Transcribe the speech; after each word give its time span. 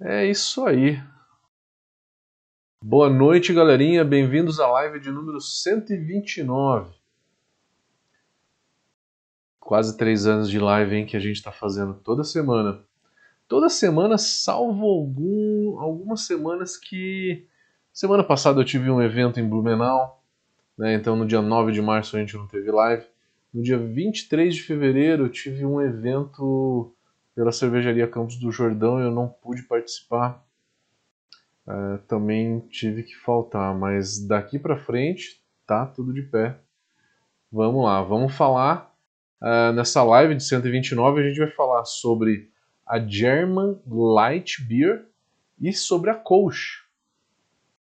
É 0.00 0.26
isso 0.26 0.64
aí. 0.64 1.00
Boa 2.82 3.08
noite, 3.08 3.54
galerinha. 3.54 4.04
Bem-vindos 4.04 4.58
à 4.58 4.66
live 4.66 4.98
de 4.98 5.08
número 5.08 5.40
129. 5.40 6.92
Quase 9.60 9.96
três 9.96 10.26
anos 10.26 10.50
de 10.50 10.58
live, 10.58 10.96
hein, 10.96 11.06
que 11.06 11.16
a 11.16 11.20
gente 11.20 11.36
está 11.36 11.52
fazendo 11.52 11.94
toda 11.94 12.24
semana. 12.24 12.82
Toda 13.46 13.68
semana, 13.68 14.18
salvo 14.18 14.84
algum, 14.84 15.78
algumas 15.78 16.22
semanas 16.22 16.76
que. 16.76 17.46
Semana 17.92 18.24
passada 18.24 18.60
eu 18.60 18.64
tive 18.64 18.90
um 18.90 19.00
evento 19.00 19.38
em 19.38 19.48
Blumenau, 19.48 20.24
né, 20.76 20.94
então 20.94 21.14
no 21.14 21.24
dia 21.24 21.40
9 21.40 21.70
de 21.70 21.80
março 21.80 22.16
a 22.16 22.18
gente 22.18 22.36
não 22.36 22.48
teve 22.48 22.68
live. 22.68 23.06
No 23.52 23.62
dia 23.62 23.78
23 23.78 24.56
de 24.56 24.62
fevereiro 24.62 25.26
eu 25.26 25.28
tive 25.28 25.64
um 25.64 25.80
evento 25.80 26.93
pela 27.34 27.52
cervejaria 27.52 28.06
Campos 28.06 28.36
do 28.36 28.50
Jordão 28.50 29.00
eu 29.00 29.10
não 29.10 29.28
pude 29.28 29.62
participar. 29.62 30.44
Uh, 31.66 31.98
também 32.06 32.60
tive 32.68 33.02
que 33.02 33.14
faltar, 33.16 33.74
mas 33.74 34.24
daqui 34.26 34.58
para 34.58 34.76
frente 34.76 35.42
tá 35.66 35.86
tudo 35.86 36.12
de 36.12 36.22
pé. 36.22 36.58
Vamos 37.50 37.84
lá, 37.84 38.02
vamos 38.02 38.34
falar 38.34 38.94
uh, 39.40 39.72
nessa 39.72 40.02
live 40.02 40.34
de 40.34 40.44
129 40.44 41.20
a 41.20 41.28
gente 41.28 41.38
vai 41.38 41.50
falar 41.50 41.84
sobre 41.84 42.50
a 42.86 42.98
German 42.98 43.80
Light 43.86 44.62
Beer 44.62 45.06
e 45.60 45.72
sobre 45.72 46.10
a 46.10 46.14
Kolsch. 46.14 46.84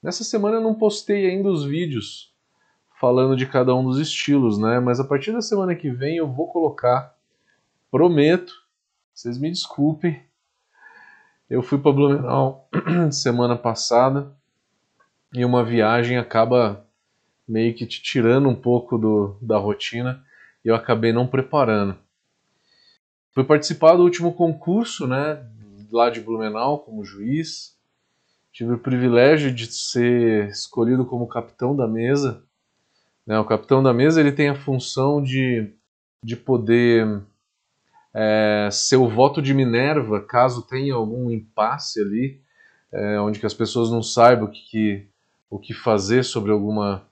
Nessa 0.03 0.25
semana 0.25 0.57
eu 0.57 0.61
não 0.63 0.75
postei 0.75 1.27
ainda 1.27 1.51
os 1.51 1.65
vídeos 1.65 2.33
falando 3.01 3.37
de 3.37 3.47
cada 3.47 3.75
um 3.75 3.85
dos 3.85 3.99
estilos, 3.99 4.59
né? 4.59 4.81
Mas 4.81 4.99
a 4.99 5.05
partir 5.05 5.33
da 5.33 5.43
semana 5.43 5.75
que 5.75 5.91
vem 5.91 6.17
eu 6.17 6.27
vou 6.27 6.49
colocar, 6.49 7.15
prometo, 7.91 8.53
vocês 9.19 9.37
me 9.37 9.51
desculpem. 9.51 10.23
Eu 11.51 11.61
fui 11.61 11.77
para 11.77 11.91
Blumenau 11.91 12.69
semana 13.11 13.57
passada 13.57 14.33
e 15.35 15.45
uma 15.45 15.65
viagem 15.65 16.17
acaba 16.17 16.87
meio 17.47 17.75
que 17.75 17.85
te 17.85 18.01
tirando 18.01 18.49
um 18.49 18.55
pouco 18.55 18.97
do, 18.97 19.37
da 19.43 19.59
rotina 19.59 20.25
e 20.65 20.69
eu 20.69 20.75
acabei 20.77 21.13
não 21.13 21.27
preparando. 21.27 21.99
Fui 23.33 23.43
participar 23.43 23.97
do 23.97 24.05
último 24.05 24.33
concurso, 24.33 25.05
né, 25.09 25.45
lá 25.91 26.11
de 26.11 26.21
Blumenau 26.21 26.79
como 26.79 27.05
juiz. 27.05 27.77
Tive 28.53 28.75
o 28.75 28.79
privilégio 28.79 29.53
de 29.53 29.67
ser 29.67 30.49
escolhido 30.51 31.05
como 31.05 31.27
capitão 31.27 31.75
da 31.75 31.89
mesa. 31.89 32.45
Né, 33.27 33.37
o 33.37 33.45
capitão 33.45 33.83
da 33.83 33.93
mesa 33.93 34.21
ele 34.21 34.31
tem 34.31 34.49
a 34.49 34.55
função 34.55 35.21
de, 35.21 35.75
de 36.23 36.37
poder 36.37 37.21
é, 38.21 38.69
seu 38.73 39.09
voto 39.09 39.41
de 39.41 39.55
Minerva, 39.55 40.21
caso 40.21 40.67
tenha 40.67 40.93
algum 40.93 41.31
impasse 41.31 42.01
ali, 42.01 42.41
é, 42.93 43.21
onde 43.21 43.39
que 43.39 43.47
as 43.47 43.55
pessoas 43.55 43.93
não 43.93 44.03
saibam 44.03 44.49
o 44.49 44.51
que, 44.51 44.61
que, 44.69 45.07
o 45.49 45.57
que 45.57 45.73
fazer 45.73 46.25
sobre 46.25 46.51
alguma 46.51 47.07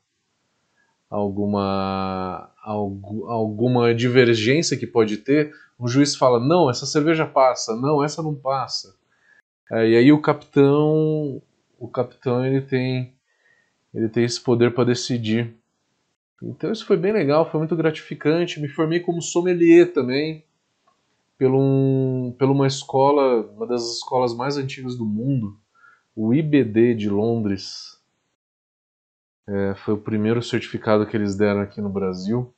alguma 1.08 2.50
alguma 2.58 3.94
divergência 3.94 4.76
que 4.76 4.88
pode 4.88 5.18
ter, 5.18 5.52
o 5.78 5.86
juiz 5.86 6.16
fala 6.16 6.40
não, 6.40 6.68
essa 6.68 6.84
cerveja 6.84 7.24
passa, 7.24 7.76
não, 7.76 8.02
essa 8.02 8.20
não 8.20 8.34
passa. 8.34 8.96
É, 9.70 9.88
e 9.88 9.96
aí 9.96 10.10
o 10.10 10.20
capitão 10.20 11.40
o 11.78 11.86
capitão 11.86 12.44
ele 12.44 12.60
tem 12.60 13.14
ele 13.94 14.08
tem 14.08 14.24
esse 14.24 14.40
poder 14.40 14.74
para 14.74 14.82
decidir. 14.82 15.54
Então 16.42 16.72
isso 16.72 16.84
foi 16.84 16.96
bem 16.96 17.12
legal, 17.12 17.48
foi 17.48 17.60
muito 17.60 17.76
gratificante. 17.76 18.60
Me 18.60 18.68
formei 18.68 18.98
como 18.98 19.22
sommelier 19.22 19.92
também 19.92 20.44
pelo, 21.38 21.58
um, 21.60 22.34
pela 22.38 22.52
uma 22.52 22.66
escola, 22.66 23.46
uma 23.52 23.66
das 23.66 23.82
escolas 23.96 24.34
mais 24.34 24.56
antigas 24.56 24.96
do 24.96 25.04
mundo, 25.04 25.58
o 26.14 26.32
IBD 26.32 26.94
de 26.94 27.10
Londres. 27.10 28.00
É, 29.46 29.74
foi 29.76 29.94
o 29.94 29.98
primeiro 29.98 30.42
certificado 30.42 31.06
que 31.06 31.16
eles 31.16 31.36
deram 31.36 31.60
aqui 31.60 31.80
no 31.80 31.90
Brasil. 31.90 32.52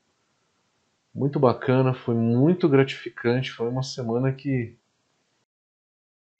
Muito 1.14 1.40
bacana, 1.40 1.92
foi 1.92 2.14
muito 2.14 2.68
gratificante. 2.68 3.50
Foi 3.50 3.68
uma 3.68 3.82
semana 3.82 4.32
que 4.32 4.76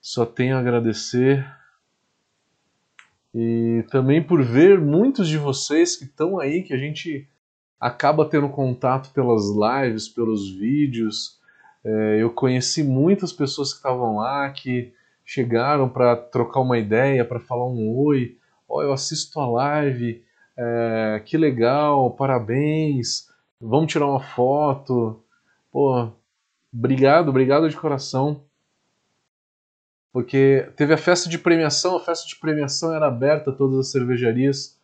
só 0.01 0.25
tenho 0.25 0.55
a 0.55 0.59
agradecer. 0.59 1.45
E 3.35 3.85
também 3.91 4.23
por 4.23 4.41
ver 4.41 4.79
muitos 4.79 5.27
de 5.27 5.37
vocês 5.37 5.95
que 5.95 6.05
estão 6.05 6.39
aí, 6.39 6.63
que 6.63 6.73
a 6.73 6.77
gente 6.77 7.27
acaba 7.79 8.27
tendo 8.27 8.49
contato 8.49 9.11
pelas 9.13 9.43
lives, 9.49 10.07
pelos 10.07 10.49
vídeos 10.49 11.38
é, 11.83 12.17
eu 12.21 12.29
conheci 12.29 12.83
muitas 12.83 13.31
pessoas 13.31 13.71
que 13.71 13.77
estavam 13.77 14.17
lá, 14.17 14.49
que 14.49 14.93
chegaram 15.25 15.87
para 15.87 16.15
trocar 16.15 16.59
uma 16.59 16.77
ideia, 16.77 17.23
para 17.23 17.39
falar 17.39 17.67
um 17.67 17.95
oi. 17.97 18.37
Oh, 18.67 18.81
eu 18.81 18.91
assisto 18.91 19.39
a 19.39 19.49
live, 19.49 20.23
é, 20.57 21.21
que 21.25 21.37
legal, 21.37 22.11
parabéns, 22.11 23.29
vamos 23.59 23.91
tirar 23.91 24.07
uma 24.07 24.21
foto. 24.21 25.23
Pô, 25.71 26.11
obrigado, 26.73 27.29
obrigado 27.29 27.69
de 27.69 27.77
coração. 27.77 28.43
Porque 30.11 30.67
teve 30.75 30.93
a 30.93 30.97
festa 30.97 31.29
de 31.29 31.37
premiação, 31.37 31.95
a 31.95 31.99
festa 31.99 32.27
de 32.27 32.35
premiação 32.35 32.93
era 32.93 33.07
aberta 33.07 33.51
a 33.51 33.53
todas 33.53 33.79
as 33.79 33.91
cervejarias. 33.91 34.77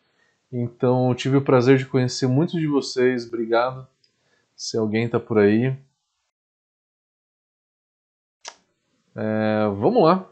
Então 0.51 1.13
tive 1.15 1.37
o 1.37 1.41
prazer 1.41 1.77
de 1.77 1.85
conhecer 1.85 2.27
muitos 2.27 2.59
de 2.59 2.67
vocês. 2.67 3.27
Obrigado. 3.27 3.87
Se 4.55 4.77
alguém 4.77 5.05
está 5.05 5.19
por 5.19 5.39
aí. 5.39 5.75
É, 9.15 9.67
vamos 9.79 10.03
lá. 10.03 10.29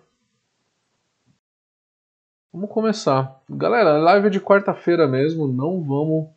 Vamos 2.51 2.69
começar. 2.69 3.41
Galera, 3.49 3.97
live 3.97 4.27
é 4.27 4.29
de 4.29 4.39
quarta-feira 4.39 5.07
mesmo, 5.07 5.47
não 5.47 5.81
vamos 5.81 6.29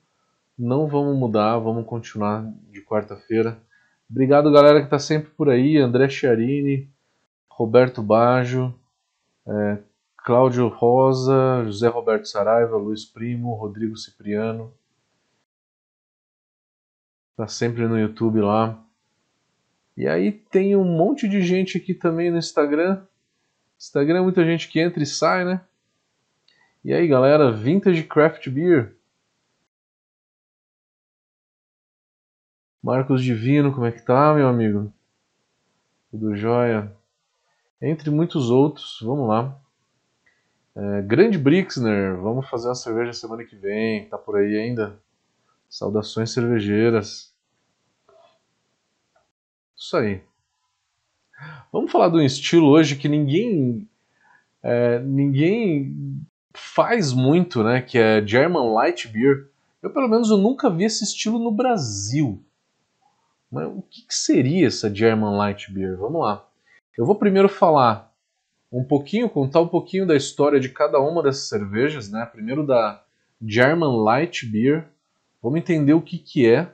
não 0.58 0.86
vamos 0.86 1.14
mudar, 1.18 1.58
vamos 1.58 1.84
continuar 1.84 2.42
de 2.70 2.80
quarta-feira. 2.80 3.60
Obrigado, 4.08 4.50
galera, 4.50 4.78
que 4.78 4.86
está 4.86 4.98
sempre 4.98 5.30
por 5.30 5.50
aí. 5.50 5.76
André 5.76 6.08
Chiarini, 6.08 6.88
Roberto 7.50 8.02
Baggio, 8.02 8.74
é, 9.46 9.78
Cláudio 10.16 10.68
Rosa, 10.68 11.64
José 11.64 11.88
Roberto 11.88 12.26
Saraiva, 12.26 12.76
Luiz 12.76 13.04
Primo, 13.04 13.54
Rodrigo 13.54 13.96
Cipriano. 13.96 14.72
Está 17.32 17.46
sempre 17.46 17.86
no 17.86 17.98
YouTube 17.98 18.40
lá. 18.40 18.82
E 19.96 20.06
aí 20.06 20.30
tem 20.30 20.76
um 20.76 20.84
monte 20.84 21.26
de 21.26 21.40
gente 21.40 21.78
aqui 21.78 21.94
também 21.94 22.30
no 22.30 22.38
Instagram. 22.38 23.02
Instagram 23.78 24.18
é 24.18 24.22
muita 24.22 24.44
gente 24.44 24.68
que 24.68 24.78
entra 24.78 25.02
e 25.02 25.06
sai, 25.06 25.44
né? 25.44 25.60
E 26.84 26.92
aí, 26.92 27.08
galera, 27.08 27.50
Vintage 27.50 28.04
Craft 28.04 28.48
Beer. 28.48 28.94
Marcos 32.82 33.24
Divino, 33.24 33.72
como 33.72 33.86
é 33.86 33.90
que 33.90 34.02
tá, 34.02 34.32
meu 34.34 34.46
amigo? 34.46 34.92
Tudo 36.10 36.36
jóia? 36.36 36.94
Entre 37.82 38.10
muitos 38.10 38.50
outros, 38.50 38.98
vamos 39.02 39.28
lá. 39.28 39.58
É, 40.76 41.02
Grande 41.02 41.38
Brixner, 41.38 42.16
vamos 42.16 42.48
fazer 42.48 42.68
uma 42.68 42.74
cerveja 42.74 43.12
semana 43.12 43.44
que 43.44 43.56
vem, 43.56 44.08
tá 44.08 44.16
por 44.16 44.36
aí 44.36 44.56
ainda? 44.56 45.00
Saudações 45.68 46.30
cervejeiras. 46.32 47.35
Isso 49.76 49.96
aí. 49.96 50.22
Vamos 51.70 51.92
falar 51.92 52.08
de 52.08 52.16
um 52.16 52.22
estilo 52.22 52.68
hoje 52.68 52.96
que 52.96 53.08
ninguém 53.08 53.86
é, 54.62 54.98
ninguém 55.00 55.94
faz 56.54 57.12
muito, 57.12 57.62
né? 57.62 57.82
Que 57.82 57.98
é 57.98 58.26
German 58.26 58.72
Light 58.72 59.06
Beer. 59.08 59.48
Eu 59.82 59.90
pelo 59.90 60.08
menos 60.08 60.30
eu 60.30 60.38
nunca 60.38 60.70
vi 60.70 60.84
esse 60.84 61.04
estilo 61.04 61.38
no 61.38 61.50
Brasil. 61.50 62.42
Mas 63.50 63.68
o 63.68 63.82
que, 63.82 64.02
que 64.02 64.14
seria 64.14 64.66
essa 64.66 64.92
German 64.92 65.36
Light 65.36 65.70
Beer? 65.70 65.96
Vamos 65.96 66.20
lá. 66.20 66.44
Eu 66.96 67.04
vou 67.04 67.14
primeiro 67.14 67.48
falar 67.48 68.12
um 68.72 68.82
pouquinho, 68.82 69.28
contar 69.28 69.60
um 69.60 69.68
pouquinho 69.68 70.06
da 70.06 70.16
história 70.16 70.58
de 70.58 70.70
cada 70.70 70.98
uma 70.98 71.22
dessas 71.22 71.48
cervejas, 71.48 72.10
né? 72.10 72.26
Primeiro 72.26 72.66
da 72.66 73.02
German 73.40 74.02
Light 74.02 74.46
Beer. 74.46 74.88
Vamos 75.42 75.58
entender 75.58 75.92
o 75.92 76.02
que, 76.02 76.18
que 76.18 76.50
é. 76.50 76.72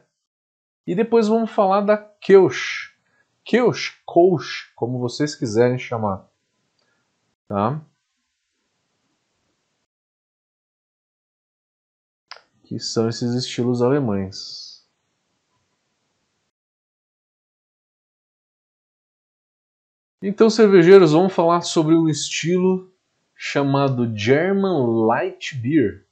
E 0.86 0.94
depois 0.94 1.28
vamos 1.28 1.50
falar 1.50 1.80
da 1.80 1.96
Kelsch. 1.96 2.91
Kirsch, 3.44 4.00
Kolsch, 4.04 4.72
como 4.74 4.98
vocês 4.98 5.34
quiserem 5.34 5.78
chamar. 5.78 6.28
Tá? 7.48 7.80
Que 12.62 12.78
são 12.78 13.08
esses 13.08 13.34
estilos 13.34 13.82
alemães. 13.82 14.72
Então, 20.22 20.48
cervejeiros, 20.48 21.10
vamos 21.10 21.32
falar 21.32 21.62
sobre 21.62 21.96
um 21.96 22.08
estilo 22.08 22.92
chamado 23.34 24.16
German 24.16 25.04
Light 25.04 25.56
Beer. 25.56 26.06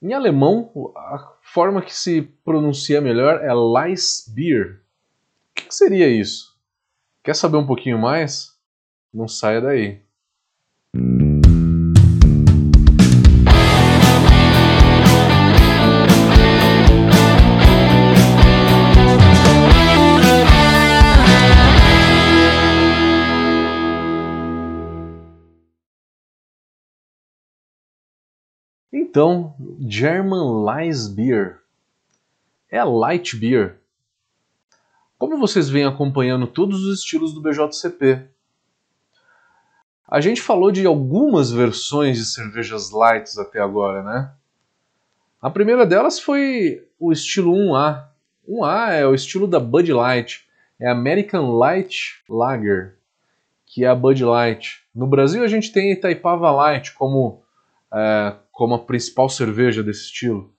Em 0.00 0.12
alemão, 0.12 0.92
a 0.96 1.32
forma 1.42 1.82
que 1.82 1.92
se 1.92 2.22
pronuncia 2.44 3.00
melhor 3.00 3.42
é 3.42 3.52
Leisbier. 3.52 4.80
O 4.80 4.91
que 5.66 5.74
seria 5.74 6.08
isso? 6.08 6.52
Quer 7.24 7.34
saber 7.34 7.56
um 7.56 7.66
pouquinho 7.66 7.98
mais? 7.98 8.52
Não 9.12 9.28
saia 9.28 9.60
daí. 9.60 10.02
Então, 28.92 29.54
German 29.78 30.64
Lies 30.64 31.06
Beer 31.06 31.60
é 32.70 32.78
a 32.78 32.84
Light 32.84 33.36
Beer. 33.36 33.81
Como 35.22 35.38
vocês 35.38 35.70
vêm 35.70 35.84
acompanhando 35.84 36.48
todos 36.48 36.84
os 36.84 36.98
estilos 36.98 37.32
do 37.32 37.40
BJCP, 37.40 38.26
a 40.08 40.20
gente 40.20 40.42
falou 40.42 40.72
de 40.72 40.84
algumas 40.84 41.52
versões 41.52 42.18
de 42.18 42.24
cervejas 42.24 42.90
lights 42.90 43.38
até 43.38 43.60
agora, 43.60 44.02
né? 44.02 44.32
A 45.40 45.48
primeira 45.48 45.86
delas 45.86 46.18
foi 46.18 46.88
o 46.98 47.12
estilo 47.12 47.54
1A. 47.54 48.04
1A 48.48 48.94
é 48.94 49.06
o 49.06 49.14
estilo 49.14 49.46
da 49.46 49.60
Bud 49.60 49.92
Light, 49.92 50.44
é 50.76 50.90
American 50.90 51.56
Light 51.56 52.20
Lager, 52.28 52.96
que 53.64 53.84
é 53.84 53.88
a 53.88 53.94
Bud 53.94 54.24
Light. 54.24 54.82
No 54.92 55.06
Brasil 55.06 55.44
a 55.44 55.48
gente 55.48 55.70
tem 55.70 55.92
Itaipava 55.92 56.50
Light 56.50 56.94
como 56.94 57.44
é, 57.94 58.34
como 58.50 58.74
a 58.74 58.78
principal 58.80 59.28
cerveja 59.28 59.84
desse 59.84 60.06
estilo. 60.06 60.52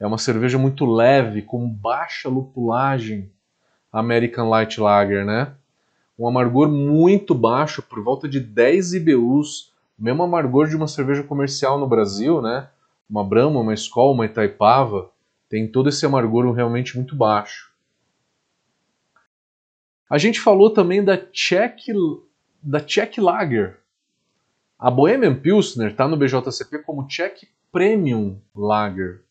É 0.00 0.06
uma 0.06 0.16
cerveja 0.16 0.56
muito 0.56 0.86
leve, 0.86 1.42
com 1.42 1.68
baixa 1.68 2.30
lupulagem, 2.30 3.30
American 3.92 4.48
Light 4.48 4.80
Lager, 4.80 5.24
né? 5.24 5.54
Um 6.18 6.28
amargor 6.28 6.68
muito 6.68 7.34
baixo, 7.34 7.82
por 7.82 8.02
volta 8.02 8.28
de 8.28 8.40
10 8.40 8.94
IBUs, 8.94 9.72
mesmo 9.98 10.22
amargor 10.22 10.68
de 10.68 10.76
uma 10.76 10.88
cerveja 10.88 11.22
comercial 11.22 11.78
no 11.78 11.88
Brasil, 11.88 12.42
né? 12.42 12.68
Uma 13.08 13.24
Brahma, 13.24 13.60
uma 13.60 13.74
Skol, 13.74 14.14
uma 14.14 14.26
Itaipava, 14.26 15.10
tem 15.48 15.66
todo 15.66 15.88
esse 15.88 16.04
amargor 16.06 16.50
realmente 16.52 16.96
muito 16.96 17.16
baixo. 17.16 17.70
A 20.08 20.18
gente 20.18 20.40
falou 20.40 20.70
também 20.70 21.02
da 21.04 21.16
Czech, 21.16 21.92
da 22.62 22.80
Czech 22.80 23.20
Lager, 23.20 23.80
a 24.80 24.90
Bohemian 24.90 25.34
Pilsner 25.34 25.90
está 25.90 26.08
no 26.08 26.16
BJCP 26.16 26.78
como 26.78 27.06
Czech 27.06 27.46
Premium 27.70 28.40
Lager. 28.56 29.22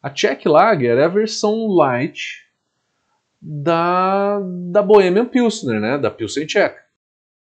A 0.00 0.08
Czech 0.08 0.46
Lager 0.46 0.96
é 0.96 1.04
a 1.04 1.08
versão 1.08 1.66
light 1.66 2.47
da, 3.40 4.40
da 4.70 4.82
Bohemian 4.82 5.26
Pilsner, 5.26 5.80
né, 5.80 5.98
da 5.98 6.10
Pilsen 6.10 6.46
Czech, 6.46 6.76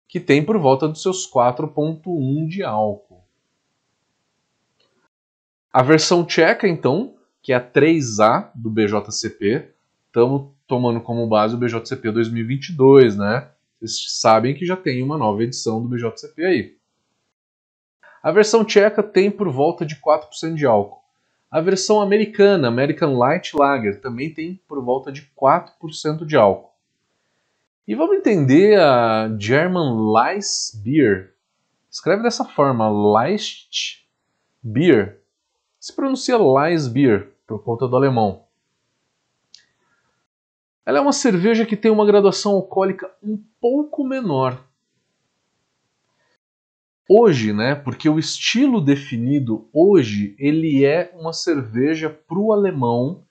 que 0.08 0.20
tem 0.20 0.44
por 0.44 0.58
volta 0.58 0.88
dos 0.88 1.02
seus 1.02 1.30
4.1 1.32 2.48
de 2.48 2.64
álcool. 2.64 3.24
A 5.72 5.82
versão 5.82 6.24
tcheca, 6.24 6.68
então, 6.68 7.16
que 7.42 7.52
é 7.52 7.56
a 7.56 7.72
3A 7.72 8.52
do 8.54 8.70
BJCP, 8.70 9.70
estamos 10.06 10.52
tomando 10.68 11.02
como 11.02 11.28
base 11.28 11.56
o 11.56 11.58
BJCP 11.58 12.12
2022, 12.12 13.18
né? 13.18 13.50
Vocês 13.80 14.20
sabem 14.20 14.54
que 14.54 14.66
já 14.66 14.78
tem 14.78 15.02
uma 15.02 15.18
nova 15.18 15.44
edição 15.44 15.82
do 15.82 15.90
BJCP 15.90 16.46
aí. 16.46 16.78
A 18.22 18.32
versão 18.32 18.64
tcheca 18.64 19.04
tem 19.04 19.30
por 19.30 19.50
volta 19.50 19.86
de 19.86 19.96
4% 19.96 20.54
de 20.54 20.66
álcool. 20.66 21.03
A 21.54 21.62
versão 21.62 22.02
americana, 22.02 22.68
American 22.68 23.16
Light 23.16 23.56
Lager, 23.56 24.02
também 24.02 24.34
tem 24.34 24.60
por 24.68 24.84
volta 24.84 25.12
de 25.12 25.32
4% 25.40 26.26
de 26.26 26.36
álcool. 26.36 26.74
E 27.88 27.94
vamos 27.94 28.18
entender 28.18 28.80
a 28.80 29.30
German 29.38 30.12
Light 30.12 30.48
Beer. 30.84 31.36
Escreve 31.92 32.24
dessa 32.24 32.44
forma, 32.44 32.90
Light 32.90 34.04
Beer. 34.64 35.22
Se 35.80 35.96
pronuncia 35.96 36.40
Light 36.40 36.90
Beer, 36.90 37.32
por 37.46 37.64
conta 37.64 37.88
do 37.88 37.96
alemão. 37.96 38.46
Ela 40.84 40.98
é 40.98 41.02
uma 41.02 41.14
cerveja 41.14 41.68
que 41.68 41.78
tem 41.78 41.92
uma 41.92 42.08
graduação 42.08 42.54
alcoólica 42.54 43.14
um 43.22 43.40
pouco 43.62 44.04
menor 44.04 44.60
hoje, 47.10 47.54
né? 47.54 47.76
Porque 47.76 48.10
o 48.10 48.20
estilo 48.20 48.82
definido 48.82 49.68
hoje 49.74 50.36
ele 50.40 50.86
é 50.86 51.12
uma 51.18 51.34
cerveja 51.34 52.10
para 52.10 52.38
o 52.38 52.54
alemão 52.54 53.24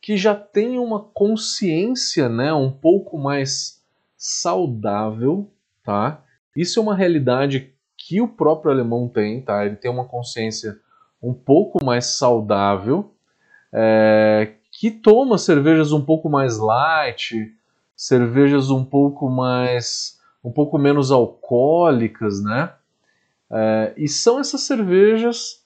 que 0.00 0.16
já 0.16 0.34
tem 0.34 0.78
uma 0.78 1.00
consciência, 1.00 2.28
né? 2.28 2.52
Um 2.52 2.70
pouco 2.70 3.18
mais 3.18 3.82
saudável, 4.16 5.50
tá? 5.82 6.22
Isso 6.56 6.78
é 6.78 6.82
uma 6.82 6.94
realidade 6.94 7.72
que 7.96 8.20
o 8.20 8.28
próprio 8.28 8.70
alemão 8.70 9.08
tem, 9.08 9.40
tá? 9.40 9.66
Ele 9.66 9.76
tem 9.76 9.90
uma 9.90 10.04
consciência 10.04 10.78
um 11.22 11.34
pouco 11.34 11.84
mais 11.84 12.06
saudável, 12.06 13.12
é, 13.72 14.52
que 14.70 14.90
toma 14.90 15.38
cervejas 15.38 15.90
um 15.92 16.04
pouco 16.04 16.28
mais 16.28 16.58
light, 16.58 17.52
cervejas 17.96 18.70
um 18.70 18.84
pouco 18.84 19.28
mais, 19.28 20.20
um 20.44 20.52
pouco 20.52 20.78
menos 20.78 21.10
alcoólicas, 21.10 22.42
né? 22.42 22.72
É, 23.50 23.94
e 23.96 24.08
são 24.08 24.40
essas 24.40 24.62
cervejas 24.62 25.64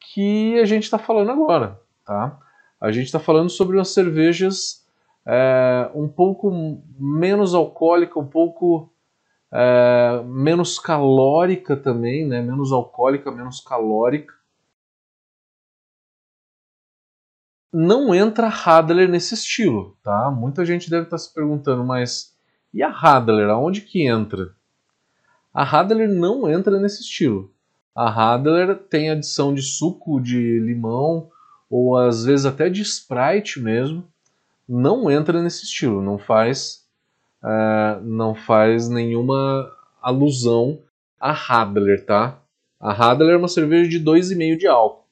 que 0.00 0.58
a 0.58 0.64
gente 0.64 0.84
está 0.84 0.98
falando 0.98 1.30
agora, 1.30 1.80
tá? 2.04 2.38
A 2.80 2.90
gente 2.90 3.06
está 3.06 3.18
falando 3.18 3.50
sobre 3.50 3.76
umas 3.76 3.88
cervejas 3.88 4.86
é, 5.26 5.90
um 5.94 6.08
pouco 6.08 6.50
menos 6.98 7.54
alcoólica, 7.54 8.18
um 8.18 8.26
pouco 8.26 8.90
é, 9.52 10.22
menos 10.24 10.78
calórica 10.78 11.76
também, 11.76 12.26
né? 12.26 12.40
Menos 12.40 12.72
alcoólica, 12.72 13.30
menos 13.30 13.60
calórica. 13.60 14.34
Não 17.70 18.14
entra 18.14 18.48
Radler 18.48 19.08
nesse 19.08 19.34
estilo, 19.34 19.96
tá? 20.02 20.30
Muita 20.30 20.64
gente 20.64 20.88
deve 20.88 21.04
estar 21.04 21.16
tá 21.16 21.18
se 21.18 21.32
perguntando, 21.34 21.84
mas 21.84 22.34
e 22.72 22.82
a 22.82 22.88
Radler, 22.88 23.48
aonde 23.50 23.82
que 23.82 24.06
entra? 24.06 24.54
A 25.58 25.64
Radler 25.64 26.08
não 26.08 26.48
entra 26.48 26.78
nesse 26.78 27.02
estilo. 27.02 27.52
A 27.92 28.08
Radler 28.08 28.76
tem 28.76 29.10
adição 29.10 29.52
de 29.52 29.60
suco 29.60 30.20
de 30.20 30.60
limão 30.60 31.30
ou 31.68 31.96
às 31.96 32.24
vezes 32.24 32.46
até 32.46 32.70
de 32.70 32.80
Sprite 32.80 33.58
mesmo. 33.58 34.06
Não 34.68 35.10
entra 35.10 35.42
nesse 35.42 35.64
estilo, 35.64 36.00
não 36.00 36.16
faz, 36.16 36.86
uh, 37.42 38.00
não 38.04 38.36
faz 38.36 38.88
nenhuma 38.88 39.68
alusão 40.00 40.78
a 41.18 41.32
Radler, 41.32 42.06
tá? 42.06 42.38
A 42.78 42.92
Radler 42.92 43.34
é 43.34 43.36
uma 43.36 43.48
cerveja 43.48 43.90
de 43.90 43.98
2,5 43.98 44.56
de 44.56 44.68
álcool. 44.68 45.06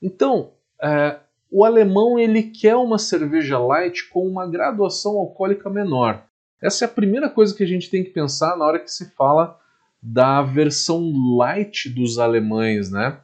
Então, 0.00 0.52
uh, 0.80 1.18
o 1.50 1.64
alemão 1.64 2.16
ele 2.16 2.44
quer 2.44 2.76
uma 2.76 2.96
cerveja 2.96 3.58
light 3.58 4.08
com 4.08 4.24
uma 4.24 4.46
graduação 4.46 5.16
alcoólica 5.16 5.68
menor. 5.68 6.22
Essa 6.62 6.84
é 6.84 6.86
a 6.86 6.92
primeira 6.92 7.28
coisa 7.28 7.52
que 7.52 7.64
a 7.64 7.66
gente 7.66 7.90
tem 7.90 8.04
que 8.04 8.10
pensar 8.10 8.56
na 8.56 8.64
hora 8.64 8.78
que 8.78 8.88
se 8.88 9.10
fala 9.16 9.58
da 10.06 10.42
versão 10.42 11.10
light 11.38 11.88
dos 11.88 12.18
alemães, 12.18 12.90
né? 12.90 13.18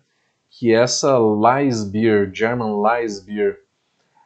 Que 0.48 0.72
essa 0.72 1.18
Leisbier, 1.18 2.30
German 2.32 2.80
Leisbier, 2.80 3.60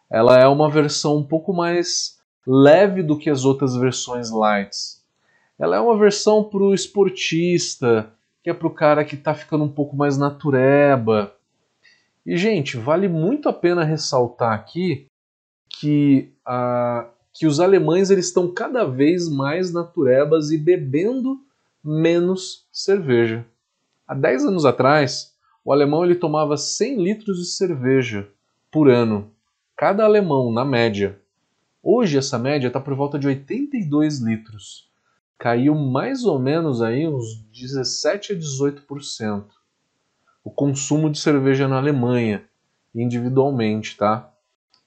ela 0.09 0.39
é 0.39 0.47
uma 0.47 0.71
versão 0.71 1.17
um 1.17 1.25
pouco 1.25 1.53
mais 1.53 2.21
leve 2.47 3.03
do 3.03 3.19
que 3.19 3.29
as 3.29 3.45
outras 3.45 3.75
versões 3.75 4.31
lights. 4.31 5.03
Ela 5.59 5.77
é 5.77 5.81
uma 5.81 5.99
versão 5.99 6.45
para 6.45 6.63
o 6.63 6.73
esportista, 6.73 8.13
que 8.41 8.51
é 8.51 8.55
para 8.55 8.69
o 8.69 8.75
cara 8.75 9.05
que 9.05 9.17
está 9.17 9.35
ficando 9.35 9.65
um 9.65 9.73
pouco 9.73 9.97
mais 9.97 10.17
natureba. 10.17 11.35
E, 12.25 12.37
gente, 12.37 12.77
vale 12.77 13.09
muito 13.09 13.49
a 13.49 13.53
pena 13.53 13.83
ressaltar 13.83 14.53
aqui 14.53 15.09
que 15.69 16.33
a, 16.47 17.09
que 17.33 17.49
os 17.49 17.59
alemães 17.59 18.11
eles 18.11 18.27
estão 18.27 18.53
cada 18.53 18.85
vez 18.85 19.29
mais 19.29 19.73
naturebas 19.73 20.53
e 20.53 20.59
bebendo 20.59 21.44
menos 21.85 22.67
cerveja. 22.73 23.45
Há 24.07 24.15
10 24.15 24.47
anos 24.47 24.65
atrás, 24.65 25.35
o 25.65 25.73
alemão 25.73 26.05
ele 26.05 26.15
tomava 26.15 26.57
100 26.57 27.03
litros 27.03 27.39
de 27.39 27.47
cerveja 27.47 28.29
por 28.71 28.89
ano, 28.89 29.31
cada 29.77 30.05
alemão 30.05 30.53
na 30.53 30.65
média. 30.65 31.21
Hoje 31.83 32.17
essa 32.17 32.39
média 32.39 32.69
está 32.69 32.81
por 32.81 32.95
volta 32.95 33.19
de 33.19 33.27
82 33.27 34.21
litros. 34.21 34.89
Caiu 35.39 35.75
mais 35.75 36.25
ou 36.25 36.39
menos 36.39 36.81
aí 36.81 37.07
uns 37.07 37.45
17 37.53 38.33
a 38.33 38.37
18% 38.37 39.45
o 40.45 40.51
consumo 40.51 41.11
de 41.11 41.19
cerveja 41.19 41.67
na 41.67 41.79
Alemanha, 41.79 42.45
individualmente, 42.95 43.97
tá? 43.97 44.31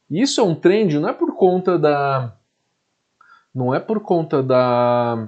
E 0.10 0.22
isso 0.22 0.40
é 0.40 0.44
um 0.44 0.54
trend, 0.54 1.00
não 1.00 1.10
é 1.10 1.14
por 1.14 1.36
conta 1.36 1.80
da 1.80 2.34
não 3.54 3.74
é 3.74 3.80
por 3.80 4.00
conta 4.02 4.44
da, 4.44 5.28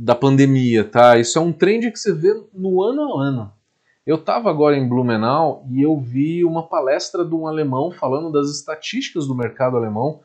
da 0.00 0.14
pandemia, 0.14 0.84
tá? 0.84 1.18
Isso 1.18 1.36
é 1.36 1.42
um 1.42 1.52
trend 1.52 1.90
que 1.90 1.98
você 1.98 2.14
vê 2.14 2.32
no 2.54 2.80
ano 2.80 3.02
a 3.02 3.24
ano. 3.24 3.52
Eu 4.06 4.14
estava 4.14 4.48
agora 4.48 4.76
em 4.76 4.88
Blumenau 4.88 5.66
e 5.68 5.82
eu 5.82 5.98
vi 5.98 6.44
uma 6.44 6.62
palestra 6.62 7.24
de 7.24 7.34
um 7.34 7.48
alemão 7.48 7.90
falando 7.90 8.30
das 8.30 8.48
estatísticas 8.48 9.26
do 9.26 9.34
mercado 9.34 9.76
alemão. 9.76 10.20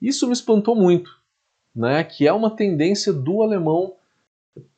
Isso 0.00 0.28
me 0.28 0.32
espantou 0.32 0.76
muito, 0.76 1.10
né? 1.74 2.04
Que 2.04 2.26
é 2.26 2.32
uma 2.32 2.50
tendência 2.50 3.12
do 3.12 3.42
alemão 3.42 3.94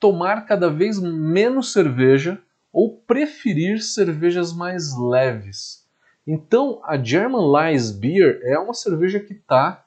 tomar 0.00 0.46
cada 0.46 0.70
vez 0.70 0.98
menos 0.98 1.70
cerveja 1.70 2.40
ou 2.72 2.96
preferir 3.06 3.82
cervejas 3.82 4.52
mais 4.52 4.96
leves. 4.98 5.86
Então, 6.26 6.80
a 6.84 6.96
German 6.96 7.52
Lies 7.52 7.90
Beer 7.90 8.40
é 8.42 8.58
uma 8.58 8.74
cerveja 8.74 9.20
que 9.20 9.34
está 9.34 9.84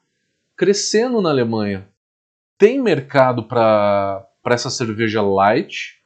crescendo 0.56 1.20
na 1.20 1.30
Alemanha. 1.30 1.88
Tem 2.58 2.80
mercado 2.80 3.44
para 3.44 4.28
essa 4.50 4.70
cerveja 4.70 5.22
light, 5.22 6.02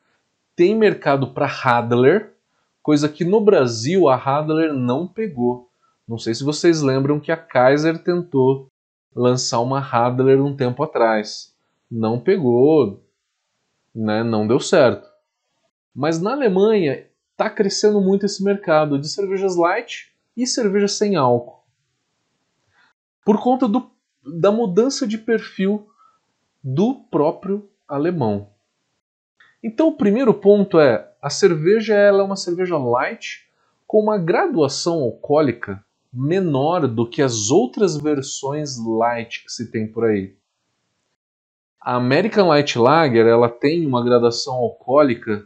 tem 0.55 0.75
mercado 0.75 1.33
para 1.33 1.45
Radler, 1.45 2.33
coisa 2.81 3.09
que 3.09 3.25
no 3.25 3.41
Brasil 3.41 4.07
a 4.07 4.15
Radler 4.15 4.73
não 4.73 5.07
pegou. 5.07 5.69
Não 6.07 6.17
sei 6.17 6.33
se 6.33 6.43
vocês 6.43 6.81
lembram 6.81 7.19
que 7.19 7.31
a 7.31 7.37
Kaiser 7.37 7.97
tentou 7.97 8.69
lançar 9.15 9.59
uma 9.59 9.79
Radler 9.79 10.41
um 10.43 10.55
tempo 10.55 10.83
atrás. 10.83 11.55
Não 11.89 12.19
pegou, 12.19 13.03
né? 13.93 14.23
não 14.23 14.47
deu 14.47 14.59
certo. 14.59 15.07
Mas 15.93 16.21
na 16.21 16.33
Alemanha 16.33 17.07
está 17.31 17.49
crescendo 17.49 18.01
muito 18.01 18.25
esse 18.25 18.43
mercado 18.43 18.99
de 18.99 19.09
cervejas 19.09 19.55
light 19.55 20.13
e 20.35 20.45
cervejas 20.45 20.93
sem 20.93 21.15
álcool. 21.15 21.63
Por 23.25 23.41
conta 23.41 23.67
do, 23.67 23.89
da 24.23 24.51
mudança 24.51 25.07
de 25.07 25.17
perfil 25.17 25.89
do 26.63 26.95
próprio 27.09 27.69
alemão. 27.87 28.49
Então 29.63 29.87
o 29.87 29.97
primeiro 29.97 30.33
ponto 30.33 30.79
é 30.79 31.11
a 31.21 31.29
cerveja 31.29 31.95
ela 31.95 32.21
é 32.21 32.23
uma 32.23 32.35
cerveja 32.35 32.77
light 32.77 33.47
com 33.87 33.99
uma 33.99 34.17
graduação 34.17 34.99
alcoólica 35.01 35.83
menor 36.13 36.87
do 36.87 37.07
que 37.09 37.21
as 37.21 37.49
outras 37.49 37.97
versões 37.97 38.77
light 38.77 39.43
que 39.43 39.51
se 39.51 39.69
tem 39.71 39.87
por 39.87 40.05
aí. 40.05 40.35
A 41.81 41.95
American 41.95 42.47
Light 42.47 42.79
Lager 42.79 43.27
ela 43.27 43.49
tem 43.49 43.85
uma 43.85 44.03
gradação 44.03 44.55
alcoólica 44.55 45.45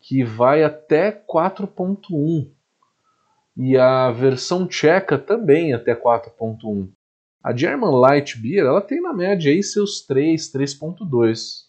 que 0.00 0.22
vai 0.22 0.62
até 0.62 1.10
4.1 1.10 2.50
e 3.56 3.76
a 3.76 4.10
versão 4.10 4.66
tcheca 4.66 5.18
também 5.18 5.72
até 5.72 5.94
4.1. 5.94 6.88
A 7.42 7.56
German 7.56 7.98
Light 7.98 8.38
Beer 8.38 8.64
ela 8.64 8.80
tem 8.80 9.00
na 9.00 9.12
média 9.12 9.50
aí 9.50 9.62
seus 9.62 10.02
3, 10.02 10.52
3.2. 10.52 11.61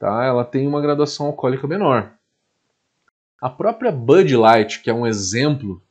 Tá? 0.00 0.24
Ela 0.24 0.46
tem 0.46 0.66
uma 0.66 0.80
graduação 0.80 1.26
alcoólica 1.26 1.68
menor. 1.68 2.10
A 3.38 3.50
própria 3.50 3.92
Bud 3.92 4.34
Light, 4.34 4.80
que 4.80 4.88
é 4.88 4.94
um 4.94 5.06
exemplo 5.06 5.82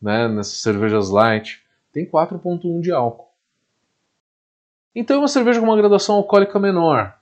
né, 0.00 0.26
nessas 0.26 0.56
cervejas 0.56 1.10
light, 1.10 1.62
tem 1.92 2.04
4.1 2.04 2.80
de 2.80 2.90
álcool. 2.90 3.30
Então 4.94 5.16
é 5.16 5.18
uma 5.18 5.28
cerveja 5.28 5.60
com 5.60 5.66
uma 5.66 5.76
graduação 5.76 6.16
alcoólica 6.16 6.58
menor. 6.58 7.14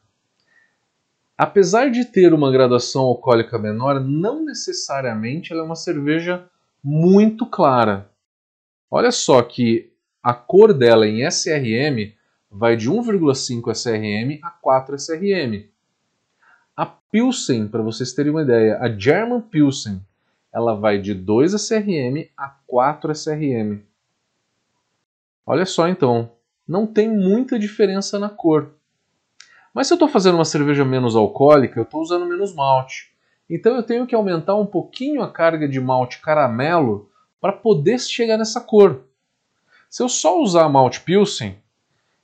Apesar 1.37 1.91
de 1.91 2.05
ter 2.05 2.33
uma 2.33 2.53
graduação 2.53 3.03
alcoólica 3.03 3.59
menor, 3.59 3.99
não 3.99 4.45
necessariamente 4.45 5.53
ela 5.53 5.63
é 5.63 5.65
uma 5.65 5.75
cerveja 5.75 6.49
muito 6.83 7.45
clara. 7.45 8.09
Olha 8.89 9.11
só 9.11 9.43
que 9.43 9.93
a 10.23 10.33
cor 10.33 10.73
dela 10.73 11.09
em 11.09 11.27
SRM 11.27 12.15
vai 12.49 12.77
de 12.77 12.89
1,5 12.89 13.73
SRM 13.73 14.39
a 14.45 14.51
4 14.51 14.95
SRM. 14.95 15.70
A 16.81 16.87
Pilsen, 16.87 17.69
para 17.69 17.83
vocês 17.83 18.15
terem 18.15 18.33
uma 18.33 18.41
ideia, 18.41 18.79
a 18.81 18.89
German 18.89 19.43
Pilsen, 19.43 20.01
ela 20.51 20.75
vai 20.75 20.99
de 20.99 21.13
2 21.13 21.53
SRM 21.53 22.31
a 22.35 22.49
4 22.67 23.13
SRM. 23.13 23.83
Olha 25.45 25.67
só 25.67 25.87
então, 25.89 26.33
não 26.67 26.87
tem 26.87 27.07
muita 27.07 27.59
diferença 27.59 28.19
na 28.19 28.31
cor. 28.31 28.71
Mas 29.75 29.89
se 29.89 29.93
eu 29.93 29.97
estou 29.97 30.09
fazendo 30.09 30.37
uma 30.37 30.45
cerveja 30.47 30.83
menos 30.83 31.15
alcoólica, 31.15 31.79
eu 31.79 31.83
estou 31.83 32.01
usando 32.01 32.25
menos 32.25 32.55
malte. 32.55 33.13
Então 33.51 33.77
eu 33.77 33.83
tenho 33.83 34.07
que 34.07 34.15
aumentar 34.15 34.55
um 34.55 34.65
pouquinho 34.65 35.21
a 35.21 35.31
carga 35.31 35.69
de 35.69 35.79
malte 35.79 36.19
caramelo 36.23 37.11
para 37.43 37.53
poder 37.53 38.01
chegar 38.01 38.39
nessa 38.39 38.59
cor. 38.59 39.05
Se 39.91 40.03
eu 40.03 40.09
só 40.09 40.41
usar 40.41 40.67
malte 40.71 41.03
Pilsen, 41.03 41.59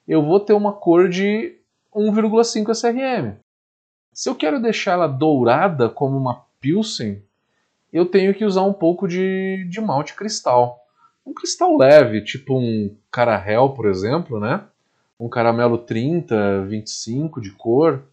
eu 0.08 0.22
vou 0.22 0.40
ter 0.40 0.54
uma 0.54 0.72
cor 0.72 1.10
de 1.10 1.58
1,5 1.94 2.70
SRM. 2.70 3.36
Se 4.16 4.30
eu 4.30 4.34
quero 4.34 4.58
deixá-la 4.58 5.06
dourada 5.06 5.90
como 5.90 6.16
uma 6.16 6.42
Pilsen, 6.58 7.22
eu 7.92 8.06
tenho 8.06 8.32
que 8.32 8.46
usar 8.46 8.62
um 8.62 8.72
pouco 8.72 9.06
de, 9.06 9.66
de 9.68 9.78
malte 9.78 10.14
cristal. 10.14 10.82
Um 11.24 11.34
cristal 11.34 11.76
leve, 11.76 12.24
tipo 12.24 12.58
um 12.58 12.96
Carahel, 13.10 13.74
por 13.74 13.84
exemplo, 13.84 14.40
né? 14.40 14.64
um 15.20 15.28
caramelo 15.28 15.76
30, 15.76 16.62
25 16.62 17.42
de 17.42 17.50
cor, 17.50 18.04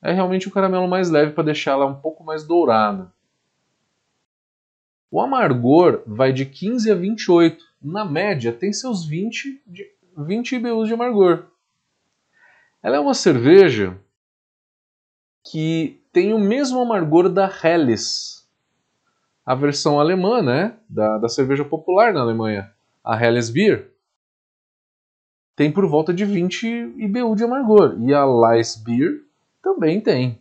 é 0.00 0.12
realmente 0.12 0.48
um 0.48 0.52
caramelo 0.52 0.86
mais 0.86 1.10
leve 1.10 1.32
para 1.32 1.42
deixar 1.42 1.72
ela 1.72 1.86
um 1.86 1.96
pouco 1.96 2.22
mais 2.22 2.46
dourada. 2.46 3.12
O 5.10 5.20
amargor 5.20 6.04
vai 6.06 6.32
de 6.32 6.46
15 6.46 6.92
a 6.92 6.94
28. 6.94 7.64
Na 7.82 8.04
média, 8.04 8.52
tem 8.52 8.72
seus 8.72 9.04
20, 9.04 9.60
de, 9.66 9.90
20 10.16 10.54
IBUs 10.54 10.86
de 10.86 10.94
amargor. 10.94 11.46
Ela 12.80 12.98
é 12.98 13.00
uma 13.00 13.14
cerveja 13.14 13.98
que 15.44 16.00
tem 16.12 16.32
o 16.32 16.38
mesmo 16.38 16.80
amargor 16.80 17.28
da 17.28 17.50
Helles, 17.62 18.48
a 19.44 19.54
versão 19.54 20.00
alemã 20.00 20.42
né, 20.42 20.76
da, 20.88 21.18
da 21.18 21.28
cerveja 21.28 21.64
popular 21.64 22.12
na 22.12 22.20
Alemanha, 22.20 22.72
a 23.04 23.22
Helles 23.22 23.50
Beer 23.50 23.94
tem 25.56 25.70
por 25.70 25.86
volta 25.86 26.12
de 26.12 26.24
20 26.24 26.66
IBU 26.96 27.36
de 27.36 27.44
amargor. 27.44 27.96
E 28.00 28.12
a 28.12 28.24
Lice 28.24 28.82
Beer 28.82 29.22
também 29.62 30.00
tem. 30.00 30.40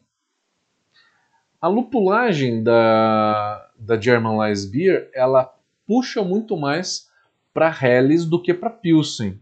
A 1.62 1.68
lupulagem 1.68 2.64
da, 2.64 3.70
da 3.78 4.00
German 4.00 4.50
Lice 4.50 4.70
Beer, 4.70 5.10
ela 5.14 5.54
puxa 5.88 6.24
muito 6.24 6.58
mais 6.58 7.10
para 7.54 7.70
Helles 7.70 8.26
do 8.26 8.42
que 8.42 8.54
para 8.54 8.70
Pilsen. 8.70 9.40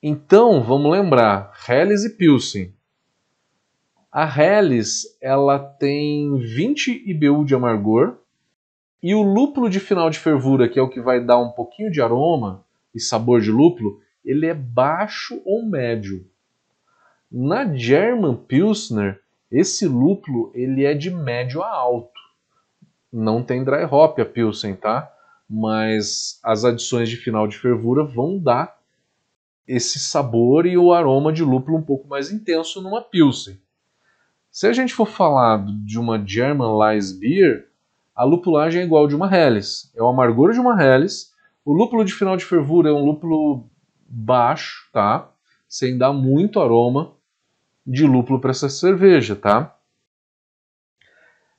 Então, 0.00 0.62
vamos 0.62 0.92
lembrar, 0.92 1.52
Helles 1.68 2.04
e 2.04 2.10
Pilsen. 2.10 2.72
A 4.10 4.24
Helles, 4.24 5.18
ela 5.20 5.58
tem 5.58 6.38
20 6.38 7.10
IBU 7.10 7.44
de 7.44 7.54
amargor, 7.54 8.16
e 9.02 9.14
o 9.14 9.22
lúpulo 9.22 9.68
de 9.68 9.78
final 9.78 10.08
de 10.08 10.18
fervura, 10.18 10.68
que 10.68 10.78
é 10.78 10.82
o 10.82 10.88
que 10.88 11.00
vai 11.00 11.22
dar 11.22 11.38
um 11.38 11.50
pouquinho 11.50 11.90
de 11.90 12.00
aroma 12.00 12.64
e 12.94 12.98
sabor 12.98 13.40
de 13.40 13.50
lúpulo, 13.50 14.00
ele 14.24 14.46
é 14.46 14.54
baixo 14.54 15.40
ou 15.44 15.64
médio. 15.64 16.26
Na 17.30 17.72
German 17.74 18.34
Pilsner, 18.34 19.20
esse 19.50 19.86
lúpulo 19.86 20.50
ele 20.54 20.84
é 20.84 20.94
de 20.94 21.10
médio 21.10 21.62
a 21.62 21.70
alto. 21.70 22.18
Não 23.12 23.42
tem 23.42 23.62
dry 23.62 23.84
hop 23.84 24.18
a 24.18 24.24
Pilsen, 24.24 24.74
tá? 24.74 25.12
Mas 25.48 26.40
as 26.42 26.64
adições 26.64 27.08
de 27.08 27.16
final 27.16 27.46
de 27.46 27.58
fervura 27.58 28.02
vão 28.04 28.38
dar 28.38 28.78
esse 29.66 29.98
sabor 29.98 30.64
e 30.66 30.78
o 30.78 30.92
aroma 30.92 31.32
de 31.32 31.44
lúpulo 31.44 31.76
um 31.76 31.82
pouco 31.82 32.08
mais 32.08 32.32
intenso 32.32 32.82
numa 32.82 33.02
Pilsen. 33.02 33.58
Se 34.58 34.66
a 34.66 34.72
gente 34.72 34.92
for 34.92 35.06
falar 35.06 35.64
de 35.84 36.00
uma 36.00 36.20
German 36.26 36.76
Lies 36.80 37.12
Beer, 37.12 37.68
a 38.12 38.24
lupulagem 38.24 38.82
é 38.82 38.84
igual 38.84 39.06
de 39.06 39.14
uma 39.14 39.32
Helles. 39.32 39.88
É 39.94 40.02
o 40.02 40.08
amargor 40.08 40.50
de 40.50 40.58
uma 40.58 40.74
Helles. 40.82 41.32
O 41.64 41.72
lúpulo 41.72 42.04
de 42.04 42.12
final 42.12 42.36
de 42.36 42.44
fervura 42.44 42.90
é 42.90 42.92
um 42.92 43.04
lúpulo 43.04 43.70
baixo, 44.08 44.90
tá? 44.92 45.30
Sem 45.68 45.96
dar 45.96 46.12
muito 46.12 46.58
aroma 46.58 47.12
de 47.86 48.04
lúpulo 48.04 48.40
para 48.40 48.50
essa 48.50 48.68
cerveja, 48.68 49.36
tá? 49.36 49.76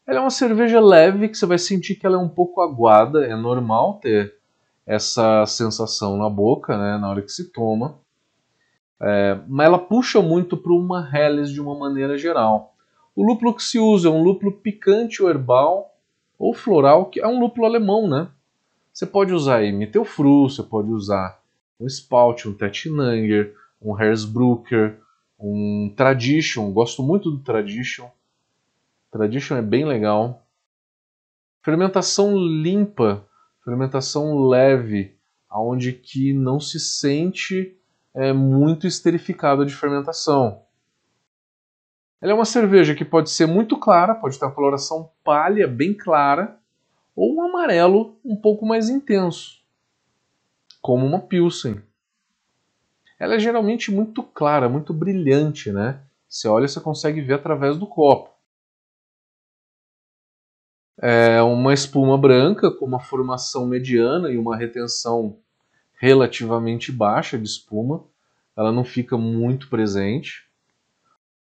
Ela 0.05 0.17
é 0.17 0.21
uma 0.21 0.29
cerveja 0.29 0.81
leve 0.81 1.29
que 1.29 1.37
você 1.37 1.45
vai 1.45 1.57
sentir 1.57 1.95
que 1.95 2.05
ela 2.05 2.17
é 2.17 2.19
um 2.21 2.27
pouco 2.27 2.59
aguada, 2.59 3.25
é 3.25 3.33
normal 3.33 4.01
ter 4.01 4.35
essa 4.85 5.45
sensação 5.45 6.17
na 6.17 6.29
boca, 6.29 6.77
né, 6.77 6.97
na 6.97 7.09
hora 7.09 7.21
que 7.21 7.31
se 7.31 7.49
toma. 7.53 7.97
É, 9.01 9.39
mas 9.47 9.67
ela 9.67 9.79
puxa 9.79 10.21
muito 10.21 10.57
para 10.57 10.73
uma 10.73 11.09
Helles 11.13 11.49
de 11.49 11.61
uma 11.61 11.79
maneira 11.79 12.17
geral. 12.17 12.75
O 13.19 13.25
lúpulo 13.25 13.53
que 13.53 13.61
se 13.61 13.77
usa 13.77 14.07
é 14.07 14.11
um 14.11 14.23
lúpulo 14.23 14.49
picante 14.49 15.21
ou 15.21 15.29
herbal 15.29 15.93
ou 16.38 16.53
floral, 16.53 17.07
que 17.07 17.19
é 17.19 17.27
um 17.27 17.38
lúpulo 17.38 17.65
alemão, 17.65 18.07
né? 18.07 18.29
Você 18.93 19.05
pode 19.05 19.33
usar 19.33 19.57
aí 19.57 19.73
Mittelfru, 19.73 20.49
você 20.49 20.63
pode 20.63 20.89
usar 20.89 21.38
um 21.77 21.85
Spout, 21.85 22.47
um 22.47 22.53
Tettnanger, 22.53 23.53
um 23.81 24.01
Hersbrucker, 24.01 25.01
um 25.38 25.93
Tradition. 25.97 26.71
Gosto 26.71 27.03
muito 27.03 27.29
do 27.29 27.39
Tradition. 27.39 28.07
Tradition 29.11 29.57
é 29.57 29.61
bem 29.61 29.83
legal. 29.83 30.41
Fermentação 31.61 32.38
limpa, 32.38 33.27
fermentação 33.65 34.47
leve, 34.47 35.13
aonde 35.49 35.91
que 35.91 36.31
não 36.31 36.57
se 36.57 36.79
sente 36.79 37.77
é, 38.13 38.31
muito 38.31 38.88
esterificado 38.88 39.65
de 39.65 39.75
fermentação. 39.75 40.68
Ela 42.21 42.31
é 42.31 42.35
uma 42.35 42.45
cerveja 42.45 42.93
que 42.93 43.05
pode 43.05 43.29
ser 43.29 43.45
muito 43.45 43.77
clara, 43.77 44.15
pode 44.15 44.38
ter 44.38 44.45
uma 44.45 44.53
coloração 44.53 45.09
palha 45.23 45.67
bem 45.67 45.93
clara, 45.93 46.57
ou 47.15 47.35
um 47.35 47.41
amarelo 47.41 48.17
um 48.23 48.35
pouco 48.35 48.65
mais 48.65 48.89
intenso 48.89 49.59
como 50.81 51.05
uma 51.05 51.19
Pilsen. 51.19 51.81
Ela 53.19 53.35
é 53.35 53.39
geralmente 53.39 53.91
muito 53.91 54.23
clara, 54.23 54.69
muito 54.69 54.93
brilhante, 54.93 55.71
né? 55.71 56.01
Você 56.27 56.47
olha, 56.47 56.67
você 56.67 56.79
consegue 56.79 57.21
ver 57.21 57.33
através 57.33 57.77
do 57.77 57.85
copo. 57.85 58.29
É 61.01 61.41
uma 61.41 61.73
espuma 61.73 62.17
branca 62.17 62.71
com 62.71 62.85
uma 62.85 62.99
formação 62.99 63.65
mediana 63.65 64.29
e 64.29 64.38
uma 64.38 64.55
retenção 64.55 65.38
relativamente 65.97 66.91
baixa 66.91 67.38
de 67.38 67.45
espuma. 67.45 68.05
Ela 68.55 68.71
não 68.71 68.83
fica 68.83 69.17
muito 69.17 69.69
presente. 69.69 70.48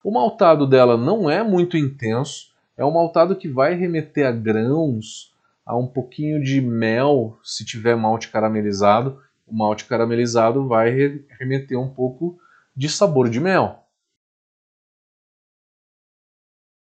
O 0.03 0.11
maltado 0.11 0.65
dela 0.65 0.95
não 0.95 1.29
é 1.29 1.43
muito 1.43 1.75
intenso. 1.75 2.53
É 2.77 2.85
um 2.85 2.91
maltado 2.91 3.35
que 3.35 3.49
vai 3.49 3.73
remeter 3.73 4.25
a 4.25 4.31
grãos, 4.31 5.35
a 5.65 5.75
um 5.77 5.85
pouquinho 5.85 6.41
de 6.41 6.61
mel, 6.61 7.37
se 7.43 7.65
tiver 7.65 7.95
malte 7.95 8.29
caramelizado. 8.29 9.21
O 9.45 9.53
malte 9.53 9.85
caramelizado 9.85 10.67
vai 10.67 10.91
remeter 11.37 11.77
um 11.77 11.89
pouco 11.89 12.39
de 12.75 12.87
sabor 12.87 13.29
de 13.29 13.39
mel. 13.39 13.83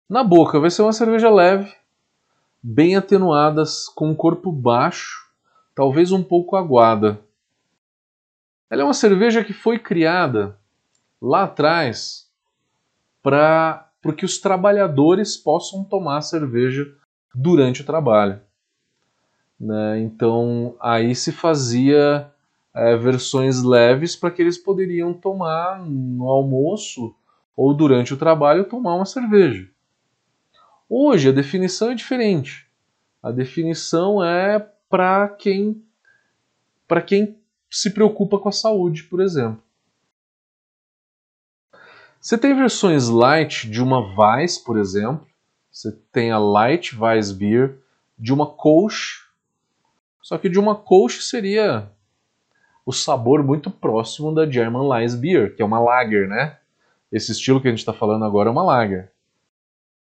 Na 0.10 0.24
boca 0.24 0.60
vai 0.60 0.70
ser 0.70 0.84
uma 0.84 0.94
cerveja 0.94 1.30
leve, 1.30 1.74
bem 2.62 2.96
atenuadas, 2.96 3.90
com 3.90 4.12
um 4.12 4.16
corpo 4.16 4.52
baixo, 4.52 5.30
talvez 5.76 6.12
um 6.12 6.24
pouco 6.24 6.56
aguada. 6.56 7.20
Ela 8.70 8.84
é 8.84 8.86
uma 8.86 8.94
cerveja 8.94 9.44
que 9.44 9.54
foi 9.54 9.78
criada 9.78 10.58
lá 11.22 11.44
atrás 11.44 12.23
para 13.24 13.90
que 14.18 14.26
os 14.26 14.38
trabalhadores 14.38 15.38
possam 15.38 15.84
tomar 15.86 16.22
cerveja 16.22 16.94
durante 17.34 17.82
o 17.82 17.86
trabalho. 17.86 18.42
Né? 19.58 20.02
Então 20.02 20.76
aí 20.80 21.16
se 21.16 21.32
fazia 21.32 22.30
é, 22.76 22.98
versões 22.98 23.64
leves 23.64 24.16
para 24.16 24.30
que 24.30 24.42
eles 24.42 24.58
poderiam 24.58 25.14
tomar 25.14 25.80
no 25.86 26.28
almoço 26.28 27.16
ou 27.56 27.74
durante 27.74 28.14
o 28.14 28.18
trabalho 28.18 28.66
tomar 28.66 28.96
uma 28.96 29.06
cerveja. 29.06 29.70
Hoje 30.90 31.30
a 31.30 31.32
definição 31.32 31.92
é 31.92 31.96
diferente. 31.96 32.68
A 33.22 33.32
definição 33.32 34.24
é 34.24 34.60
para 34.90 35.30
quem 35.30 35.82
para 36.86 37.02
quem 37.02 37.38
se 37.72 37.90
preocupa 37.92 38.38
com 38.38 38.50
a 38.50 38.52
saúde, 38.52 39.04
por 39.04 39.22
exemplo. 39.22 39.64
Você 42.24 42.38
tem 42.38 42.56
versões 42.56 43.10
light 43.10 43.70
de 43.70 43.84
uma 43.84 44.00
Weiss, 44.00 44.58
por 44.58 44.80
exemplo. 44.80 45.28
Você 45.70 45.92
tem 46.10 46.32
a 46.32 46.40
Light 46.40 46.98
Weiss 46.98 47.34
Beer, 47.34 47.80
de 48.18 48.32
uma 48.32 48.48
Kolsch. 48.48 49.28
Só 50.22 50.38
que 50.38 50.48
de 50.48 50.58
uma 50.58 50.74
Kolsch 50.74 51.22
seria 51.22 51.92
o 52.86 52.94
sabor 52.94 53.44
muito 53.44 53.70
próximo 53.70 54.34
da 54.34 54.50
German 54.50 54.88
Weiss 54.88 55.16
Beer, 55.16 55.54
que 55.54 55.62
é 55.62 55.66
uma 55.66 55.82
lager, 55.82 56.30
né? 56.30 56.58
Esse 57.12 57.34
estilo 57.34 57.60
que 57.60 57.68
a 57.68 57.72
gente 57.72 57.80
está 57.80 57.92
falando 57.92 58.24
agora 58.24 58.48
é 58.48 58.54
uma 58.54 58.64
lager. 58.64 59.12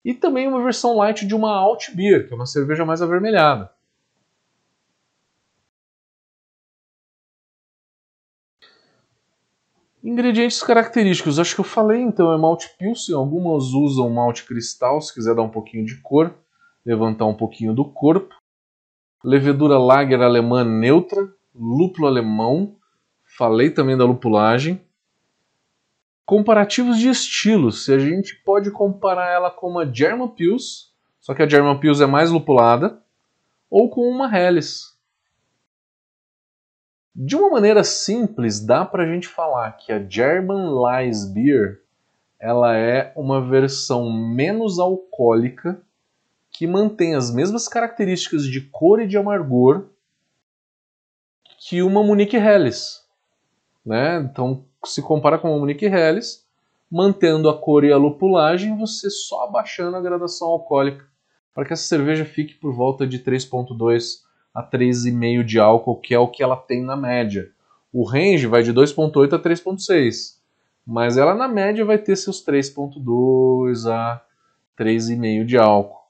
E 0.04 0.14
também 0.14 0.46
uma 0.46 0.62
versão 0.62 0.96
light 0.96 1.26
de 1.26 1.34
uma 1.34 1.50
Alt 1.50 1.90
Beer, 1.92 2.28
que 2.28 2.32
é 2.32 2.36
uma 2.36 2.46
cerveja 2.46 2.84
mais 2.84 3.02
avermelhada. 3.02 3.68
Ingredientes 10.02 10.60
característicos, 10.60 11.38
acho 11.38 11.54
que 11.54 11.60
eu 11.60 11.64
falei 11.64 12.00
então, 12.00 12.32
é 12.32 12.36
malte 12.36 12.68
pilsen, 12.76 13.14
algumas 13.14 13.66
usam 13.66 14.10
malte 14.10 14.44
cristal, 14.44 15.00
se 15.00 15.14
quiser 15.14 15.32
dar 15.32 15.42
um 15.42 15.48
pouquinho 15.48 15.86
de 15.86 16.00
cor, 16.00 16.34
levantar 16.84 17.26
um 17.26 17.34
pouquinho 17.34 17.72
do 17.72 17.84
corpo. 17.84 18.34
Levedura 19.22 19.78
lager 19.78 20.20
alemã 20.20 20.64
neutra, 20.64 21.32
lúpulo 21.54 22.08
alemão, 22.08 22.74
falei 23.38 23.70
também 23.70 23.96
da 23.96 24.04
lupulagem. 24.04 24.80
Comparativos 26.26 26.98
de 26.98 27.08
estilos. 27.08 27.84
Se 27.84 27.94
a 27.94 27.98
gente 28.00 28.34
pode 28.44 28.72
comparar 28.72 29.30
ela 29.30 29.52
com 29.52 29.68
uma 29.68 29.86
German 29.86 30.28
Pils, 30.28 30.92
só 31.20 31.32
que 31.32 31.42
a 31.42 31.48
German 31.48 31.78
Pils 31.78 32.00
é 32.00 32.06
mais 32.06 32.32
lupulada, 32.32 33.00
ou 33.70 33.88
com 33.88 34.08
uma 34.08 34.26
Helles. 34.36 34.91
De 37.14 37.36
uma 37.36 37.50
maneira 37.50 37.84
simples, 37.84 38.58
dá 38.64 38.84
para 38.84 39.02
a 39.02 39.06
gente 39.06 39.28
falar 39.28 39.72
que 39.72 39.92
a 39.92 40.02
German 40.02 40.72
Lies 40.72 41.26
Beer 41.26 41.82
ela 42.40 42.76
é 42.76 43.12
uma 43.14 43.40
versão 43.40 44.10
menos 44.10 44.78
alcoólica 44.78 45.80
que 46.50 46.66
mantém 46.66 47.14
as 47.14 47.32
mesmas 47.32 47.68
características 47.68 48.44
de 48.44 48.60
cor 48.62 49.00
e 49.00 49.06
de 49.06 49.16
amargor 49.16 49.86
que 51.58 51.82
uma 51.82 52.02
Munich 52.02 52.34
Helles. 52.34 53.06
Né? 53.84 54.18
Então, 54.18 54.64
se 54.84 55.00
compara 55.00 55.38
com 55.38 55.50
uma 55.50 55.58
Munich 55.58 55.84
Helles, 55.84 56.44
mantendo 56.90 57.48
a 57.48 57.56
cor 57.56 57.84
e 57.84 57.92
a 57.92 57.96
lupulagem, 57.96 58.76
você 58.76 59.08
só 59.08 59.44
abaixando 59.44 59.96
a 59.96 60.00
gradação 60.00 60.48
alcoólica 60.48 61.06
para 61.54 61.64
que 61.64 61.72
essa 61.72 61.84
cerveja 61.84 62.24
fique 62.24 62.54
por 62.54 62.72
volta 62.74 63.06
de 63.06 63.18
3.2 63.18 64.22
a 64.54 64.62
3,5 64.62 65.44
de 65.44 65.58
álcool, 65.58 65.96
que 65.96 66.14
é 66.14 66.18
o 66.18 66.28
que 66.28 66.42
ela 66.42 66.56
tem 66.56 66.82
na 66.82 66.96
média. 66.96 67.50
O 67.92 68.04
range 68.04 68.46
vai 68.46 68.62
de 68.62 68.72
2.8 68.72 69.32
a 69.34 69.38
3.6, 69.38 70.38
mas 70.86 71.16
ela 71.16 71.34
na 71.34 71.48
média 71.48 71.84
vai 71.84 71.98
ter 71.98 72.16
seus 72.16 72.44
3.2 72.44 73.90
a 73.90 74.20
3,5 74.78 75.44
de 75.44 75.58
álcool. 75.58 76.02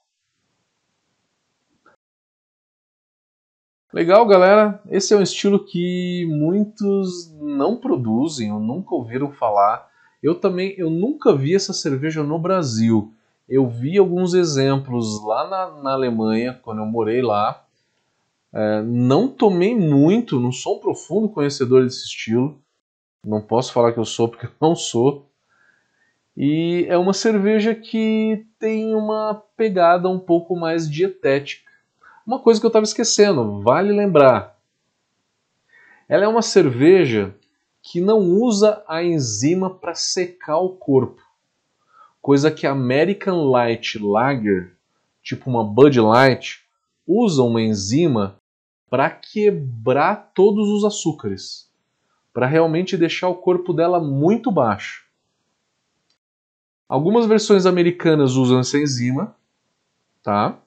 Legal, 3.92 4.26
galera. 4.26 4.80
Esse 4.88 5.12
é 5.12 5.16
um 5.16 5.22
estilo 5.22 5.62
que 5.62 6.26
muitos 6.30 7.30
não 7.38 7.76
produzem 7.76 8.50
ou 8.50 8.58
nunca 8.58 8.94
ouviram 8.94 9.30
falar. 9.30 9.86
Eu 10.22 10.34
também, 10.34 10.74
eu 10.78 10.88
nunca 10.88 11.36
vi 11.36 11.54
essa 11.54 11.74
cerveja 11.74 12.22
no 12.22 12.38
Brasil. 12.38 13.12
Eu 13.46 13.68
vi 13.68 13.98
alguns 13.98 14.32
exemplos 14.32 15.22
lá 15.22 15.46
na, 15.46 15.82
na 15.82 15.92
Alemanha, 15.92 16.58
quando 16.62 16.78
eu 16.78 16.86
morei 16.86 17.20
lá. 17.20 17.66
É, 18.54 18.82
não 18.82 19.28
tomei 19.28 19.74
muito, 19.74 20.38
não 20.38 20.52
sou 20.52 20.76
um 20.76 20.80
profundo 20.80 21.28
conhecedor 21.28 21.84
desse 21.84 22.04
estilo. 22.04 22.60
Não 23.24 23.40
posso 23.40 23.72
falar 23.72 23.92
que 23.92 23.98
eu 23.98 24.04
sou, 24.04 24.28
porque 24.28 24.48
não 24.60 24.74
sou. 24.74 25.26
E 26.36 26.86
é 26.88 26.98
uma 26.98 27.12
cerveja 27.12 27.74
que 27.74 28.46
tem 28.58 28.94
uma 28.94 29.42
pegada 29.56 30.08
um 30.08 30.18
pouco 30.18 30.56
mais 30.56 30.90
dietética. 30.90 31.70
Uma 32.26 32.38
coisa 32.38 32.60
que 32.60 32.66
eu 32.66 32.68
estava 32.68 32.84
esquecendo, 32.84 33.60
vale 33.60 33.92
lembrar. 33.92 34.58
Ela 36.08 36.24
é 36.24 36.28
uma 36.28 36.42
cerveja 36.42 37.34
que 37.80 38.00
não 38.00 38.18
usa 38.18 38.82
a 38.86 39.02
enzima 39.02 39.70
para 39.70 39.94
secar 39.94 40.58
o 40.58 40.70
corpo. 40.70 41.20
Coisa 42.20 42.50
que 42.50 42.66
a 42.66 42.70
American 42.70 43.50
Light 43.50 43.98
Lager, 43.98 44.76
tipo 45.22 45.50
uma 45.50 45.64
Bud 45.64 46.00
Light, 46.00 46.62
usa 47.06 47.42
uma 47.42 47.60
enzima 47.60 48.36
para 48.92 49.08
quebrar 49.08 50.32
todos 50.34 50.68
os 50.68 50.84
açúcares, 50.84 51.66
para 52.30 52.44
realmente 52.44 52.94
deixar 52.94 53.26
o 53.30 53.36
corpo 53.36 53.72
dela 53.72 53.98
muito 53.98 54.52
baixo. 54.52 55.06
Algumas 56.86 57.24
versões 57.24 57.64
americanas 57.64 58.32
usam 58.32 58.60
essa 58.60 58.76
enzima, 58.76 59.34
tá? 60.22 60.58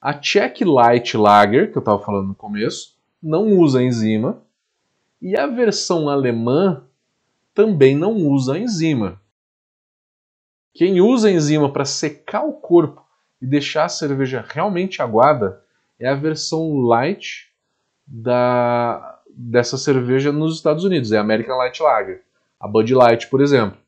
A 0.00 0.14
Czech 0.14 0.64
Light 0.64 1.16
Lager, 1.16 1.72
que 1.72 1.78
eu 1.78 1.80
estava 1.80 1.98
falando 1.98 2.28
no 2.28 2.34
começo, 2.36 2.96
não 3.20 3.48
usa 3.58 3.82
enzima. 3.82 4.40
E 5.20 5.36
a 5.36 5.48
versão 5.48 6.08
alemã 6.08 6.84
também 7.52 7.96
não 7.96 8.14
usa 8.14 8.56
enzima. 8.56 9.20
Quem 10.72 11.00
usa 11.00 11.28
enzima 11.28 11.68
para 11.72 11.84
secar 11.84 12.44
o 12.44 12.52
corpo 12.52 13.04
e 13.40 13.46
deixar 13.46 13.86
a 13.86 13.88
cerveja 13.88 14.44
realmente 14.48 15.02
aguada 15.02 15.62
é 16.02 16.08
a 16.08 16.14
versão 16.14 16.80
light 16.80 17.50
da, 18.06 19.20
dessa 19.30 19.78
cerveja 19.78 20.32
nos 20.32 20.56
Estados 20.56 20.84
Unidos, 20.84 21.12
é 21.12 21.18
a 21.18 21.20
American 21.20 21.56
Light 21.56 21.80
Lager, 21.82 22.22
a 22.58 22.66
Bud 22.66 22.94
Light, 22.94 23.28
por 23.28 23.40
exemplo. 23.40 23.78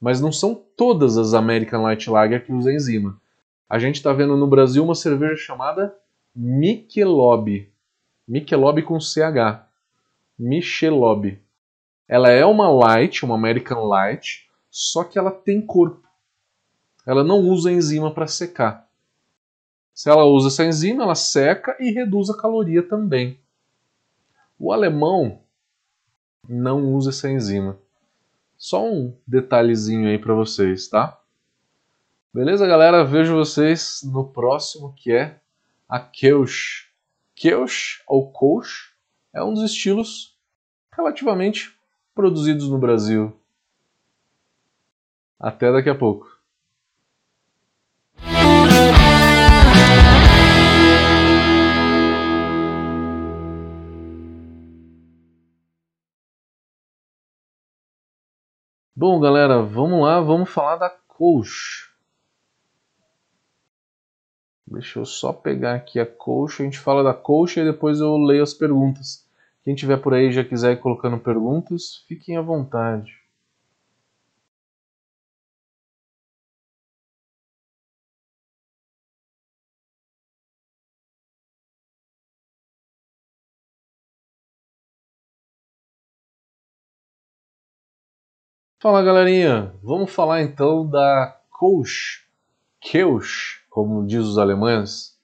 Mas 0.00 0.20
não 0.20 0.30
são 0.30 0.54
todas 0.76 1.16
as 1.16 1.32
American 1.32 1.82
Light 1.82 2.10
Lager 2.10 2.44
que 2.44 2.52
usam 2.52 2.72
enzima 2.72 3.20
a 3.68 3.78
gente 3.78 3.96
está 3.96 4.12
vendo 4.12 4.36
no 4.36 4.46
Brasil 4.46 4.82
uma 4.82 4.94
cerveja 4.94 5.36
chamada 5.36 5.96
Michelob. 6.34 7.68
Michelob 8.26 8.82
com 8.82 9.00
CH. 9.00 9.66
Michelob. 10.38 11.40
Ela 12.08 12.30
é 12.30 12.44
uma 12.44 12.68
light, 12.68 13.24
uma 13.24 13.34
American 13.34 13.84
Light, 13.84 14.48
só 14.70 15.02
que 15.02 15.18
ela 15.18 15.32
tem 15.32 15.60
corpo. 15.60 16.06
Ela 17.04 17.24
não 17.24 17.40
usa 17.40 17.72
enzima 17.72 18.12
para 18.12 18.28
secar. 18.28 18.85
Se 19.96 20.10
ela 20.10 20.26
usa 20.26 20.48
essa 20.48 20.62
enzima, 20.62 21.04
ela 21.04 21.14
seca 21.14 21.74
e 21.80 21.90
reduz 21.90 22.28
a 22.28 22.36
caloria 22.36 22.82
também. 22.82 23.40
O 24.58 24.70
alemão 24.70 25.40
não 26.46 26.92
usa 26.92 27.08
essa 27.08 27.30
enzima. 27.30 27.78
Só 28.58 28.84
um 28.84 29.16
detalhezinho 29.26 30.06
aí 30.06 30.18
para 30.18 30.34
vocês, 30.34 30.86
tá? 30.86 31.18
Beleza, 32.30 32.66
galera? 32.66 33.06
Vejo 33.06 33.34
vocês 33.34 34.02
no 34.04 34.28
próximo, 34.28 34.92
que 34.92 35.12
é 35.12 35.40
a 35.88 35.98
Kelch. 35.98 36.92
Kelch 37.34 38.02
ou 38.06 38.30
Kolsch 38.30 38.92
é 39.32 39.42
um 39.42 39.54
dos 39.54 39.62
estilos 39.62 40.36
relativamente 40.92 41.74
produzidos 42.14 42.68
no 42.68 42.76
Brasil. 42.76 43.34
Até 45.40 45.72
daqui 45.72 45.88
a 45.88 45.94
pouco. 45.94 46.35
Bom, 58.98 59.20
galera, 59.20 59.60
vamos 59.60 60.00
lá, 60.00 60.22
vamos 60.22 60.48
falar 60.48 60.76
da 60.76 60.88
coach. 60.88 61.90
Deixa 64.66 64.98
eu 64.98 65.04
só 65.04 65.34
pegar 65.34 65.74
aqui 65.74 66.00
a 66.00 66.06
coach, 66.06 66.62
a 66.62 66.64
gente 66.64 66.78
fala 66.78 67.04
da 67.04 67.12
coach 67.12 67.60
e 67.60 67.64
depois 67.64 68.00
eu 68.00 68.16
leio 68.16 68.42
as 68.42 68.54
perguntas. 68.54 69.28
Quem 69.62 69.74
tiver 69.74 69.98
por 69.98 70.14
aí 70.14 70.32
já 70.32 70.42
quiser 70.42 70.72
ir 70.72 70.80
colocando 70.80 71.18
perguntas, 71.18 72.06
fiquem 72.08 72.38
à 72.38 72.40
vontade. 72.40 73.15
Fala 88.86 89.02
galerinha, 89.02 89.74
vamos 89.82 90.12
falar 90.12 90.42
então 90.42 90.88
da 90.88 91.36
Kölsch, 91.58 92.24
Kölsch, 92.80 93.60
como 93.68 94.06
diz 94.06 94.20
os 94.20 94.38
alemães. 94.38 95.18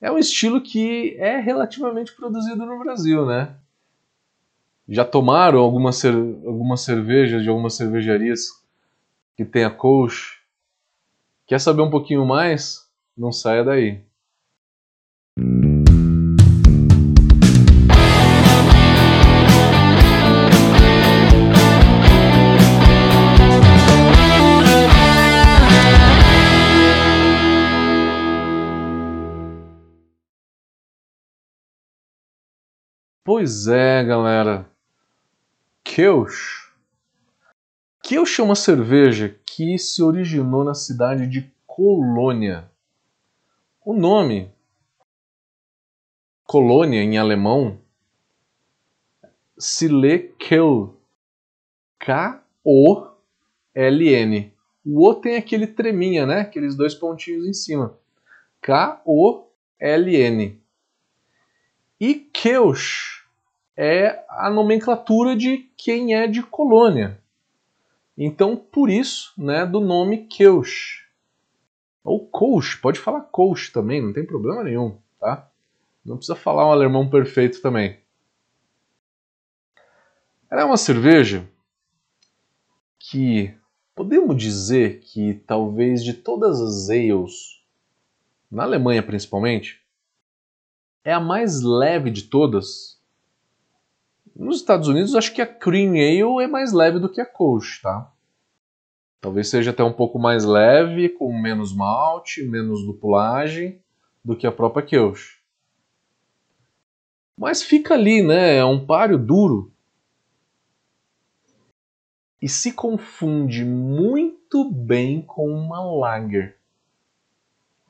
É 0.00 0.12
um 0.12 0.16
estilo 0.16 0.60
que 0.60 1.16
é 1.18 1.40
relativamente 1.40 2.12
produzido 2.12 2.64
no 2.64 2.78
Brasil, 2.78 3.26
né? 3.26 3.52
Já 4.88 5.04
tomaram 5.04 5.58
algumas 5.58 5.96
cer 5.96 6.14
alguma 6.14 6.76
cervejas 6.76 7.42
de 7.42 7.48
algumas 7.48 7.74
cervejarias 7.74 8.64
que 9.36 9.44
tem 9.44 9.64
a 9.64 9.70
Kölsch? 9.70 10.40
Quer 11.48 11.60
saber 11.60 11.82
um 11.82 11.90
pouquinho 11.90 12.24
mais? 12.24 12.88
Não 13.18 13.32
saia 13.32 13.64
daí. 13.64 14.04
Pois 33.26 33.66
é, 33.66 34.04
galera. 34.04 34.70
Kölsch. 35.82 36.70
Kölsch 38.00 38.38
é 38.38 38.42
uma 38.44 38.54
cerveja 38.54 39.36
que 39.44 39.76
se 39.78 40.00
originou 40.00 40.62
na 40.62 40.74
cidade 40.74 41.26
de 41.26 41.52
Colônia. 41.66 42.70
O 43.84 43.92
nome 43.92 44.52
Colônia 46.44 47.02
em 47.02 47.18
alemão 47.18 47.80
se 49.58 49.88
lê 49.88 50.20
Kehl. 50.38 50.96
K-O-L-N. 51.98 52.44
O 54.84 55.04
O 55.04 55.14
tem 55.14 55.34
aquele 55.34 55.66
treminha, 55.66 56.24
né? 56.24 56.42
Aqueles 56.42 56.76
dois 56.76 56.94
pontinhos 56.94 57.44
em 57.44 57.52
cima. 57.52 57.98
K-O-L-N. 58.62 60.60
E 61.98 62.14
Kölsch 62.14 63.15
é 63.76 64.24
a 64.28 64.48
nomenclatura 64.48 65.36
de 65.36 65.70
quem 65.76 66.14
é 66.14 66.26
de 66.26 66.42
colônia. 66.42 67.20
Então, 68.16 68.56
por 68.56 68.88
isso, 68.88 69.34
né, 69.36 69.66
do 69.66 69.80
nome 69.80 70.26
Keusch. 70.26 71.04
Ou 72.02 72.26
Kölsch, 72.26 72.80
pode 72.80 72.98
falar 72.98 73.22
Kölsch 73.22 73.70
também, 73.72 74.00
não 74.00 74.12
tem 74.12 74.24
problema 74.24 74.62
nenhum, 74.62 74.96
tá? 75.18 75.50
Não 76.04 76.16
precisa 76.16 76.36
falar 76.36 76.66
um 76.66 76.72
alemão 76.72 77.10
perfeito 77.10 77.60
também. 77.60 77.98
Ela 80.48 80.62
é 80.62 80.64
uma 80.64 80.76
cerveja 80.76 81.46
que 82.98 83.52
podemos 83.94 84.36
dizer 84.36 85.00
que 85.00 85.34
talvez 85.46 86.02
de 86.02 86.14
todas 86.14 86.60
as 86.60 86.88
ales, 86.88 87.60
na 88.50 88.62
Alemanha 88.62 89.02
principalmente, 89.02 89.84
é 91.02 91.12
a 91.12 91.20
mais 91.20 91.60
leve 91.60 92.10
de 92.10 92.22
todas 92.22 92.95
nos 94.38 94.58
Estados 94.58 94.88
Unidos, 94.88 95.14
acho 95.14 95.32
que 95.32 95.40
a 95.40 95.46
Cream 95.46 95.92
Ale 95.92 96.44
é 96.44 96.46
mais 96.46 96.72
leve 96.72 96.98
do 96.98 97.08
que 97.08 97.20
a 97.20 97.26
Kolsch, 97.26 97.80
tá? 97.80 98.12
Talvez 99.20 99.48
seja 99.48 99.70
até 99.70 99.82
um 99.82 99.92
pouco 99.92 100.18
mais 100.18 100.44
leve, 100.44 101.08
com 101.08 101.32
menos 101.32 101.74
malte, 101.74 102.42
menos 102.42 102.84
lupulagem 102.84 103.80
do 104.24 104.36
que 104.36 104.46
a 104.46 104.52
própria 104.52 104.86
Kölsch. 104.86 105.40
Mas 107.38 107.62
fica 107.62 107.94
ali, 107.94 108.22
né? 108.22 108.56
É 108.56 108.64
um 108.64 108.84
páreo 108.84 109.18
duro. 109.18 109.72
E 112.40 112.48
se 112.48 112.72
confunde 112.72 113.64
muito 113.64 114.70
bem 114.70 115.22
com 115.22 115.50
uma 115.50 115.80
lager. 115.80 116.56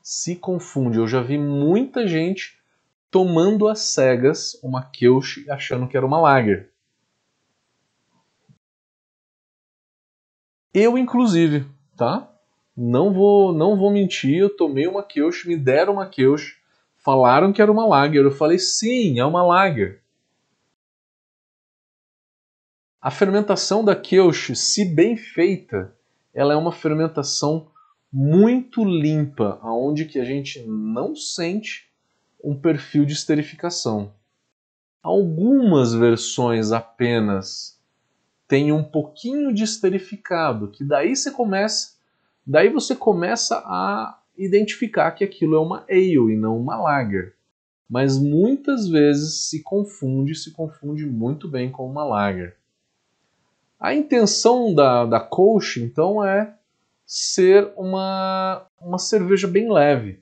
Se 0.01 0.35
confunde. 0.35 0.97
Eu 0.97 1.07
já 1.07 1.21
vi 1.21 1.37
muita 1.37 2.07
gente 2.07 2.57
tomando 3.09 3.67
às 3.67 3.79
cegas 3.79 4.59
uma 4.63 4.83
Kölsch 4.83 5.49
achando 5.49 5.87
que 5.87 5.95
era 5.95 6.05
uma 6.05 6.19
Lager. 6.19 6.71
Eu, 10.73 10.97
inclusive, 10.97 11.65
tá? 11.95 12.31
Não 12.75 13.11
vou, 13.11 13.51
não 13.51 13.75
vou 13.75 13.89
mentir, 13.89 14.37
eu 14.37 14.55
tomei 14.55 14.85
uma 14.85 15.01
Kölsch, 15.01 15.47
me 15.47 15.57
deram 15.57 15.93
uma 15.93 16.05
Kölsch, 16.05 16.57
falaram 16.97 17.51
que 17.51 17.61
era 17.61 17.71
uma 17.71 17.87
Lager. 17.87 18.23
Eu 18.23 18.31
falei, 18.31 18.59
sim, 18.59 19.19
é 19.19 19.25
uma 19.25 19.43
Lager. 19.43 20.03
A 23.01 23.09
fermentação 23.09 23.83
da 23.83 23.95
Kölsch, 23.95 24.55
se 24.55 24.85
bem 24.85 25.15
feita, 25.15 25.95
ela 26.33 26.53
é 26.53 26.55
uma 26.55 26.71
fermentação 26.71 27.71
muito 28.11 28.83
limpa, 28.83 29.59
aonde 29.61 30.05
que 30.05 30.19
a 30.19 30.25
gente 30.25 30.63
não 30.67 31.15
sente 31.15 31.86
um 32.47 32.57
perfil 32.57 33.03
de 33.03 33.11
esterificação. 33.11 34.13
Algumas 35.03 35.93
versões 35.93 36.71
apenas 36.71 37.77
têm 38.47 38.71
um 38.71 38.81
pouquinho 38.81 39.53
de 39.53 39.65
esterificado, 39.65 40.69
que 40.69 40.85
daí 40.85 41.13
você 41.13 41.29
começa, 41.29 41.97
daí 42.45 42.69
você 42.69 42.95
começa 42.95 43.57
a 43.65 44.17
identificar 44.37 45.11
que 45.11 45.25
aquilo 45.25 45.57
é 45.57 45.59
uma 45.59 45.83
ale 45.89 46.33
e 46.33 46.37
não 46.37 46.57
uma 46.57 46.77
lager. 46.77 47.35
Mas 47.89 48.17
muitas 48.17 48.87
vezes 48.87 49.49
se 49.49 49.61
confunde, 49.61 50.33
se 50.33 50.51
confunde 50.51 51.05
muito 51.05 51.49
bem 51.49 51.69
com 51.69 51.85
uma 51.85 52.05
lager. 52.05 52.55
A 53.77 53.93
intenção 53.93 54.73
da, 54.73 55.05
da 55.05 55.19
Kolsch, 55.19 55.77
então, 55.77 56.23
é 56.23 56.55
ser 57.05 57.73
uma, 57.75 58.65
uma 58.79 58.97
cerveja 58.97 59.47
bem 59.47 59.69
leve. 59.69 60.21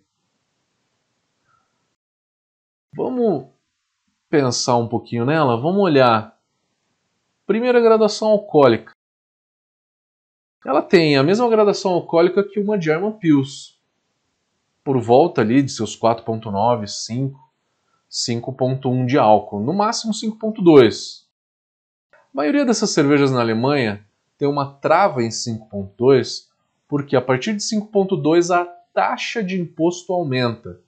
Vamos 2.95 3.47
pensar 4.29 4.77
um 4.77 4.87
pouquinho 4.87 5.25
nela? 5.25 5.59
Vamos 5.59 5.83
olhar. 5.83 6.39
Primeira 7.45 7.81
graduação 7.81 8.29
alcoólica. 8.29 8.93
Ela 10.65 10.81
tem 10.81 11.17
a 11.17 11.23
mesma 11.23 11.49
graduação 11.49 11.91
alcoólica 11.91 12.41
que 12.41 12.57
uma 12.57 12.79
German 12.79 13.11
Pils. 13.19 13.77
Por 14.81 14.97
volta 14.97 15.41
ali 15.41 15.61
de 15.61 15.73
seus 15.73 15.99
4.9, 15.99 16.87
5, 16.87 17.37
5.1 18.09 19.05
de 19.05 19.17
álcool. 19.17 19.59
No 19.59 19.73
máximo 19.73 20.13
5.2. 20.13 21.25
A 22.13 22.17
maioria 22.33 22.63
dessas 22.63 22.91
cervejas 22.91 23.29
na 23.29 23.41
Alemanha 23.41 24.07
tem 24.37 24.47
uma 24.47 24.73
trava 24.73 25.21
em 25.21 25.27
5.2 25.27 26.47
porque 26.87 27.17
a 27.17 27.21
partir 27.21 27.57
de 27.57 27.61
5.2 27.61 28.55
a 28.55 28.63
taxa 28.93 29.43
de 29.43 29.59
imposto 29.59 30.13
aumenta. 30.13 30.84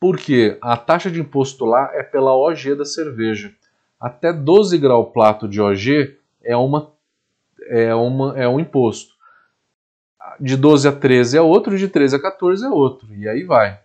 Porque 0.00 0.56
a 0.62 0.78
taxa 0.78 1.10
de 1.10 1.20
imposto 1.20 1.66
lá 1.66 1.90
é 1.92 2.02
pela 2.02 2.34
OG 2.34 2.74
da 2.74 2.86
cerveja. 2.86 3.54
Até 4.00 4.32
12 4.32 4.78
grau 4.78 5.12
plato 5.12 5.46
de 5.46 5.60
OG 5.60 6.16
é, 6.42 6.56
uma, 6.56 6.90
é, 7.68 7.94
uma, 7.94 8.38
é 8.38 8.48
um 8.48 8.58
imposto. 8.58 9.14
De 10.40 10.56
12 10.56 10.88
a 10.88 10.92
13 10.92 11.36
é 11.36 11.40
outro, 11.42 11.76
de 11.76 11.86
13 11.86 12.16
a 12.16 12.22
14 12.22 12.64
é 12.64 12.70
outro. 12.70 13.14
E 13.14 13.28
aí 13.28 13.44
vai. 13.44 13.78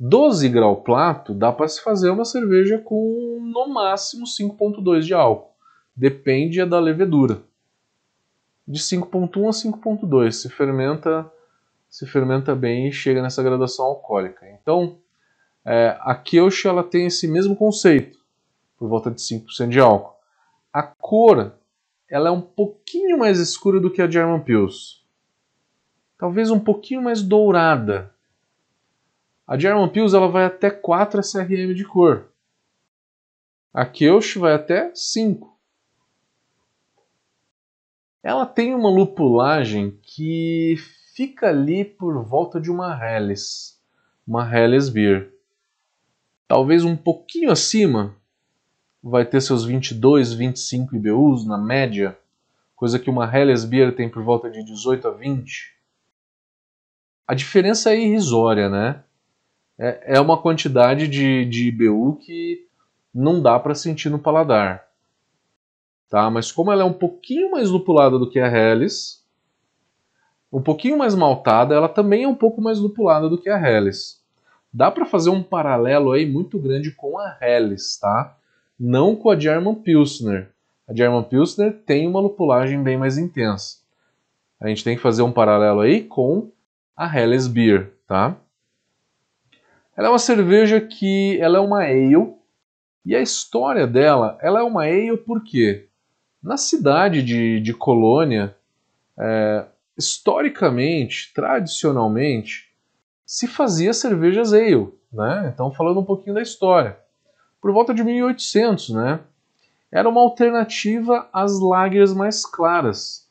12 0.00 0.48
grau 0.48 0.76
plato 0.82 1.34
dá 1.34 1.52
para 1.52 1.68
se 1.68 1.82
fazer 1.82 2.10
uma 2.10 2.24
cerveja 2.24 2.78
com 2.78 3.38
no 3.40 3.68
máximo 3.68 4.24
5,2 4.24 5.02
de 5.02 5.12
álcool. 5.12 5.52
Depende 5.94 6.64
da 6.64 6.80
levedura. 6.80 7.42
De 8.66 8.80
5,1 8.80 9.46
a 9.46 9.50
5,2 9.50 10.32
se 10.32 10.48
fermenta 10.48 11.30
se 11.94 12.06
fermenta 12.06 12.56
bem 12.56 12.88
e 12.88 12.92
chega 12.92 13.22
nessa 13.22 13.40
graduação 13.40 13.84
alcoólica. 13.84 14.50
Então, 14.50 14.98
é, 15.64 15.96
a 16.00 16.12
Kölsch 16.12 16.66
ela 16.66 16.82
tem 16.82 17.06
esse 17.06 17.28
mesmo 17.28 17.54
conceito, 17.54 18.18
por 18.76 18.88
volta 18.88 19.12
de 19.12 19.20
5% 19.20 19.68
de 19.68 19.78
álcool. 19.78 20.16
A 20.72 20.82
cor 20.82 21.52
ela 22.10 22.30
é 22.30 22.32
um 22.32 22.40
pouquinho 22.40 23.16
mais 23.16 23.38
escura 23.38 23.78
do 23.78 23.92
que 23.92 24.02
a 24.02 24.10
German 24.10 24.40
Pils. 24.40 25.04
Talvez 26.18 26.50
um 26.50 26.58
pouquinho 26.58 27.00
mais 27.00 27.22
dourada. 27.22 28.12
A 29.46 29.56
German 29.56 29.88
Pils 29.88 30.14
ela 30.14 30.26
vai 30.26 30.46
até 30.46 30.70
4 30.70 31.20
SRM 31.20 31.74
de 31.74 31.84
cor. 31.84 32.28
A 33.72 33.86
Keusch 33.86 34.36
vai 34.36 34.54
até 34.54 34.92
5. 34.92 35.56
Ela 38.20 38.46
tem 38.46 38.74
uma 38.74 38.90
lupulagem 38.90 39.96
que 40.02 40.76
fica 41.14 41.48
ali 41.48 41.84
por 41.84 42.24
volta 42.24 42.60
de 42.60 42.70
uma 42.70 42.92
Helles, 42.92 43.80
uma 44.26 44.44
Helles 44.52 44.88
Beer. 44.88 45.32
Talvez 46.48 46.84
um 46.84 46.96
pouquinho 46.96 47.52
acima, 47.52 48.14
vai 49.02 49.24
ter 49.24 49.40
seus 49.40 49.64
22, 49.64 50.34
25 50.34 50.96
IBUs 50.96 51.46
na 51.46 51.56
média, 51.56 52.18
coisa 52.74 52.98
que 52.98 53.08
uma 53.08 53.32
Helles 53.32 53.64
Beer 53.64 53.94
tem 53.94 54.08
por 54.08 54.22
volta 54.24 54.50
de 54.50 54.64
18 54.64 55.06
a 55.06 55.10
20. 55.12 55.74
A 57.26 57.34
diferença 57.34 57.92
é 57.92 58.00
irrisória, 58.00 58.68
né? 58.68 59.02
É, 59.78 60.16
é 60.16 60.20
uma 60.20 60.40
quantidade 60.40 61.06
de, 61.06 61.44
de 61.44 61.68
IBU 61.68 62.16
que 62.16 62.66
não 63.14 63.40
dá 63.40 63.58
para 63.58 63.74
sentir 63.74 64.10
no 64.10 64.18
paladar. 64.18 64.88
Tá? 66.08 66.28
Mas 66.28 66.50
como 66.50 66.72
ela 66.72 66.82
é 66.82 66.86
um 66.86 66.92
pouquinho 66.92 67.52
mais 67.52 67.70
lupulada 67.70 68.18
do 68.18 68.28
que 68.28 68.38
a 68.38 68.46
Helles, 68.46 69.23
um 70.54 70.62
pouquinho 70.62 70.96
mais 70.96 71.16
maltada, 71.16 71.74
ela 71.74 71.88
também 71.88 72.22
é 72.22 72.28
um 72.28 72.34
pouco 72.34 72.62
mais 72.62 72.78
lupulada 72.78 73.28
do 73.28 73.36
que 73.36 73.50
a 73.50 73.58
Helles. 73.58 74.22
Dá 74.72 74.88
para 74.88 75.04
fazer 75.04 75.30
um 75.30 75.42
paralelo 75.42 76.12
aí 76.12 76.24
muito 76.24 76.60
grande 76.60 76.92
com 76.92 77.18
a 77.18 77.36
Helles, 77.40 77.98
tá? 77.98 78.36
Não 78.78 79.16
com 79.16 79.30
a 79.30 79.38
German 79.38 79.74
Pilsner. 79.74 80.50
A 80.86 80.94
German 80.94 81.24
Pilsner 81.24 81.72
tem 81.84 82.06
uma 82.06 82.20
lupulagem 82.20 82.80
bem 82.80 82.96
mais 82.96 83.18
intensa. 83.18 83.78
A 84.60 84.68
gente 84.68 84.84
tem 84.84 84.94
que 84.94 85.02
fazer 85.02 85.22
um 85.22 85.32
paralelo 85.32 85.80
aí 85.80 86.04
com 86.04 86.52
a 86.96 87.12
Helles 87.12 87.48
Beer, 87.48 87.92
tá? 88.06 88.36
Ela 89.96 90.06
é 90.06 90.10
uma 90.10 90.20
cerveja 90.20 90.80
que 90.80 91.36
ela 91.40 91.58
é 91.58 91.60
uma 91.60 91.82
ale 91.82 92.32
e 93.04 93.16
a 93.16 93.20
história 93.20 93.88
dela, 93.88 94.38
ela 94.40 94.60
é 94.60 94.62
uma 94.62 94.84
ale 94.84 95.16
porque 95.16 95.88
na 96.40 96.56
cidade 96.56 97.22
de, 97.24 97.58
de 97.58 97.74
Colônia, 97.74 98.54
é, 99.18 99.64
historicamente, 99.96 101.32
tradicionalmente, 101.34 102.72
se 103.24 103.46
fazia 103.46 103.92
cervejas 103.92 104.52
ale, 104.52 104.92
né? 105.12 105.50
Então 105.52 105.72
falando 105.72 106.00
um 106.00 106.04
pouquinho 106.04 106.34
da 106.34 106.42
história. 106.42 106.98
Por 107.60 107.72
volta 107.72 107.94
de 107.94 108.02
1800, 108.04 108.90
né? 108.90 109.20
Era 109.90 110.08
uma 110.08 110.20
alternativa 110.20 111.28
às 111.32 111.60
lagers 111.60 112.12
mais 112.12 112.44
claras. 112.44 113.28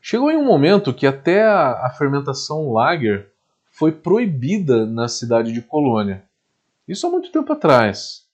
Chegou 0.00 0.30
em 0.30 0.36
um 0.36 0.44
momento 0.44 0.94
que 0.94 1.06
até 1.06 1.44
a, 1.44 1.86
a 1.86 1.90
fermentação 1.90 2.72
lager 2.72 3.32
foi 3.68 3.90
proibida 3.92 4.86
na 4.86 5.08
cidade 5.08 5.52
de 5.52 5.60
Colônia. 5.60 6.24
Isso 6.86 7.06
há 7.06 7.10
muito 7.10 7.32
tempo 7.32 7.52
atrás. 7.52 8.24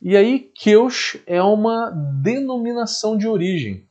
E 0.00 0.16
aí, 0.16 0.38
Keusch 0.38 1.22
é 1.26 1.42
uma 1.42 1.90
denominação 1.90 3.16
de 3.16 3.26
origem. 3.26 3.88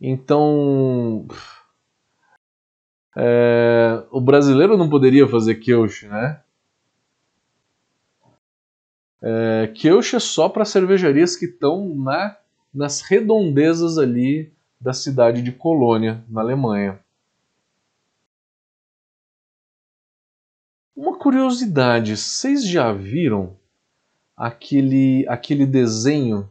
Então, 0.00 1.26
é, 3.16 4.04
o 4.10 4.20
brasileiro 4.20 4.76
não 4.76 4.88
poderia 4.88 5.26
fazer 5.26 5.56
Keusch, 5.56 6.04
né? 6.04 6.40
É, 9.20 9.72
é 10.14 10.20
só 10.20 10.48
para 10.48 10.64
cervejarias 10.64 11.34
que 11.34 11.46
estão 11.46 11.92
na, 11.96 12.36
nas 12.72 13.00
redondezas 13.00 13.98
ali 13.98 14.52
da 14.80 14.92
cidade 14.92 15.42
de 15.42 15.50
Colônia, 15.50 16.22
na 16.28 16.40
Alemanha. 16.40 17.00
Uma 20.94 21.18
curiosidade, 21.18 22.16
vocês 22.16 22.66
já 22.66 22.92
viram 22.92 23.56
aquele, 24.36 25.26
aquele 25.28 25.66
desenho 25.66 26.48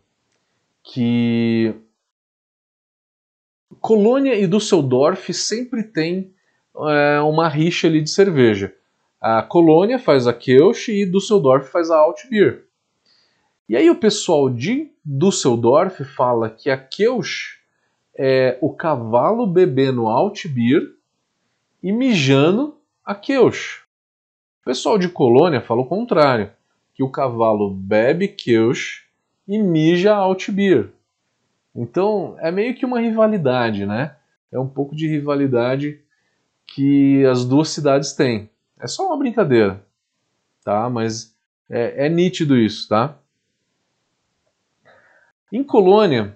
que 0.84 1.74
Colônia 3.82 4.36
e 4.36 4.48
Düsseldorf 4.48 5.34
sempre 5.34 5.84
tem 5.84 6.34
é, 6.76 7.20
uma 7.22 7.48
rixa 7.48 7.88
ali 7.88 8.02
de 8.02 8.10
cerveja. 8.10 8.74
A 9.20 9.42
Colônia 9.42 10.00
faz 10.00 10.28
a 10.28 10.34
Kölsch 10.34 10.90
e 10.90 11.06
Düsseldorf 11.06 11.70
faz 11.70 11.90
a 11.90 11.98
Altbier. 11.98 12.64
E 13.68 13.76
aí 13.76 13.90
o 13.90 14.00
pessoal 14.00 14.50
de 14.50 14.92
Düsseldorf 15.04 16.04
fala 16.16 16.50
que 16.50 16.70
a 16.70 16.78
Kölsch 16.78 17.58
é 18.18 18.58
o 18.62 18.74
cavalo 18.74 19.46
bebendo 19.46 20.08
Altbier 20.08 20.82
e 21.84 21.92
mijando 21.92 22.78
a 23.04 23.14
Kölsch. 23.14 23.84
O 24.62 24.66
pessoal 24.66 24.98
de 24.98 25.10
Colônia 25.10 25.62
fala 25.62 25.82
o 25.82 25.88
contrário, 25.88 26.52
que 26.94 27.04
o 27.04 27.10
cavalo 27.10 27.70
bebe 27.70 28.28
Kölsch 28.28 29.04
e 29.48 29.58
mija 29.58 30.16
Altbier. 30.16 30.90
Então 31.78 32.36
é 32.40 32.52
meio 32.52 32.76
que 32.76 32.86
uma 32.86 33.00
rivalidade, 33.00 33.86
né? 33.86 34.18
É 34.52 34.60
um 34.60 34.68
pouco 34.68 34.96
de 34.96 35.08
rivalidade 35.08 36.02
que 36.66 37.24
as 37.26 37.46
duas 37.46 37.70
cidades 37.70 38.14
têm. 38.14 38.50
É 38.80 38.88
só 38.88 39.06
uma 39.06 39.18
brincadeira, 39.18 39.86
tá? 40.64 40.90
Mas 40.90 41.38
é, 41.70 42.08
é 42.08 42.10
nítido 42.10 42.58
isso, 42.58 42.90
tá? 42.90 43.20
Em 45.52 45.64
Colônia 45.64 46.36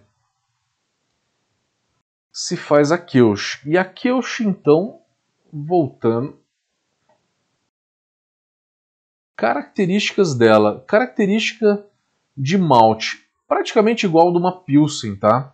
se 2.32 2.56
faz 2.56 2.91
a 2.91 2.97
Keusch. 2.97 3.62
E 3.65 3.77
a 3.77 3.84
Keusch, 3.84 4.41
então, 4.41 5.01
voltando. 5.51 6.39
Características 9.36 10.36
dela. 10.36 10.84
Característica 10.88 11.86
de 12.38 12.58
malte. 12.58 13.27
Praticamente 13.51 14.05
igual 14.05 14.31
de 14.31 14.37
uma 14.37 14.61
Pilsen, 14.61 15.13
tá? 15.13 15.53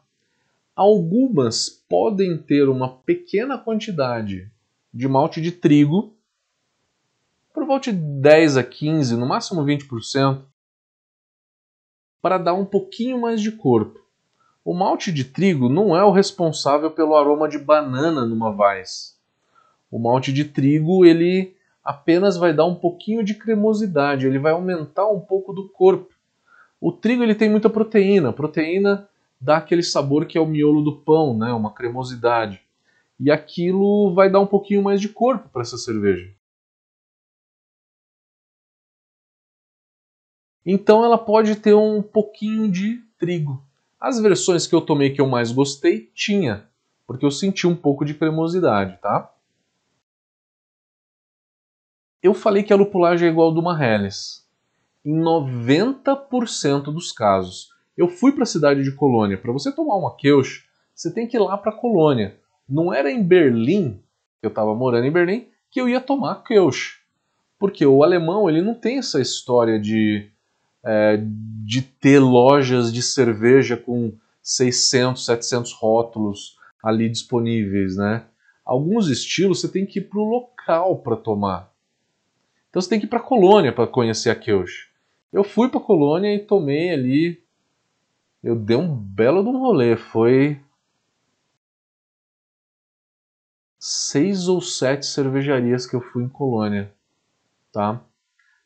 Algumas 0.76 1.68
podem 1.90 2.38
ter 2.38 2.70
uma 2.70 2.90
pequena 2.90 3.58
quantidade 3.58 4.52
de 4.94 5.08
malte 5.08 5.42
de 5.42 5.52
trigo, 5.52 6.14
por 7.52 7.66
volta 7.66 7.92
de 7.92 7.98
10 7.98 8.58
a 8.58 8.64
15, 8.64 9.18
no 9.18 9.26
máximo 9.26 9.66
20%, 9.66 10.44
para 12.22 12.38
dar 12.38 12.54
um 12.54 12.66
pouquinho 12.66 13.20
mais 13.20 13.42
de 13.42 13.52
corpo. 13.52 14.00
O 14.64 14.76
malte 14.76 15.12
de 15.12 15.24
trigo 15.24 15.68
não 15.68 15.98
é 15.98 16.04
o 16.04 16.12
responsável 16.12 16.92
pelo 16.92 17.16
aroma 17.16 17.50
de 17.50 17.58
banana 17.58 18.28
numa 18.28 18.52
Weiss. 18.52 19.20
O 19.90 19.98
malte 19.98 20.32
de 20.32 20.46
trigo 20.46 21.04
ele 21.04 21.56
apenas 21.84 22.38
vai 22.38 22.54
dar 22.54 22.66
um 22.66 22.76
pouquinho 22.76 23.24
de 23.24 23.34
cremosidade, 23.34 24.28
ele 24.28 24.38
vai 24.38 24.52
aumentar 24.52 25.08
um 25.08 25.20
pouco 25.20 25.52
do 25.52 25.68
corpo. 25.68 26.16
O 26.80 26.92
trigo 26.92 27.24
ele 27.24 27.36
tem 27.36 27.50
muita 27.50 27.70
proteína, 27.70 28.30
a 28.30 28.34
proteína 28.34 29.10
dá 29.40 29.58
aquele 29.58 29.84
sabor 29.84 30.26
que 30.26 30.38
é 30.38 30.42
o 30.42 30.46
miolo 30.46 30.84
do 30.84 30.98
pão, 30.98 31.38
né, 31.38 31.52
uma 31.54 31.74
cremosidade 31.74 32.62
e 33.20 33.32
aquilo 33.32 34.14
vai 34.14 34.30
dar 34.30 34.40
um 34.40 34.48
pouquinho 34.48 34.84
mais 34.84 35.02
de 35.02 35.10
corpo 35.10 35.50
para 35.50 35.62
essa 35.62 35.78
cerveja. 35.78 36.34
Então 40.66 41.04
ela 41.04 41.18
pode 41.18 41.56
ter 41.56 41.74
um 41.74 42.02
pouquinho 42.02 42.70
de 42.70 43.02
trigo. 43.18 43.64
As 44.00 44.20
versões 44.20 44.68
que 44.68 44.76
eu 44.76 44.82
tomei 44.82 45.12
que 45.12 45.22
eu 45.22 45.28
mais 45.28 45.52
gostei 45.52 46.12
tinha, 46.14 46.70
porque 47.08 47.26
eu 47.26 47.32
senti 47.32 47.66
um 47.66 47.76
pouco 47.76 48.06
de 48.06 48.14
cremosidade, 48.14 48.98
tá? 49.02 49.34
Eu 52.22 52.34
falei 52.34 52.64
que 52.64 52.74
a 52.74 52.76
lupulagem 52.76 53.28
é 53.28 53.32
igual 53.32 53.50
a 53.50 53.54
do 53.54 53.62
uma 53.62 53.82
Helles. 53.82 54.47
Em 55.08 55.18
90% 55.18 56.94
dos 56.94 57.12
casos. 57.12 57.70
Eu 57.96 58.10
fui 58.10 58.34
para 58.34 58.44
a 58.44 58.48
cidade 58.48 58.84
de 58.84 58.92
Colônia. 58.92 59.38
Para 59.38 59.54
você 59.54 59.72
tomar 59.72 59.96
uma 59.96 60.16
Keusch, 60.16 60.66
você 60.94 61.12
tem 61.12 61.26
que 61.26 61.38
ir 61.38 61.40
lá 61.40 61.58
para 61.58 61.72
Colônia 61.72 62.38
não 62.68 62.94
era 62.94 63.10
em 63.10 63.24
Berlim, 63.24 64.02
eu 64.42 64.50
estava 64.50 64.76
morando 64.76 65.06
em 65.06 65.12
Berlim, 65.12 65.48
que 65.72 65.80
eu 65.80 65.88
ia 65.88 66.02
tomar 66.02 66.44
Kölsch. 66.44 67.00
Porque 67.58 67.86
o 67.86 68.04
alemão 68.04 68.50
ele 68.50 68.62
não 68.62 68.76
tem 68.76 68.98
essa 68.98 69.20
história 69.20 69.80
de, 69.80 70.30
é, 70.84 71.20
de 71.66 71.82
ter 71.82 72.20
lojas 72.20 72.92
de 72.92 73.02
cerveja 73.02 73.78
com 73.78 74.14
600, 74.42 75.26
700 75.26 75.74
rótulos 75.74 76.58
ali 76.84 77.10
disponíveis, 77.10 77.96
né? 77.96 78.26
Alguns 78.64 79.08
estilos 79.08 79.62
você 79.62 79.70
tem 79.70 79.86
que 79.86 80.00
ir 80.00 80.04
para 80.04 80.20
o 80.20 80.30
local 80.30 81.00
para 81.00 81.16
tomar. 81.16 81.72
Então 82.70 82.82
você 82.82 82.90
tem 82.90 83.00
que 83.00 83.06
ir 83.06 83.10
para 83.10 83.20
a 83.20 83.24
colônia 83.24 83.72
para 83.72 83.88
conhecer 83.88 84.30
a 84.30 84.36
Kölsch. 84.36 84.88
Eu 85.32 85.44
fui 85.44 85.70
para 85.70 85.80
colônia 85.80 86.34
e 86.34 86.40
tomei 86.40 86.92
ali. 86.92 87.44
Eu 88.44 88.56
dei 88.56 88.78
um 88.78 88.96
belo 88.96 89.44
de 89.44 89.50
um 89.50 89.60
rolê. 89.60 89.98
Foi 89.98 90.60
seis 93.80 94.48
ou 94.48 94.60
sete 94.62 95.06
cervejarias 95.06 95.86
que 95.86 95.96
eu 95.96 96.02
fui 96.02 96.24
em 96.24 96.30
Colônia, 96.30 96.92
tá? 97.72 98.02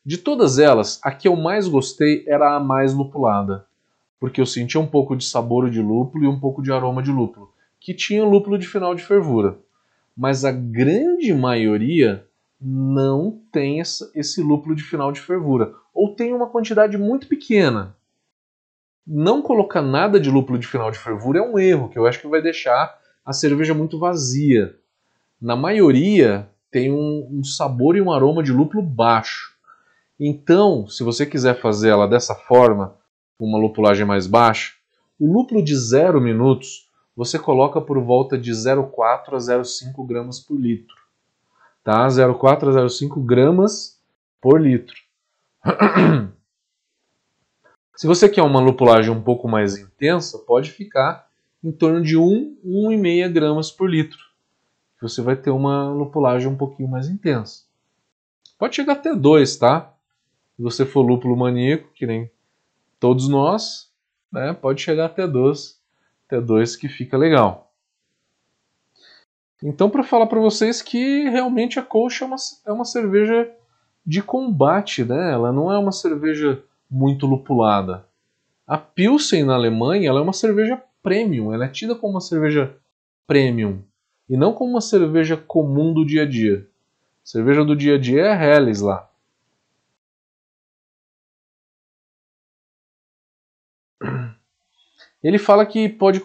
De 0.04 0.18
todas 0.18 0.58
elas, 0.58 1.00
a 1.04 1.12
que 1.12 1.28
eu 1.28 1.36
mais 1.36 1.68
gostei 1.68 2.24
era 2.26 2.56
a 2.56 2.60
mais 2.60 2.92
lupulada, 2.92 3.66
porque 4.18 4.40
eu 4.40 4.46
sentia 4.46 4.80
um 4.80 4.86
pouco 4.86 5.14
de 5.14 5.24
sabor 5.24 5.70
de 5.70 5.80
lúpulo 5.80 6.24
e 6.24 6.28
um 6.28 6.40
pouco 6.40 6.62
de 6.62 6.72
aroma 6.72 7.02
de 7.02 7.12
lúpulo, 7.12 7.52
que 7.78 7.94
tinha 7.94 8.24
lúpulo 8.24 8.58
de 8.58 8.66
final 8.66 8.94
de 8.94 9.04
fervura. 9.04 9.58
Mas 10.16 10.44
a 10.44 10.50
grande 10.50 11.32
maioria 11.32 12.26
não 12.60 13.40
tem 13.52 13.78
esse 13.80 14.42
lúpulo 14.42 14.74
de 14.74 14.82
final 14.82 15.12
de 15.12 15.20
fervura, 15.20 15.72
ou 15.92 16.14
tem 16.14 16.32
uma 16.32 16.48
quantidade 16.48 16.96
muito 16.96 17.26
pequena. 17.26 17.96
Não 19.06 19.42
colocar 19.42 19.82
nada 19.82 20.18
de 20.20 20.30
lúpulo 20.30 20.58
de 20.58 20.66
final 20.66 20.90
de 20.90 20.98
fervura 20.98 21.40
é 21.40 21.42
um 21.42 21.58
erro, 21.58 21.88
que 21.88 21.98
eu 21.98 22.06
acho 22.06 22.20
que 22.20 22.28
vai 22.28 22.40
deixar 22.40 22.96
a 23.24 23.32
cerveja 23.32 23.74
muito 23.74 23.98
vazia. 23.98 24.76
Na 25.40 25.56
maioria, 25.56 26.48
tem 26.70 26.92
um, 26.92 27.28
um 27.30 27.44
sabor 27.44 27.96
e 27.96 28.00
um 28.00 28.12
aroma 28.12 28.42
de 28.42 28.52
lúpulo 28.52 28.82
baixo. 28.82 29.52
Então, 30.18 30.86
se 30.86 31.02
você 31.02 31.26
quiser 31.26 31.60
fazer 31.60 31.90
ela 31.90 32.06
dessa 32.06 32.34
forma, 32.34 32.96
uma 33.38 33.58
lupulagem 33.58 34.06
mais 34.06 34.26
baixa, 34.26 34.72
o 35.18 35.30
lúpulo 35.30 35.62
de 35.62 35.76
0 35.76 36.20
minutos 36.20 36.88
você 37.14 37.38
coloca 37.38 37.80
por 37.80 38.00
volta 38.00 38.38
de 38.38 38.52
0,4 38.52 39.34
a 39.34 39.36
0,5 39.36 40.06
gramas 40.06 40.40
por 40.40 40.58
litro. 40.58 40.96
Tá? 41.84 42.06
0,4 42.06 42.68
a 42.68 42.86
0,5 42.86 43.24
gramas 43.24 44.00
por 44.40 44.60
litro. 44.60 45.01
Se 47.96 48.06
você 48.06 48.28
quer 48.28 48.42
uma 48.42 48.60
lupulagem 48.60 49.10
um 49.12 49.22
pouco 49.22 49.46
mais 49.48 49.78
intensa, 49.78 50.38
pode 50.38 50.70
ficar 50.70 51.28
em 51.62 51.70
torno 51.70 52.02
de 52.02 52.16
1, 52.16 52.58
1,5 52.64 53.32
gramas 53.32 53.70
por 53.70 53.88
litro. 53.88 54.18
Você 55.00 55.22
vai 55.22 55.36
ter 55.36 55.50
uma 55.50 55.88
lupulagem 55.90 56.48
um 56.48 56.56
pouquinho 56.56 56.88
mais 56.88 57.08
intensa. 57.08 57.64
Pode 58.58 58.74
chegar 58.76 58.94
até 58.94 59.14
2, 59.14 59.56
tá? 59.56 59.94
Se 60.56 60.62
você 60.62 60.84
for 60.84 61.02
lúpulo 61.02 61.36
maníaco, 61.36 61.90
que 61.94 62.06
nem 62.06 62.30
todos 62.98 63.28
nós, 63.28 63.92
né, 64.32 64.52
pode 64.52 64.80
chegar 64.80 65.06
até 65.06 65.26
2, 65.26 65.80
até 66.26 66.40
2 66.40 66.76
que 66.76 66.88
fica 66.88 67.16
legal. 67.16 67.72
Então, 69.62 69.88
para 69.88 70.02
falar 70.02 70.26
para 70.26 70.40
vocês 70.40 70.82
que 70.82 71.28
realmente 71.28 71.78
a 71.78 71.82
Kolsch 71.82 72.22
é 72.22 72.24
uma, 72.24 72.36
é 72.66 72.72
uma 72.72 72.84
cerveja 72.84 73.48
de 74.04 74.22
combate, 74.22 75.04
né? 75.04 75.32
Ela 75.32 75.52
não 75.52 75.72
é 75.72 75.78
uma 75.78 75.92
cerveja 75.92 76.62
muito 76.90 77.26
lupulada. 77.26 78.04
A 78.66 78.76
Pilsen 78.78 79.44
na 79.44 79.54
Alemanha 79.54 80.08
ela 80.08 80.20
é 80.20 80.22
uma 80.22 80.32
cerveja 80.32 80.82
premium, 81.02 81.52
ela 81.52 81.64
é 81.64 81.68
tida 81.68 81.94
como 81.94 82.14
uma 82.14 82.20
cerveja 82.20 82.74
premium 83.26 83.82
e 84.28 84.36
não 84.36 84.52
como 84.52 84.70
uma 84.70 84.80
cerveja 84.80 85.36
comum 85.36 85.92
do 85.92 86.04
dia 86.04 86.22
a 86.22 86.26
dia. 86.26 86.66
Cerveja 87.24 87.64
do 87.64 87.76
dia 87.76 87.96
a 87.96 87.98
dia 87.98 88.22
é 88.22 88.32
a 88.32 88.34
Helles 88.34 88.80
lá. 88.80 89.08
Ele 95.22 95.38
fala 95.38 95.64
que 95.66 95.88
pode, 95.88 96.20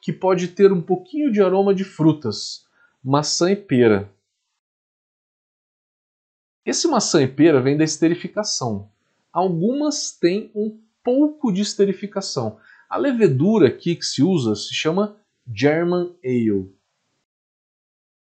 que 0.00 0.12
pode 0.12 0.48
ter 0.48 0.72
um 0.72 0.80
pouquinho 0.80 1.30
de 1.30 1.42
aroma 1.42 1.74
de 1.74 1.84
frutas, 1.84 2.66
maçã 3.02 3.50
e 3.50 3.56
pera. 3.56 4.10
Esse 6.64 6.86
maçã 6.88 7.22
e 7.22 7.28
pera 7.28 7.60
vem 7.60 7.76
da 7.76 7.84
esterificação. 7.84 8.90
Algumas 9.32 10.12
têm 10.12 10.50
um 10.54 10.78
pouco 11.02 11.52
de 11.52 11.62
esterificação. 11.62 12.58
A 12.88 12.96
levedura 12.96 13.68
aqui 13.68 13.96
que 13.96 14.04
se 14.04 14.22
usa 14.22 14.54
se 14.54 14.74
chama 14.74 15.16
German 15.52 16.14
Ale. 16.24 16.72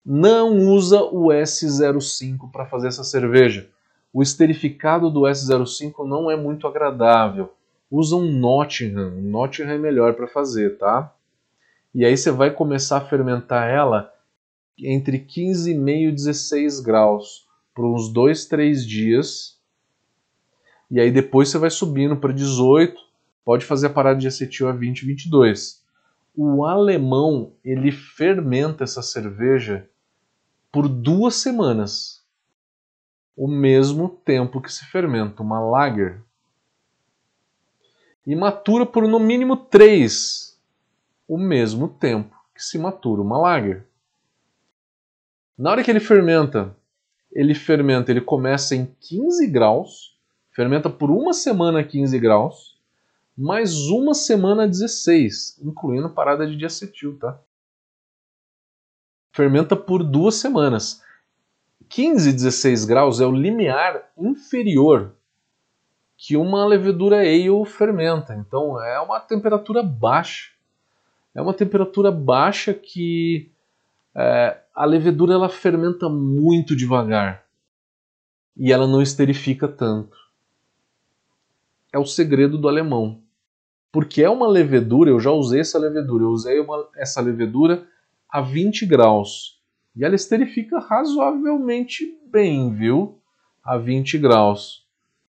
Não 0.06 0.58
usa 0.70 1.02
o 1.02 1.28
S05 1.28 2.52
para 2.52 2.66
fazer 2.66 2.88
essa 2.88 3.04
cerveja. 3.04 3.70
O 4.14 4.22
esterificado 4.22 5.10
do 5.10 5.22
S05 5.22 6.08
não 6.08 6.32
é 6.32 6.36
muito 6.36 6.68
agradável 6.68 7.54
usa 7.90 8.16
um 8.16 8.32
Nottingham. 8.32 9.18
Um 9.18 9.22
Nottingham 9.22 9.72
é 9.72 9.78
melhor 9.78 10.14
para 10.14 10.28
fazer, 10.28 10.78
tá? 10.78 11.14
E 11.94 12.06
aí 12.06 12.16
você 12.16 12.32
vai 12.32 12.52
começar 12.52 12.98
a 12.98 13.06
fermentar 13.06 13.68
ela 13.68 14.14
entre 14.80 15.20
15,5 15.20 16.10
e 16.10 16.12
16 16.12 16.80
graus 16.82 17.47
por 17.78 17.86
uns 17.86 18.12
2, 18.12 18.46
3 18.46 18.84
dias. 18.84 19.62
E 20.90 21.00
aí 21.00 21.12
depois 21.12 21.50
você 21.50 21.60
vai 21.60 21.70
subindo 21.70 22.18
para 22.18 22.34
18, 22.34 23.00
pode 23.46 23.64
fazer 23.64 23.86
a 23.86 23.92
parada 23.92 24.20
de 24.20 24.28
acetil 24.28 24.68
a 24.68 24.72
20, 24.72 25.06
22. 25.06 25.86
O 26.36 26.66
alemão, 26.66 27.54
ele 27.64 27.92
fermenta 27.92 28.84
essa 28.84 29.04
cerveja 29.04 29.88
por 30.72 30.90
duas 30.90 31.36
semanas. 31.36 32.26
O 33.36 33.48
mesmo 33.48 34.10
tempo 34.10 34.60
que 34.60 34.74
se 34.74 34.84
fermenta 34.86 35.44
uma 35.44 35.60
lager 35.60 36.24
e 38.26 38.36
matura 38.36 38.88
por 38.88 39.08
no 39.08 39.20
mínimo 39.20 39.56
3 39.56 40.60
o 41.28 41.38
mesmo 41.38 41.88
tempo 41.88 42.36
que 42.56 42.64
se 42.64 42.80
matura 42.80 43.22
uma 43.22 43.38
lager. 43.38 43.86
Na 45.56 45.70
hora 45.70 45.84
que 45.84 45.92
ele 45.92 46.00
fermenta, 46.00 46.76
ele 47.38 47.54
fermenta, 47.54 48.10
ele 48.10 48.20
começa 48.20 48.76
em 48.76 48.88
15 49.00 49.46
graus, 49.46 50.18
fermenta 50.50 50.90
por 50.90 51.12
uma 51.12 51.34
semana 51.34 51.82
a 51.82 51.84
15 51.84 52.18
graus, 52.18 52.76
mais 53.38 53.78
uma 53.90 54.16
semana 54.16 54.64
a 54.64 54.66
16, 54.66 55.60
incluindo 55.62 56.10
parada 56.10 56.48
de 56.48 56.58
diacetil, 56.58 57.16
tá? 57.20 57.40
Fermenta 59.32 59.76
por 59.76 60.04
duas 60.04 60.34
semanas. 60.34 61.04
15 61.88 62.28
e 62.28 62.34
16 62.34 62.86
graus 62.86 63.22
é 63.22 63.26
o 63.28 63.32
limiar 63.32 64.10
inferior 64.18 65.14
que 66.18 66.36
uma 66.36 66.66
levedura 66.66 67.18
ale 67.18 67.66
fermenta. 67.68 68.34
Então 68.34 68.84
é 68.84 69.00
uma 69.00 69.20
temperatura 69.20 69.84
baixa. 69.84 70.50
É 71.36 71.42
uma 71.42 71.54
temperatura 71.54 72.12
baixa 72.12 72.74
que 72.74 73.52
é, 74.16 74.58
a 74.78 74.86
levedura 74.86 75.34
ela 75.34 75.50
fermenta 75.50 76.08
muito 76.08 76.76
devagar 76.76 77.44
e 78.56 78.72
ela 78.72 78.86
não 78.86 79.02
esterifica 79.02 79.68
tanto. 79.68 80.16
É 81.92 81.98
o 81.98 82.06
segredo 82.06 82.60
do 82.60 82.68
alemão. 82.68 83.24
Porque 83.92 84.22
é 84.22 84.30
uma 84.30 84.48
levedura, 84.48 85.10
eu 85.10 85.20
já 85.20 85.32
usei 85.32 85.62
essa 85.62 85.80
levedura, 85.80 86.26
eu 86.26 86.30
usei 86.30 86.60
uma, 86.60 86.88
essa 86.96 87.20
levedura 87.22 87.88
a 88.30 88.40
20 88.40 88.86
graus. 88.86 89.60
E 89.96 90.06
ela 90.06 90.14
esterifica 90.14 90.78
razoavelmente 90.78 92.16
bem, 92.28 92.72
viu? 92.72 93.20
A 93.64 93.78
20 93.78 94.20
graus. 94.20 94.86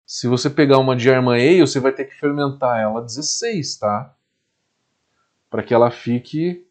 Se 0.07 0.27
você 0.27 0.49
pegar 0.49 0.79
uma 0.79 0.97
German 0.97 1.39
Ale, 1.39 1.61
você 1.61 1.79
vai 1.79 1.91
ter 1.91 2.05
que 2.05 2.15
fermentar 2.15 2.79
ela 2.79 2.99
16, 2.99 3.77
tá? 3.77 4.15
Para 5.51 5.61
que 5.61 5.71
ela 5.73 5.91
fique 5.91 6.64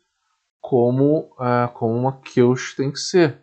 como, 0.65 1.31
uh, 1.39 1.71
como 1.75 1.95
uma 1.95 2.13
Kirsch 2.23 2.75
tem 2.75 2.91
que 2.91 2.99
ser. 2.99 3.37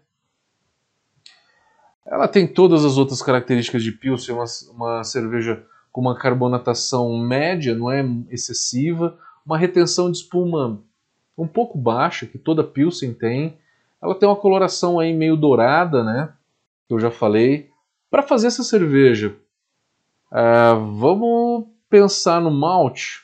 Ela 2.03 2.27
tem 2.27 2.47
todas 2.47 2.83
as 2.83 2.97
outras 2.97 3.21
características 3.21 3.83
de 3.83 3.91
Pilsen, 3.91 4.33
uma, 4.33 4.45
uma 4.71 5.03
cerveja 5.03 5.63
com 5.91 6.01
uma 6.01 6.17
carbonatação 6.17 7.15
média, 7.19 7.75
não 7.75 7.91
é 7.91 8.03
excessiva, 8.31 9.19
uma 9.45 9.55
retenção 9.55 10.09
de 10.09 10.17
espuma 10.17 10.81
um 11.37 11.45
pouco 11.45 11.77
baixa, 11.77 12.25
que 12.25 12.39
toda 12.39 12.63
Pilsen 12.63 13.13
tem. 13.13 13.55
Ela 14.01 14.15
tem 14.15 14.27
uma 14.27 14.35
coloração 14.35 14.99
aí 14.99 15.13
meio 15.13 15.37
dourada, 15.37 16.03
né? 16.03 16.33
Que 16.87 16.95
eu 16.95 16.99
já 16.99 17.11
falei. 17.11 17.69
Para 18.09 18.23
fazer 18.23 18.47
essa 18.47 18.63
cerveja, 18.63 19.35
é, 20.33 20.73
vamos 20.73 21.67
pensar 21.87 22.41
no 22.41 22.49
malte. 22.49 23.23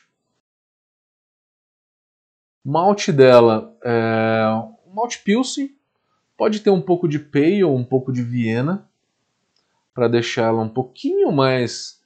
Malte 2.70 3.10
dela 3.10 3.74
é 3.82 4.44
um 4.86 4.94
malte 4.94 5.20
Pilsen, 5.20 5.74
pode 6.36 6.60
ter 6.60 6.68
um 6.68 6.82
pouco 6.82 7.08
de 7.08 7.18
Pale, 7.18 7.64
um 7.64 7.82
pouco 7.82 8.12
de 8.12 8.22
Viena, 8.22 8.86
para 9.94 10.06
deixar 10.06 10.48
ela 10.48 10.60
um 10.60 10.68
pouquinho 10.68 11.32
mais 11.32 11.98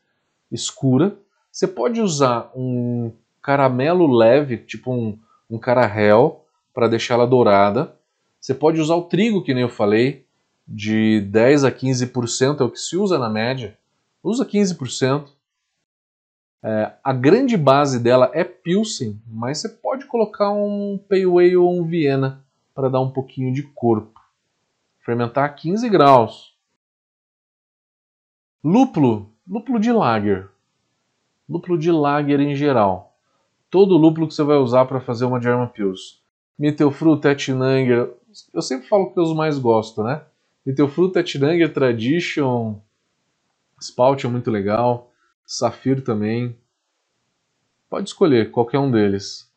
escura. 0.53 1.19
Você 1.51 1.67
pode 1.67 2.01
usar 2.01 2.53
um 2.55 3.11
caramelo 3.43 4.07
leve, 4.07 4.57
tipo 4.57 4.93
um, 4.93 5.19
um 5.51 5.59
carahel, 5.59 6.47
para 6.73 6.87
deixar 6.87 7.15
ela 7.15 7.27
dourada. 7.27 7.97
Você 8.41 8.55
pode 8.55 8.81
usar 8.81 8.95
o 8.95 9.03
trigo, 9.03 9.43
que 9.43 9.53
nem 9.53 9.65
eu 9.65 9.69
falei, 9.69 10.25
de 10.67 11.23
10 11.23 11.65
a 11.65 11.73
15% 11.73 12.61
é 12.61 12.63
o 12.63 12.71
que 12.71 12.79
se 12.79 12.97
usa 12.97 13.19
na 13.19 13.29
média 13.29 13.77
usa 14.23 14.47
15%. 14.47 15.25
É, 16.63 16.93
a 17.03 17.13
grande 17.13 17.57
base 17.57 17.99
dela 17.99 18.31
é 18.33 18.45
Pilsen, 18.45 19.21
mas 19.27 19.59
você 19.59 19.69
pode 19.69 20.07
colocar 20.07 20.51
um 20.51 20.99
Pale 21.09 21.25
Ale 21.25 21.57
ou 21.57 21.81
um 21.81 21.85
Viena 21.85 22.45
para 22.75 22.89
dar 22.89 23.01
um 23.01 23.11
pouquinho 23.11 23.53
de 23.53 23.63
corpo. 23.63 24.21
Fermentar 25.01 25.45
a 25.45 25.49
15 25.49 25.89
graus. 25.89 26.57
Lúpulo, 28.63 29.29
lúpulo 29.49 29.81
de 29.81 29.91
lager. 29.91 30.49
Lúpulo 31.49 31.77
de 31.77 31.91
lager 31.91 32.39
em 32.39 32.55
geral. 32.55 33.17
Todo 33.69 33.97
lúpulo 33.97 34.29
que 34.29 34.35
você 34.35 34.45
vai 34.45 34.59
usar 34.59 34.85
para 34.85 35.01
fazer 35.01 35.25
uma 35.25 35.41
German 35.41 35.67
Pils. 35.67 36.23
Mittelfruit, 36.57 37.27
Etnanger, 37.27 38.13
eu 38.55 38.63
sempre 38.63 38.87
falo 38.87 39.11
que 39.11 39.19
eu 39.19 39.35
mais 39.35 39.59
gosto, 39.59 40.05
né? 40.05 40.23
Mittelfruit, 40.65 41.19
Etnanger, 41.19 41.73
Tradition, 41.73 42.77
Spout 43.81 44.25
é 44.25 44.29
muito 44.29 44.51
legal. 44.51 45.12
Safir 45.47 46.03
também. 46.03 46.57
Pode 47.89 48.09
escolher 48.09 48.51
qualquer 48.51 48.79
um 48.79 48.91
deles. 48.91 49.53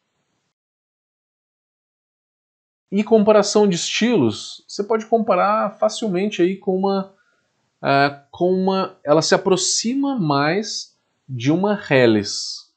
E 2.91 3.03
comparação 3.03 3.67
de 3.67 3.75
estilos, 3.75 4.63
você 4.67 4.83
pode 4.83 5.05
comparar 5.05 5.77
facilmente 5.77 6.41
aí 6.41 6.55
com 6.55 6.77
uma, 6.77 7.13
uh, 7.81 8.21
com 8.31 8.51
uma, 8.51 8.97
ela 9.03 9.21
se 9.21 9.35
aproxima 9.35 10.17
mais 10.17 10.97
de 11.27 11.51
uma 11.51 11.79
Helles. 11.89 12.71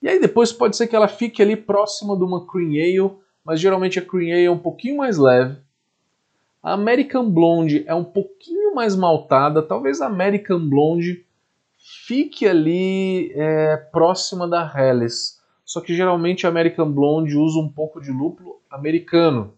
E 0.00 0.08
aí 0.08 0.20
depois 0.20 0.52
pode 0.52 0.76
ser 0.76 0.88
que 0.88 0.96
ela 0.96 1.08
fique 1.08 1.40
ali 1.40 1.56
próxima 1.56 2.16
de 2.16 2.24
uma 2.24 2.46
Cream 2.46 2.70
Ale, 2.70 3.16
mas 3.44 3.60
geralmente 3.60 3.98
a 3.98 4.04
Cream 4.04 4.32
Ale 4.32 4.44
é 4.44 4.50
um 4.50 4.58
pouquinho 4.58 4.96
mais 4.96 5.16
leve. 5.16 5.56
A 6.62 6.72
American 6.72 7.30
Blonde 7.30 7.84
é 7.86 7.94
um 7.94 8.04
pouquinho 8.04 8.74
mais 8.74 8.94
maltada, 8.94 9.62
talvez 9.62 10.00
a 10.00 10.06
American 10.06 10.68
Blonde 10.68 11.24
fique 11.82 12.46
ali 12.46 13.32
é, 13.34 13.76
próxima 13.76 14.46
da 14.46 14.70
Helles. 14.74 15.42
Só 15.64 15.80
que 15.80 15.94
geralmente 15.94 16.46
a 16.46 16.50
American 16.50 16.90
Blonde 16.90 17.36
usa 17.36 17.58
um 17.58 17.68
pouco 17.68 18.00
de 18.00 18.12
lúpulo 18.12 18.60
americano. 18.70 19.54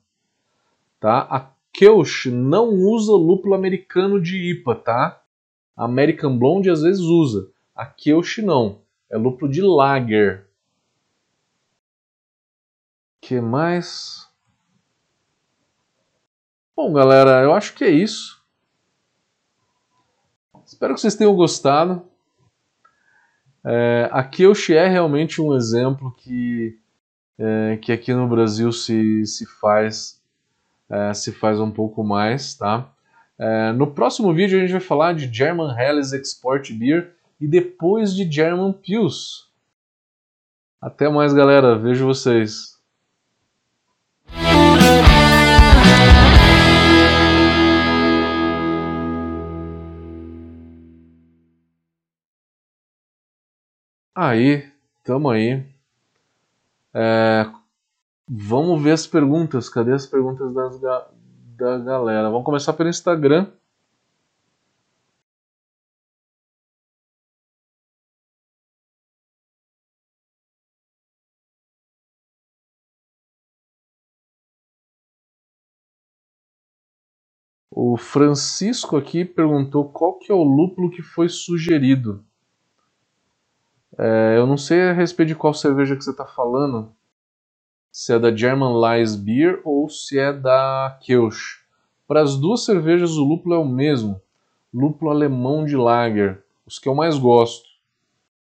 Tá? 0.98 1.26
A 1.30 1.50
Keush 1.72 2.26
não 2.26 2.68
usa 2.70 3.12
lúpulo 3.12 3.54
americano 3.54 4.20
de 4.20 4.36
IPA, 4.52 4.74
tá? 4.76 5.22
A 5.76 5.84
American 5.84 6.38
Blonde 6.38 6.70
às 6.70 6.82
vezes 6.82 7.02
usa. 7.02 7.50
A 7.74 7.84
Keush 7.84 8.38
não. 8.38 8.78
É 9.10 9.18
lúpulo 9.18 9.50
de 9.50 9.60
Lager. 9.60 10.46
que 13.20 13.40
mais? 13.40 14.28
Bom, 16.76 16.92
galera, 16.92 17.42
eu 17.42 17.52
acho 17.54 17.74
que 17.74 17.84
é 17.84 17.90
isso. 17.90 18.42
Espero 20.64 20.94
que 20.94 21.00
vocês 21.00 21.14
tenham 21.14 21.34
gostado. 21.34 22.06
É, 23.64 24.08
a 24.12 24.22
Keush 24.22 24.70
é 24.70 24.86
realmente 24.86 25.40
um 25.40 25.54
exemplo 25.54 26.14
que, 26.18 26.78
é, 27.38 27.78
que 27.80 27.92
aqui 27.92 28.12
no 28.12 28.28
Brasil 28.28 28.70
se, 28.72 29.24
se 29.26 29.46
faz 29.46 30.22
é, 30.90 31.14
se 31.14 31.32
faz 31.32 31.58
um 31.58 31.70
pouco 31.70 32.04
mais, 32.04 32.54
tá? 32.54 32.88
É, 33.38 33.72
no 33.72 33.86
próximo 33.86 34.32
vídeo 34.32 34.58
a 34.58 34.60
gente 34.60 34.72
vai 34.72 34.80
falar 34.80 35.14
de 35.14 35.32
German 35.32 35.74
Helles 35.76 36.12
Export 36.12 36.70
Beer 36.72 37.14
e 37.40 37.48
depois 37.48 38.14
de 38.14 38.30
German 38.30 38.72
Pils. 38.72 39.50
Até 40.80 41.08
mais, 41.08 41.32
galera. 41.32 41.76
Vejo 41.76 42.06
vocês. 42.06 42.73
Aí, 54.14 54.70
tamo 55.02 55.28
aí. 55.30 55.64
É, 56.94 57.50
vamos 58.28 58.82
ver 58.82 58.92
as 58.92 59.06
perguntas. 59.06 59.68
Cadê 59.68 59.92
as 59.92 60.06
perguntas 60.06 60.54
das, 60.54 60.80
da 60.80 61.78
galera? 61.78 62.30
Vamos 62.30 62.44
começar 62.44 62.72
pelo 62.74 62.88
Instagram. 62.88 63.50
O 77.70 77.96
Francisco 77.96 78.96
aqui 78.96 79.24
perguntou 79.24 79.90
qual 79.90 80.18
que 80.18 80.30
é 80.30 80.34
o 80.34 80.42
lúpulo 80.42 80.90
que 80.90 81.02
foi 81.02 81.28
sugerido. 81.28 82.24
É, 83.98 84.36
eu 84.36 84.46
não 84.46 84.56
sei 84.56 84.82
a 84.82 84.92
respeito 84.92 85.28
de 85.28 85.34
qual 85.34 85.54
cerveja 85.54 85.96
que 85.96 86.02
você 86.02 86.10
está 86.10 86.26
falando. 86.26 86.94
Se 87.92 88.12
é 88.12 88.18
da 88.18 88.34
German 88.34 88.74
Lies 88.80 89.14
Beer 89.14 89.60
ou 89.64 89.88
se 89.88 90.18
é 90.18 90.32
da 90.32 90.98
Kelch. 91.02 91.62
Para 92.06 92.22
as 92.22 92.36
duas 92.36 92.64
cervejas 92.64 93.12
o 93.12 93.24
lúpulo 93.24 93.54
é 93.54 93.58
o 93.58 93.64
mesmo. 93.64 94.20
Lúpulo 94.72 95.10
alemão 95.10 95.64
de 95.64 95.76
lager. 95.76 96.44
Os 96.66 96.78
que 96.78 96.88
eu 96.88 96.94
mais 96.94 97.16
gosto. 97.16 97.68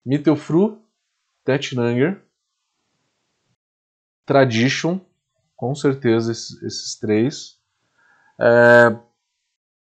Mittelfru, 0.06 0.82
Tettnanger, 1.46 2.22
Tradition, 4.26 5.00
com 5.56 5.74
certeza 5.74 6.32
esses, 6.32 6.62
esses 6.62 6.96
três. 6.96 7.60
É, 8.40 8.98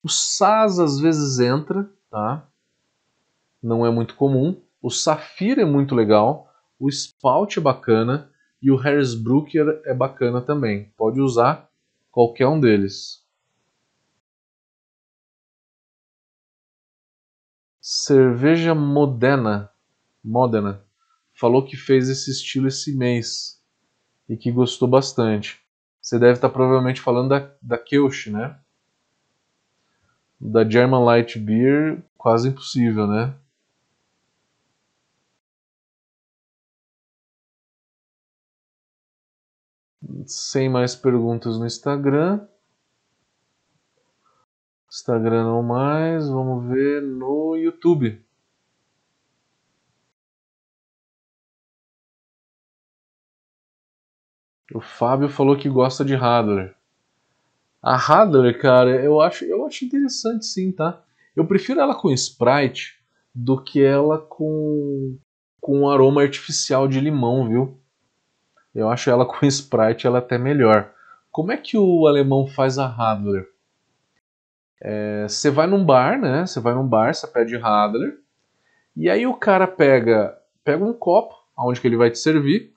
o 0.03 0.09
SAS 0.09 0.79
às 0.79 0.99
vezes 0.99 1.39
entra, 1.39 1.89
tá? 2.11 2.47
Não 3.63 3.87
é 3.87 3.91
muito 3.91 4.17
comum. 4.17 4.61
O 4.83 4.91
Safira 4.91 5.63
é 5.63 5.65
muito 5.65 5.95
legal. 5.95 6.53
O 6.79 6.89
Spout 6.89 7.59
é 7.59 7.63
bacana. 7.63 8.31
E 8.61 8.71
o 8.71 8.77
Harrisbrucker 8.77 9.81
é 9.85 9.95
bacana 9.95 10.41
também. 10.41 10.93
Pode 10.97 11.21
usar 11.21 11.69
qualquer 12.11 12.47
um 12.49 12.61
deles. 12.61 13.25
Cerveja 17.81 18.75
Modena, 18.75 19.71
Modena 20.23 20.85
falou 21.35 21.65
que 21.65 21.77
fez 21.77 22.09
esse 22.09 22.31
estilo 22.31 22.69
esse 22.69 22.97
mês 22.97 23.61
e 24.29 24.37
que 24.37 24.53
gostou 24.53 24.87
bastante. 24.87 25.61
Você 26.01 26.19
deve 26.19 26.35
estar 26.35 26.49
provavelmente 26.49 27.01
falando 27.01 27.31
da, 27.31 27.51
da 27.61 27.79
Kelch, 27.79 28.31
né? 28.31 28.57
da 30.43 30.69
German 30.69 31.05
Light 31.05 31.39
Beer, 31.39 32.03
quase 32.19 32.49
impossível, 32.49 33.07
né? 33.07 33.33
Sem 40.27 40.69
mais 40.69 40.95
perguntas 40.95 41.59
no 41.59 41.67
Instagram. 41.67 42.47
Instagram 44.91 45.45
não 45.45 45.63
mais. 45.63 46.29
Vamos 46.29 46.69
ver 46.69 47.03
no 47.03 47.57
YouTube. 47.57 48.23
O 54.75 54.81
Fábio 54.81 55.29
falou 55.29 55.57
que 55.57 55.69
gosta 55.69 56.05
de 56.05 56.15
Radler. 56.15 56.75
A 57.83 57.97
Radler, 57.97 58.59
cara, 58.61 58.91
eu 59.03 59.21
acho, 59.21 59.45
eu 59.45 59.67
acho 59.67 59.85
interessante 59.85 60.47
sim, 60.47 60.73
tá? 60.73 61.03
Eu 61.35 61.47
prefiro 61.47 61.81
ela 61.81 61.95
com 61.95 62.11
Sprite 62.11 63.03
do 63.35 63.63
que 63.63 63.83
ela 63.83 64.19
com, 64.19 65.19
com 65.61 65.89
aroma 65.91 66.23
artificial 66.23 66.87
de 66.87 67.01
limão, 67.01 67.49
viu? 67.49 67.82
Eu 68.75 68.89
acho 68.89 69.11
ela 69.11 69.25
com 69.27 69.47
Sprite 69.47 70.07
ela 70.07 70.19
até 70.19 70.39
melhor. 70.39 70.91
Como 71.31 71.53
é 71.53 71.57
que 71.57 71.77
o 71.79 72.07
alemão 72.07 72.47
faz 72.47 72.79
a 72.79 72.87
Radler? 72.87 73.49
É, 74.81 75.27
você 75.29 75.51
vai 75.51 75.67
num 75.67 75.85
bar, 75.85 76.21
né? 76.21 76.45
Você 76.45 76.61
vai 76.61 76.75
num 76.75 76.87
bar, 76.87 77.15
você 77.15 77.27
pede 77.27 77.57
Radler, 77.57 78.19
e 78.97 79.09
aí 79.09 79.27
o 79.27 79.35
cara 79.35 79.67
pega, 79.67 80.37
pega 80.65 80.85
um 80.85 80.93
copo, 80.93 81.35
aonde 81.57 81.81
que 81.81 81.87
ele 81.87 81.97
vai 81.97 82.11
te 82.11 82.19
servir, 82.19 82.73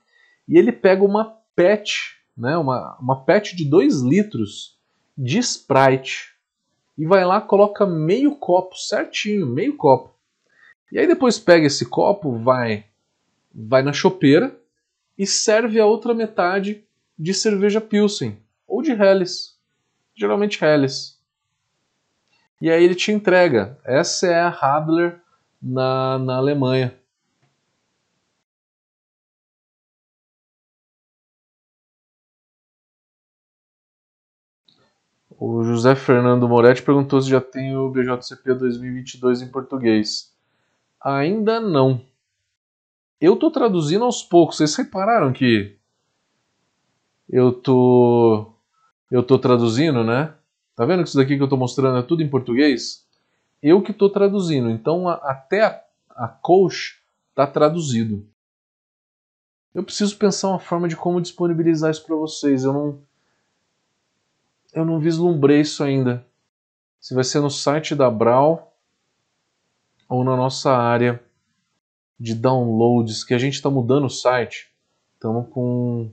e 0.48 0.56
ele 0.56 0.70
pega 0.70 1.04
uma 1.04 1.36
PET, 1.54 2.16
né? 2.36 2.56
Uma, 2.56 2.96
uma 3.00 3.24
PET 3.24 3.56
de 3.56 3.68
2 3.68 4.02
litros 4.02 4.78
de 5.18 5.38
Sprite. 5.38 6.34
E 6.96 7.04
vai 7.04 7.24
lá, 7.24 7.40
coloca 7.40 7.84
meio 7.84 8.36
copo, 8.36 8.76
certinho, 8.76 9.46
meio 9.46 9.76
copo. 9.76 10.14
E 10.90 10.98
aí 10.98 11.06
depois 11.06 11.38
pega 11.38 11.66
esse 11.66 11.84
copo, 11.84 12.38
vai 12.38 12.86
vai 13.58 13.82
na 13.82 13.92
chopeira 13.92 14.54
e 15.18 15.26
serve 15.26 15.80
a 15.80 15.86
outra 15.86 16.14
metade 16.14 16.84
de 17.18 17.32
cerveja 17.32 17.80
Pilsen 17.80 18.38
ou 18.66 18.82
de 18.82 18.92
Helles, 18.92 19.58
geralmente 20.14 20.62
Helles. 20.62 21.16
E 22.60 22.70
aí 22.70 22.82
ele 22.82 22.94
te 22.94 23.12
entrega. 23.12 23.78
Essa 23.84 24.26
é 24.26 24.40
a 24.40 24.48
Radler 24.48 25.20
na, 25.60 26.18
na 26.18 26.36
Alemanha. 26.36 26.98
O 35.38 35.62
José 35.62 35.94
Fernando 35.94 36.48
Moretti 36.48 36.82
perguntou 36.82 37.20
se 37.20 37.28
já 37.28 37.42
tem 37.42 37.76
o 37.76 37.90
BJCP 37.90 38.54
2022 38.54 39.42
em 39.42 39.48
português. 39.48 40.34
Ainda 40.98 41.60
não. 41.60 42.00
Eu 43.20 43.34
estou 43.34 43.50
traduzindo 43.50 44.04
aos 44.04 44.22
poucos. 44.22 44.56
Vocês 44.56 44.74
repararam 44.76 45.32
que 45.32 45.76
eu 47.28 47.52
tô 47.52 48.52
eu 49.10 49.22
tô 49.22 49.38
traduzindo, 49.38 50.04
né? 50.04 50.34
Tá 50.74 50.84
vendo 50.84 51.02
que 51.02 51.08
isso 51.08 51.16
daqui 51.16 51.36
que 51.36 51.42
eu 51.42 51.46
estou 51.46 51.58
mostrando 51.58 51.98
é 51.98 52.02
tudo 52.02 52.22
em 52.22 52.28
português? 52.28 53.06
Eu 53.62 53.82
que 53.82 53.92
estou 53.92 54.10
traduzindo. 54.10 54.68
Então 54.68 55.08
a, 55.08 55.14
até 55.14 55.62
a, 55.62 55.82
a 56.10 56.28
coach 56.28 57.00
está 57.30 57.46
traduzido. 57.46 58.26
Eu 59.74 59.82
preciso 59.82 60.16
pensar 60.16 60.48
uma 60.48 60.58
forma 60.58 60.88
de 60.88 60.96
como 60.96 61.20
disponibilizar 61.20 61.90
isso 61.90 62.04
para 62.04 62.16
vocês. 62.16 62.64
Eu 62.64 62.72
não 62.72 63.00
eu 64.74 64.84
não 64.84 65.00
vislumbrei 65.00 65.60
isso 65.60 65.82
ainda. 65.82 66.26
Se 67.00 67.14
vai 67.14 67.24
ser 67.24 67.40
no 67.40 67.50
site 67.50 67.94
da 67.94 68.10
Brau 68.10 68.76
ou 70.08 70.22
na 70.22 70.36
nossa 70.36 70.70
área 70.70 71.22
de 72.18 72.34
downloads, 72.34 73.22
que 73.22 73.34
a 73.34 73.38
gente 73.38 73.54
está 73.54 73.70
mudando 73.70 74.06
o 74.06 74.10
site. 74.10 74.70
Estamos 75.14 75.48
com 75.50 76.10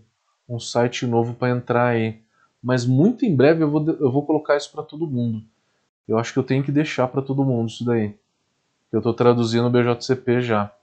um 0.48 0.60
site 0.60 1.06
novo 1.06 1.34
para 1.34 1.56
entrar 1.56 1.88
aí. 1.88 2.22
Mas 2.62 2.86
muito 2.86 3.26
em 3.26 3.36
breve 3.36 3.64
eu 3.64 3.70
vou, 3.70 3.86
eu 3.88 4.12
vou 4.12 4.26
colocar 4.26 4.56
isso 4.56 4.72
para 4.72 4.84
todo 4.84 5.08
mundo. 5.08 5.44
Eu 6.08 6.18
acho 6.18 6.34
que 6.34 6.40
eu 6.40 6.44
tenho 6.44 6.64
que 6.64 6.72
deixar 6.72 7.08
para 7.08 7.22
todo 7.22 7.46
mundo 7.46 7.70
isso 7.70 7.86
daí. 7.86 8.16
Eu 8.92 9.00
estou 9.00 9.14
traduzindo 9.14 9.68
o 9.68 9.70
BJCP 9.70 10.42
já. 10.42 10.74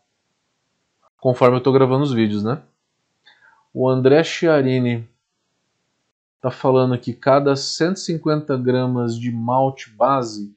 Conforme 1.18 1.56
eu 1.56 1.58
estou 1.58 1.72
gravando 1.72 2.02
os 2.02 2.12
vídeos, 2.12 2.42
né? 2.42 2.62
O 3.72 3.88
André 3.88 4.24
Chiarini 4.24 5.08
está 6.36 6.50
falando 6.50 6.98
que 6.98 7.12
cada 7.12 7.54
150 7.54 8.56
gramas 8.56 9.16
de 9.16 9.30
malte 9.30 9.90
base 9.90 10.54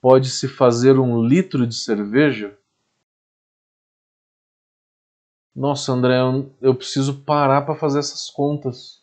pode-se 0.00 0.48
fazer 0.48 0.98
um 0.98 1.22
litro 1.22 1.66
de 1.66 1.74
cerveja? 1.74 2.58
Nossa, 5.60 5.92
André, 5.92 6.16
eu 6.62 6.74
preciso 6.74 7.20
parar 7.20 7.60
para 7.66 7.74
fazer 7.74 7.98
essas 7.98 8.30
contas. 8.30 9.02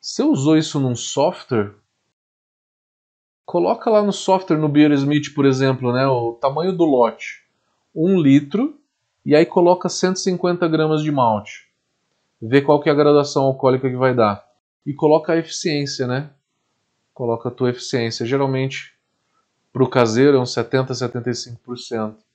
Você 0.00 0.22
usou 0.22 0.56
isso 0.56 0.78
num 0.78 0.94
software? 0.94 1.74
Coloca 3.44 3.90
lá 3.90 4.00
no 4.00 4.12
software, 4.12 4.58
no 4.58 4.68
Beersmith, 4.68 5.34
por 5.34 5.44
exemplo, 5.44 5.92
né, 5.92 6.06
o 6.06 6.34
tamanho 6.34 6.72
do 6.72 6.84
lote. 6.84 7.42
Um 7.92 8.16
litro, 8.20 8.78
e 9.26 9.34
aí 9.34 9.44
coloca 9.44 9.88
150 9.88 10.68
gramas 10.68 11.02
de 11.02 11.10
malte. 11.10 11.68
Vê 12.40 12.62
qual 12.62 12.80
que 12.80 12.88
é 12.88 12.92
a 12.92 12.94
graduação 12.94 13.42
alcoólica 13.42 13.90
que 13.90 13.96
vai 13.96 14.14
dar. 14.14 14.48
E 14.86 14.94
coloca 14.94 15.32
a 15.32 15.36
eficiência, 15.36 16.06
né? 16.06 16.30
Coloca 17.12 17.48
a 17.48 17.52
tua 17.52 17.70
eficiência. 17.70 18.24
Geralmente, 18.24 18.94
para 19.72 19.82
o 19.82 19.90
caseiro, 19.90 20.36
é 20.36 20.40
uns 20.40 20.52
70, 20.52 20.92
75%. 20.92 22.27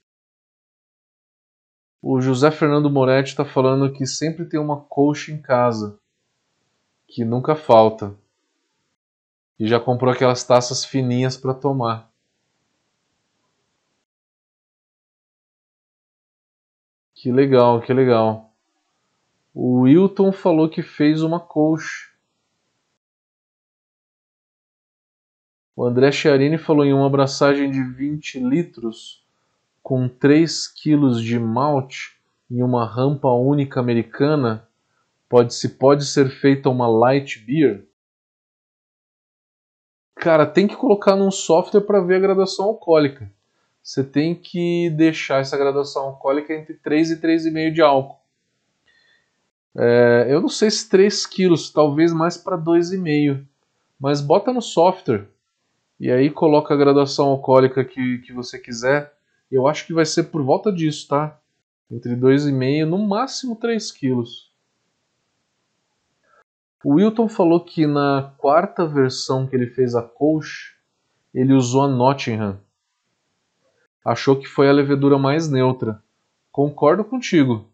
O 2.05 2.19
José 2.19 2.51
Fernando 2.51 2.89
Moretti 2.89 3.29
está 3.29 3.45
falando 3.45 3.93
que 3.93 4.05
sempre 4.05 4.43
tem 4.43 4.59
uma 4.59 4.81
coxa 4.81 5.31
em 5.31 5.41
casa, 5.41 5.97
que 7.07 7.23
nunca 7.23 7.55
falta. 7.55 8.13
E 9.57 9.65
já 9.65 9.79
comprou 9.79 10.11
aquelas 10.11 10.43
taças 10.43 10.83
fininhas 10.83 11.37
para 11.37 11.53
tomar. 11.53 12.11
Que 17.15 17.31
legal, 17.31 17.79
que 17.79 17.93
legal. 17.93 18.53
O 19.53 19.83
Wilton 19.83 20.33
falou 20.33 20.67
que 20.67 20.83
fez 20.83 21.23
uma 21.23 21.39
coxa. 21.39 22.11
O 25.73 25.85
André 25.85 26.11
Chiarini 26.11 26.57
falou 26.57 26.83
em 26.83 26.91
uma 26.91 27.07
abraçagem 27.07 27.71
de 27.71 27.81
20 27.81 28.41
litros 28.41 29.22
com 29.83 30.07
3 30.07 30.67
quilos 30.69 31.21
de 31.21 31.37
malte 31.37 32.17
em 32.49 32.63
uma 32.63 32.85
rampa 32.85 33.27
única 33.27 33.81
americana, 33.81 34.65
pode 35.27 35.53
se 35.53 35.69
pode 35.77 36.05
ser 36.05 36.29
feita 36.29 36.69
uma 36.69 36.87
light 36.87 37.39
beer? 37.39 37.85
Cara, 40.15 40.45
tem 40.45 40.67
que 40.67 40.77
colocar 40.77 41.17
num 41.17 41.29
software 41.29 41.81
para 41.81 41.99
ver 41.99 42.15
a 42.15 42.19
graduação 42.19 42.65
alcoólica. 42.65 43.29
Você 43.81 44.01
tem 44.01 44.33
que 44.33 44.89
deixar 44.91 45.41
essa 45.41 45.57
graduação 45.57 46.03
alcoólica 46.03 46.53
entre 46.53 46.75
3 46.75 47.11
e 47.11 47.17
3,5 47.17 47.73
de 47.73 47.81
álcool. 47.81 48.21
É, 49.75 50.27
eu 50.29 50.39
não 50.39 50.47
sei 50.47 50.71
se 50.71 50.87
3 50.89 51.25
quilos, 51.25 51.69
talvez 51.69 52.13
mais 52.13 52.37
para 52.37 52.57
2,5. 52.57 53.45
Mas 53.99 54.21
bota 54.21 54.53
no 54.53 54.61
software 54.61 55.27
e 55.99 56.09
aí 56.09 56.29
coloca 56.29 56.73
a 56.73 56.77
graduação 56.77 57.27
alcoólica 57.27 57.83
que, 57.83 58.19
que 58.19 58.31
você 58.31 58.57
quiser 58.57 59.12
eu 59.53 59.67
acho 59.67 59.85
que 59.85 59.93
vai 59.93 60.05
ser 60.05 60.23
por 60.23 60.41
volta 60.43 60.71
disso, 60.71 61.07
tá? 61.07 61.39
Entre 61.89 62.15
2,5 62.15 62.85
no 62.85 62.97
máximo 62.97 63.55
3 63.55 63.91
quilos. 63.91 64.51
O 66.83 66.95
Wilton 66.95 67.29
falou 67.29 67.63
que 67.63 67.85
na 67.85 68.33
quarta 68.37 68.85
versão 68.85 69.47
que 69.47 69.55
ele 69.55 69.67
fez 69.67 69.95
a 69.95 70.01
Kolsch, 70.01 70.75
ele 71.33 71.53
usou 71.53 71.83
a 71.83 71.87
Nottingham. 71.87 72.59
Achou 74.03 74.37
que 74.37 74.47
foi 74.47 74.67
a 74.67 74.73
levedura 74.73 75.17
mais 75.17 75.49
neutra. 75.49 76.03
Concordo 76.51 77.05
contigo. 77.05 77.69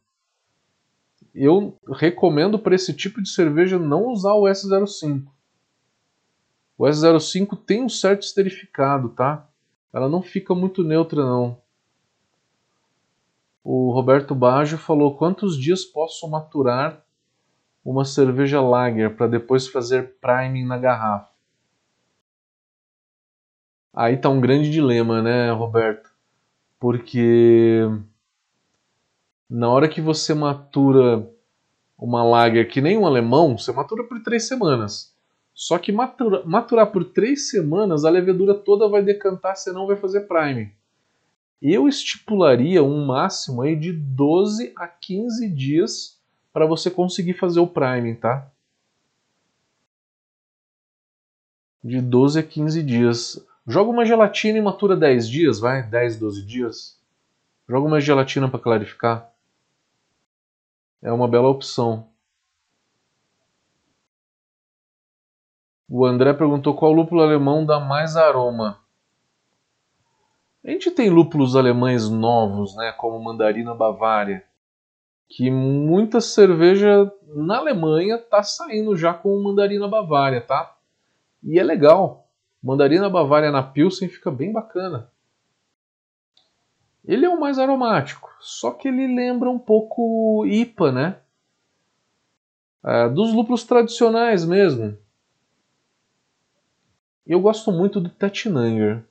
Eu 1.34 1.76
recomendo 1.88 2.60
para 2.60 2.76
esse 2.76 2.94
tipo 2.94 3.22
de 3.22 3.30
cerveja 3.30 3.80
não 3.80 4.06
usar 4.08 4.34
o 4.34 4.44
S05. 4.44 5.26
O 6.78 6.84
S05 6.84 7.58
tem 7.66 7.84
um 7.84 7.90
certo 7.90 8.24
esterificado, 8.24 9.10
tá? 9.10 9.48
Ela 9.92 10.08
não 10.08 10.22
fica 10.22 10.54
muito 10.54 10.84
neutra 10.84 11.24
não. 11.24 11.60
O 13.64 13.92
Roberto 13.92 14.34
Baggio 14.34 14.78
falou: 14.78 15.18
quantos 15.18 15.58
dias 15.58 15.84
posso 15.84 16.30
maturar 16.30 17.04
uma 17.84 18.06
cerveja 18.06 18.62
lager 18.62 19.16
para 19.16 19.28
depois 19.28 19.68
fazer 19.68 20.16
priming 20.22 20.66
na 20.66 20.78
garrafa? 20.78 21.30
Aí 23.94 24.18
tá 24.18 24.30
um 24.30 24.40
grande 24.40 24.70
dilema, 24.70 25.22
né, 25.22 25.52
Roberto? 25.52 26.10
Porque 26.80 27.86
na 29.50 29.70
hora 29.70 29.90
que 29.90 30.00
você 30.00 30.34
matura 30.34 31.30
uma 31.98 32.24
lager 32.24 32.70
que 32.70 32.80
nem 32.80 32.98
um 32.98 33.06
alemão, 33.06 33.58
você 33.58 33.74
matura 33.74 34.06
por 34.06 34.22
três 34.24 34.48
semanas. 34.48 35.14
Só 35.54 35.78
que 35.78 35.92
matura, 35.92 36.42
maturar 36.46 36.90
por 36.92 37.04
três 37.04 37.50
semanas, 37.50 38.06
a 38.06 38.10
levedura 38.10 38.54
toda 38.54 38.88
vai 38.88 39.02
decantar, 39.02 39.58
você 39.58 39.74
não 39.74 39.86
vai 39.86 39.98
fazer 39.98 40.22
priming 40.22 40.72
eu 41.62 41.88
estipularia 41.88 42.84
um 42.84 43.06
máximo 43.06 43.62
aí 43.62 43.76
de 43.76 43.92
12 43.92 44.74
a 44.76 44.88
15 44.88 45.50
dias 45.50 46.20
para 46.54 46.66
você 46.66 46.90
conseguir 46.90 47.34
fazer 47.34 47.60
o 47.60 47.68
priming, 47.68 48.16
tá? 48.16 48.50
De 51.84 52.02
12 52.02 52.40
a 52.40 52.44
15 52.44 52.84
dias. 52.84 53.46
Joga 53.68 53.92
uma 53.92 54.06
gelatina 54.06 54.58
e 54.58 54.62
matura 54.62 54.96
10 54.96 55.28
dias, 55.28 55.60
vai? 55.60 55.84
10, 55.84 56.18
12 56.18 56.46
dias. 56.46 57.00
Joga 57.68 57.88
uma 57.88 58.02
gelatina 58.02 58.50
para 58.50 58.60
clarificar. 58.60 59.30
É 61.02 61.12
uma 61.12 61.28
bela 61.28 61.48
opção. 61.48 62.08
O 65.88 66.06
André 66.06 66.34
perguntou 66.34 66.76
qual 66.76 66.92
lúpulo 66.92 67.22
alemão 67.22 67.66
dá 67.66 67.80
mais 67.80 68.16
aroma. 68.16 68.80
A 70.64 70.72
gente 70.72 70.92
tem 70.92 71.10
lúpulos 71.10 71.56
alemães 71.56 72.10
novos, 72.10 72.76
né, 72.76 72.92
como 72.92 73.24
Mandarina 73.24 73.74
Bavária, 73.74 74.44
que 75.28 75.50
muita 75.50 76.20
cerveja 76.20 77.12
na 77.34 77.58
Alemanha 77.58 78.18
tá 78.18 78.44
saindo 78.44 78.98
já 78.98 79.14
com 79.14 79.42
Mandarina 79.42 79.88
Bavária, 79.88 80.42
tá? 80.42 80.76
E 81.42 81.58
é 81.58 81.64
legal. 81.64 82.28
Mandarina 82.62 83.10
Bavária 83.10 83.52
na 83.52 83.64
Pilsen 83.64 84.10
fica 84.10 84.30
bem 84.30 84.52
bacana. 84.52 85.10
Ele 87.06 87.26
é 87.26 87.30
o 87.30 87.40
mais 87.40 87.58
aromático, 87.58 88.30
só 88.42 88.72
que 88.72 88.88
ele 88.88 89.08
lembra 89.08 89.50
um 89.50 89.58
pouco 89.58 90.46
IPA, 90.46 90.92
né? 90.92 91.20
É, 92.84 93.08
dos 93.10 93.34
lúpulos 93.34 93.64
tradicionais 93.64 94.44
mesmo. 94.46 94.98
Eu 97.26 97.40
gosto 97.40 97.72
muito 97.72 98.02
do 98.02 98.10
Tettnanger. 98.10 99.04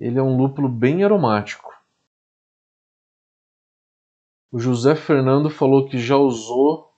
Ele 0.00 0.18
é 0.18 0.22
um 0.22 0.34
lúpulo 0.34 0.66
bem 0.66 1.04
aromático. 1.04 1.78
O 4.50 4.58
José 4.58 4.96
Fernando 4.96 5.50
falou 5.50 5.86
que 5.86 5.98
já 5.98 6.16
usou 6.16 6.92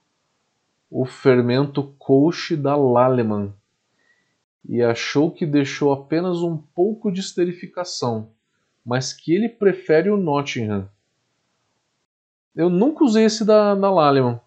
o 0.88 1.04
fermento 1.04 1.94
Kolsch 1.98 2.52
da 2.52 2.76
Laleman 2.76 3.52
e 4.64 4.80
achou 4.80 5.32
que 5.32 5.44
deixou 5.44 5.92
apenas 5.92 6.38
um 6.42 6.56
pouco 6.56 7.10
de 7.10 7.20
esterificação, 7.20 8.30
mas 8.84 9.12
que 9.12 9.34
ele 9.34 9.48
prefere 9.48 10.08
o 10.08 10.16
Nottingham. 10.16 10.88
Eu 12.54 12.70
nunca 12.70 13.04
usei 13.04 13.24
esse 13.24 13.44
da, 13.44 13.74
da 13.74 13.90
Laleman, 13.90 14.40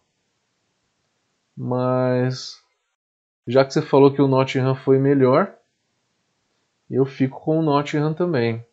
mas 1.57 2.63
já 3.45 3.65
que 3.65 3.73
você 3.73 3.81
falou 3.81 4.13
que 4.13 4.21
o 4.21 4.27
Nottingham 4.27 4.75
foi 4.75 4.97
melhor, 4.97 5.55
eu 6.89 7.05
fico 7.05 7.39
com 7.39 7.59
o 7.59 7.61
Nottingham 7.61 8.13
também. 8.13 8.65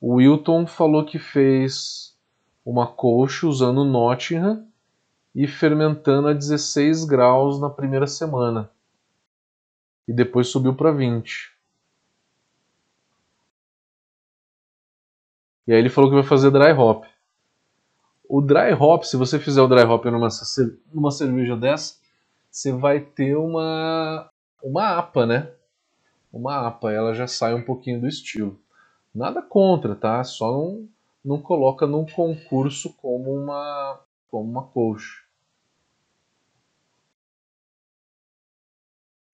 O 0.00 0.14
Wilton 0.14 0.66
falou 0.66 1.04
que 1.04 1.18
fez 1.18 2.16
uma 2.64 2.86
colcha 2.86 3.46
usando 3.46 3.78
o 3.78 3.84
Nottingham 3.84 4.66
e 5.34 5.46
fermentando 5.46 6.28
a 6.28 6.32
16 6.32 7.04
graus 7.04 7.60
na 7.60 7.70
primeira 7.70 8.06
semana. 8.06 8.70
E 10.06 10.12
depois 10.12 10.48
subiu 10.48 10.74
para 10.74 10.90
20. 10.90 11.52
E 15.66 15.72
aí 15.72 15.78
ele 15.78 15.88
falou 15.88 16.10
que 16.10 16.16
vai 16.16 16.24
fazer 16.24 16.50
dry 16.50 16.72
hop. 16.72 17.04
O 18.28 18.40
dry 18.40 18.72
hop, 18.72 19.04
se 19.04 19.16
você 19.16 19.38
fizer 19.38 19.62
o 19.62 19.68
dry 19.68 19.82
hop 19.82 20.04
numa, 20.06 20.28
numa 20.92 21.10
cerveja 21.10 21.56
dessa, 21.56 22.00
você 22.50 22.72
vai 22.72 23.00
ter 23.00 23.36
uma, 23.36 24.28
uma 24.62 24.98
APA, 24.98 25.26
né? 25.26 25.52
Uma 26.32 26.66
APA, 26.66 26.90
ela 26.90 27.14
já 27.14 27.26
sai 27.26 27.54
um 27.54 27.62
pouquinho 27.62 28.00
do 28.00 28.08
estilo. 28.08 28.58
Nada 29.14 29.42
contra, 29.42 29.94
tá? 29.94 30.24
Só 30.24 30.50
não, 30.50 30.88
não 31.22 31.42
coloca 31.42 31.86
num 31.86 32.06
concurso 32.06 32.94
como 32.94 33.30
uma, 33.30 34.00
como 34.30 34.50
uma 34.50 34.62
coach. 34.62 35.22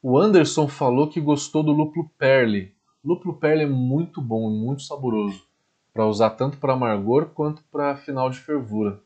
O 0.02 0.18
Anderson 0.18 0.66
falou 0.66 1.08
que 1.08 1.20
gostou 1.20 1.62
do 1.62 1.72
lúpulo 1.72 2.10
Perle. 2.18 2.74
Lúpulo 3.04 3.34
Perle 3.34 3.62
é 3.62 3.66
muito 3.66 4.20
bom 4.20 4.50
e 4.50 4.54
muito 4.54 4.82
saboroso, 4.82 5.46
para 5.92 6.06
usar 6.06 6.30
tanto 6.30 6.58
para 6.58 6.72
amargor 6.72 7.26
quanto 7.26 7.62
para 7.64 7.96
final 7.96 8.28
de 8.30 8.38
fervura. 8.38 9.00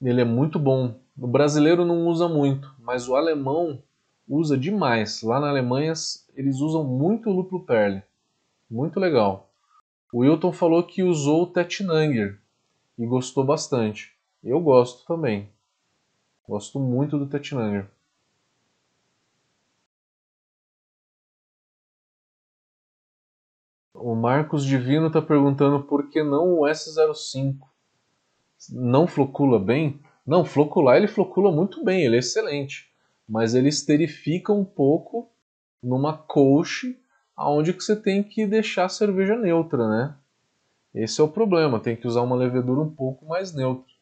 Ele 0.00 0.20
é 0.20 0.24
muito 0.24 0.58
bom. 0.58 0.98
O 1.16 1.26
brasileiro 1.26 1.84
não 1.84 2.06
usa 2.06 2.28
muito, 2.28 2.74
mas 2.78 3.08
o 3.08 3.16
alemão 3.16 3.82
usa 4.28 4.56
demais. 4.56 5.22
Lá 5.22 5.40
na 5.40 5.48
Alemanha 5.48 5.92
eles 6.34 6.60
usam 6.60 6.84
muito 6.84 7.30
o 7.30 7.32
lúpulo 7.32 7.64
Perle. 7.64 8.02
Muito 8.70 8.98
legal. 8.98 9.50
O 10.12 10.18
Wilton 10.18 10.52
falou 10.52 10.82
que 10.82 11.02
usou 11.02 11.42
o 11.42 11.46
Tetnanger 11.46 12.40
e 12.98 13.06
gostou 13.06 13.44
bastante. 13.44 14.14
Eu 14.42 14.60
gosto 14.60 15.06
também. 15.06 15.50
Gosto 16.48 16.78
muito 16.78 17.18
do 17.18 17.26
Tetnanger. 17.26 17.88
O 23.94 24.14
Marcos 24.14 24.64
Divino 24.64 25.08
está 25.08 25.22
perguntando 25.22 25.82
por 25.82 26.10
que 26.10 26.22
não 26.22 26.60
o 26.60 26.62
S05 26.62 27.56
não 28.70 29.06
flocula 29.06 29.58
bem? 29.58 30.00
Não, 30.26 30.44
flocular 30.44 30.96
ele 30.96 31.08
flocula 31.08 31.52
muito 31.52 31.84
bem, 31.84 32.04
ele 32.04 32.16
é 32.16 32.18
excelente. 32.18 32.90
Mas 33.28 33.54
ele 33.54 33.68
esterifica 33.68 34.52
um 34.52 34.64
pouco 34.64 35.30
numa 35.82 36.16
coach 36.16 37.00
aonde 37.36 37.72
que 37.72 37.82
você 37.82 37.94
tem 37.94 38.22
que 38.22 38.46
deixar 38.46 38.86
a 38.86 38.88
cerveja 38.88 39.36
neutra, 39.36 39.88
né? 39.88 40.16
Esse 40.94 41.20
é 41.20 41.24
o 41.24 41.28
problema, 41.28 41.78
tem 41.78 41.96
que 41.96 42.06
usar 42.06 42.22
uma 42.22 42.36
levedura 42.36 42.80
um 42.80 42.94
pouco 42.94 43.26
mais 43.26 43.52
neutra. 43.52 43.96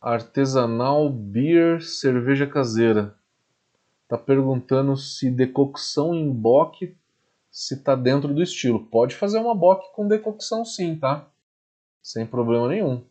Artesanal 0.00 1.08
Beer 1.08 1.82
Cerveja 1.82 2.46
Caseira. 2.46 3.18
Tá 4.06 4.18
perguntando 4.18 4.96
se 4.96 5.30
decocção 5.30 6.14
em 6.14 6.30
bock 6.30 6.94
se 7.50 7.82
tá 7.82 7.96
dentro 7.96 8.34
do 8.34 8.42
estilo. 8.42 8.84
Pode 8.84 9.16
fazer 9.16 9.38
uma 9.38 9.54
bock 9.54 9.92
com 9.94 10.06
decocção 10.06 10.64
sim, 10.64 10.94
tá? 10.96 11.26
Sem 12.02 12.26
problema 12.26 12.68
nenhum. 12.68 13.02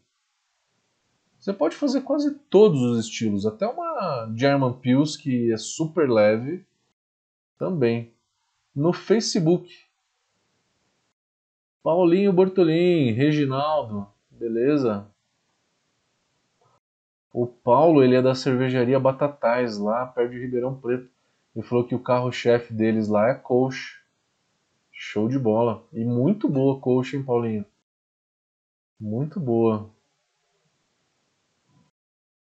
Você 1.44 1.52
pode 1.52 1.76
fazer 1.76 2.00
quase 2.04 2.34
todos 2.50 2.82
os 2.82 3.04
estilos, 3.04 3.46
até 3.46 3.68
uma 3.68 4.34
German 4.34 4.72
Pils 4.80 5.18
que 5.18 5.52
é 5.52 5.58
super 5.58 6.10
leve 6.10 6.66
também. 7.58 8.14
No 8.74 8.94
Facebook. 8.94 9.70
Paulinho 11.84 12.32
Bortolin, 12.32 13.12
Reginaldo, 13.12 14.08
beleza? 14.32 15.06
O 17.34 17.46
Paulo, 17.46 18.02
ele 18.02 18.16
é 18.16 18.22
da 18.22 18.34
cervejaria 18.34 18.98
Batatais, 18.98 19.78
lá 19.78 20.06
perto 20.06 20.32
de 20.32 20.40
Ribeirão 20.40 20.80
Preto. 20.80 21.10
Ele 21.54 21.66
falou 21.66 21.84
que 21.84 21.94
o 21.94 22.00
carro-chefe 22.00 22.74
deles 22.74 23.10
lá 23.10 23.28
é 23.28 23.34
coach. 23.34 24.02
Show 24.94 25.28
de 25.28 25.38
bola. 25.38 25.84
E 25.92 26.06
muito 26.06 26.48
boa 26.48 26.80
coach, 26.80 27.18
hein, 27.18 27.24
Paulinho? 27.24 27.66
Muito 28.98 29.42
boa. 29.42 29.93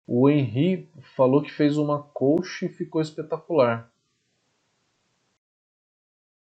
O 0.06 0.30
Henry 0.30 0.90
falou 1.16 1.42
que 1.42 1.52
fez 1.52 1.78
uma 1.78 2.02
coach 2.02 2.66
e 2.66 2.70
ficou 2.70 3.02
espetacular. 3.02 3.92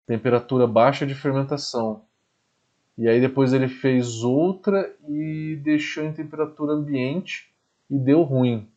Temperatura 0.07 0.67
baixa 0.67 1.07
de 1.07 1.15
fermentação. 1.15 2.05
E 2.97 3.09
aí 3.09 3.21
depois 3.21 3.53
ele 3.53 3.69
fez 3.69 4.23
outra 4.23 4.97
e 5.09 5.61
deixou 5.63 6.05
em 6.05 6.13
temperatura 6.13 6.73
ambiente 6.73 7.53
e 7.91 7.99
deu 7.99 8.23
ruim. 8.23 8.69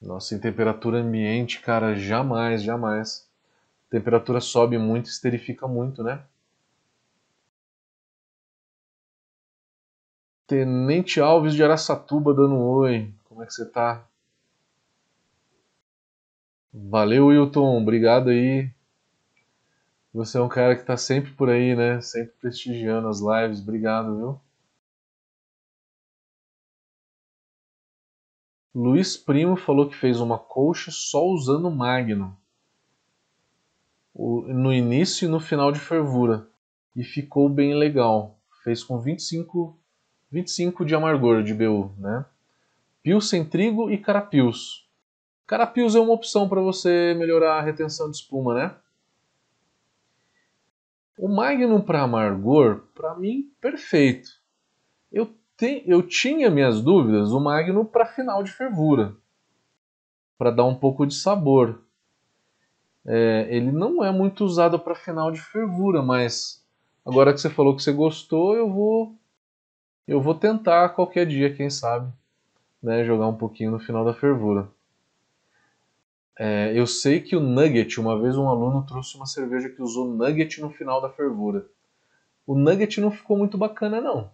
Nossa, 0.00 0.34
em 0.34 0.38
temperatura 0.38 0.98
ambiente, 0.98 1.60
cara, 1.60 1.96
jamais, 1.96 2.62
jamais. 2.62 3.28
A 3.88 3.90
temperatura 3.90 4.40
sobe 4.40 4.76
muito, 4.76 5.06
esterifica 5.06 5.66
muito, 5.66 6.02
né? 6.02 6.22
Tenente 10.46 11.20
Alves 11.20 11.54
de 11.54 11.64
Araçatuba 11.64 12.34
dando 12.34 12.54
um 12.54 12.66
oi. 12.66 13.14
Como 13.24 13.42
é 13.42 13.46
que 13.46 13.52
você 13.52 13.64
tá? 13.64 14.06
Valeu, 16.72 17.28
Wilton. 17.28 17.80
Obrigado 17.80 18.28
aí. 18.28 18.70
Você 20.12 20.36
é 20.36 20.40
um 20.40 20.48
cara 20.48 20.76
que 20.76 20.84
tá 20.84 20.96
sempre 20.96 21.32
por 21.32 21.48
aí, 21.48 21.74
né? 21.74 22.00
Sempre 22.00 22.34
prestigiando 22.40 23.08
as 23.08 23.20
lives. 23.20 23.60
Obrigado, 23.60 24.16
viu? 24.16 24.40
Luiz 28.74 29.16
Primo 29.16 29.56
falou 29.56 29.88
que 29.88 29.96
fez 29.96 30.20
uma 30.20 30.38
colcha 30.38 30.90
só 30.90 31.24
usando 31.26 31.70
Magno. 31.70 32.36
No 34.14 34.72
início 34.72 35.26
e 35.26 35.28
no 35.28 35.40
final 35.40 35.72
de 35.72 35.78
fervura. 35.80 36.46
E 36.94 37.02
ficou 37.02 37.48
bem 37.48 37.74
legal. 37.74 38.38
Fez 38.62 38.84
com 38.84 39.00
25 39.00 39.78
25 40.34 40.84
de 40.84 40.96
amargor 40.96 41.44
de 41.44 41.54
BU, 41.54 41.92
né? 41.96 42.26
sem 43.20 43.44
trigo 43.44 43.88
e 43.88 43.96
carapios. 43.96 44.84
Carapios 45.46 45.94
é 45.94 46.00
uma 46.00 46.12
opção 46.12 46.48
para 46.48 46.60
você 46.60 47.14
melhorar 47.16 47.58
a 47.58 47.62
retenção 47.62 48.10
de 48.10 48.16
espuma, 48.16 48.54
né? 48.54 48.74
O 51.16 51.28
Magnum 51.28 51.80
para 51.80 52.02
amargor, 52.02 52.80
para 52.94 53.14
mim, 53.14 53.48
perfeito. 53.60 54.28
Eu, 55.12 55.32
te, 55.56 55.84
eu 55.86 56.02
tinha 56.02 56.50
minhas 56.50 56.80
dúvidas, 56.80 57.30
o 57.30 57.38
Magnum 57.38 57.84
para 57.84 58.04
final 58.04 58.42
de 58.42 58.50
fervura, 58.50 59.14
para 60.36 60.50
dar 60.50 60.64
um 60.64 60.74
pouco 60.74 61.06
de 61.06 61.14
sabor. 61.14 61.80
É, 63.06 63.46
ele 63.50 63.70
não 63.70 64.02
é 64.02 64.10
muito 64.10 64.44
usado 64.44 64.80
para 64.80 64.96
final 64.96 65.30
de 65.30 65.40
fervura, 65.40 66.02
mas 66.02 66.66
agora 67.06 67.32
que 67.32 67.40
você 67.40 67.50
falou 67.50 67.76
que 67.76 67.82
você 67.82 67.92
gostou, 67.92 68.56
eu 68.56 68.68
vou 68.68 69.16
eu 70.06 70.20
vou 70.20 70.34
tentar 70.34 70.90
qualquer 70.90 71.26
dia, 71.26 71.54
quem 71.54 71.70
sabe, 71.70 72.12
né, 72.82 73.04
jogar 73.04 73.26
um 73.26 73.36
pouquinho 73.36 73.70
no 73.70 73.78
final 73.78 74.04
da 74.04 74.14
fervura. 74.14 74.68
É, 76.38 76.72
eu 76.78 76.86
sei 76.86 77.20
que 77.20 77.36
o 77.36 77.40
Nugget, 77.40 78.00
uma 78.00 78.20
vez 78.20 78.36
um 78.36 78.48
aluno 78.48 78.84
trouxe 78.84 79.16
uma 79.16 79.26
cerveja 79.26 79.68
que 79.68 79.80
usou 79.80 80.06
Nugget 80.06 80.60
no 80.60 80.70
final 80.70 81.00
da 81.00 81.08
fervura. 81.08 81.66
O 82.46 82.54
Nugget 82.54 83.00
não 83.00 83.10
ficou 83.10 83.38
muito 83.38 83.56
bacana, 83.56 84.00
não. 84.00 84.30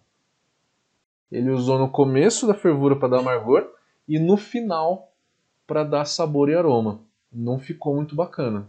Ele 1.31 1.51
usou 1.51 1.79
no 1.79 1.89
começo 1.89 2.45
da 2.45 2.53
fervura 2.53 2.95
para 2.95 3.09
dar 3.09 3.19
amargor 3.19 3.71
e 4.07 4.19
no 4.19 4.35
final 4.35 5.13
para 5.65 5.83
dar 5.83 6.05
sabor 6.05 6.49
e 6.49 6.55
aroma. 6.55 6.99
Não 7.31 7.57
ficou 7.57 7.95
muito 7.95 8.15
bacana. 8.15 8.67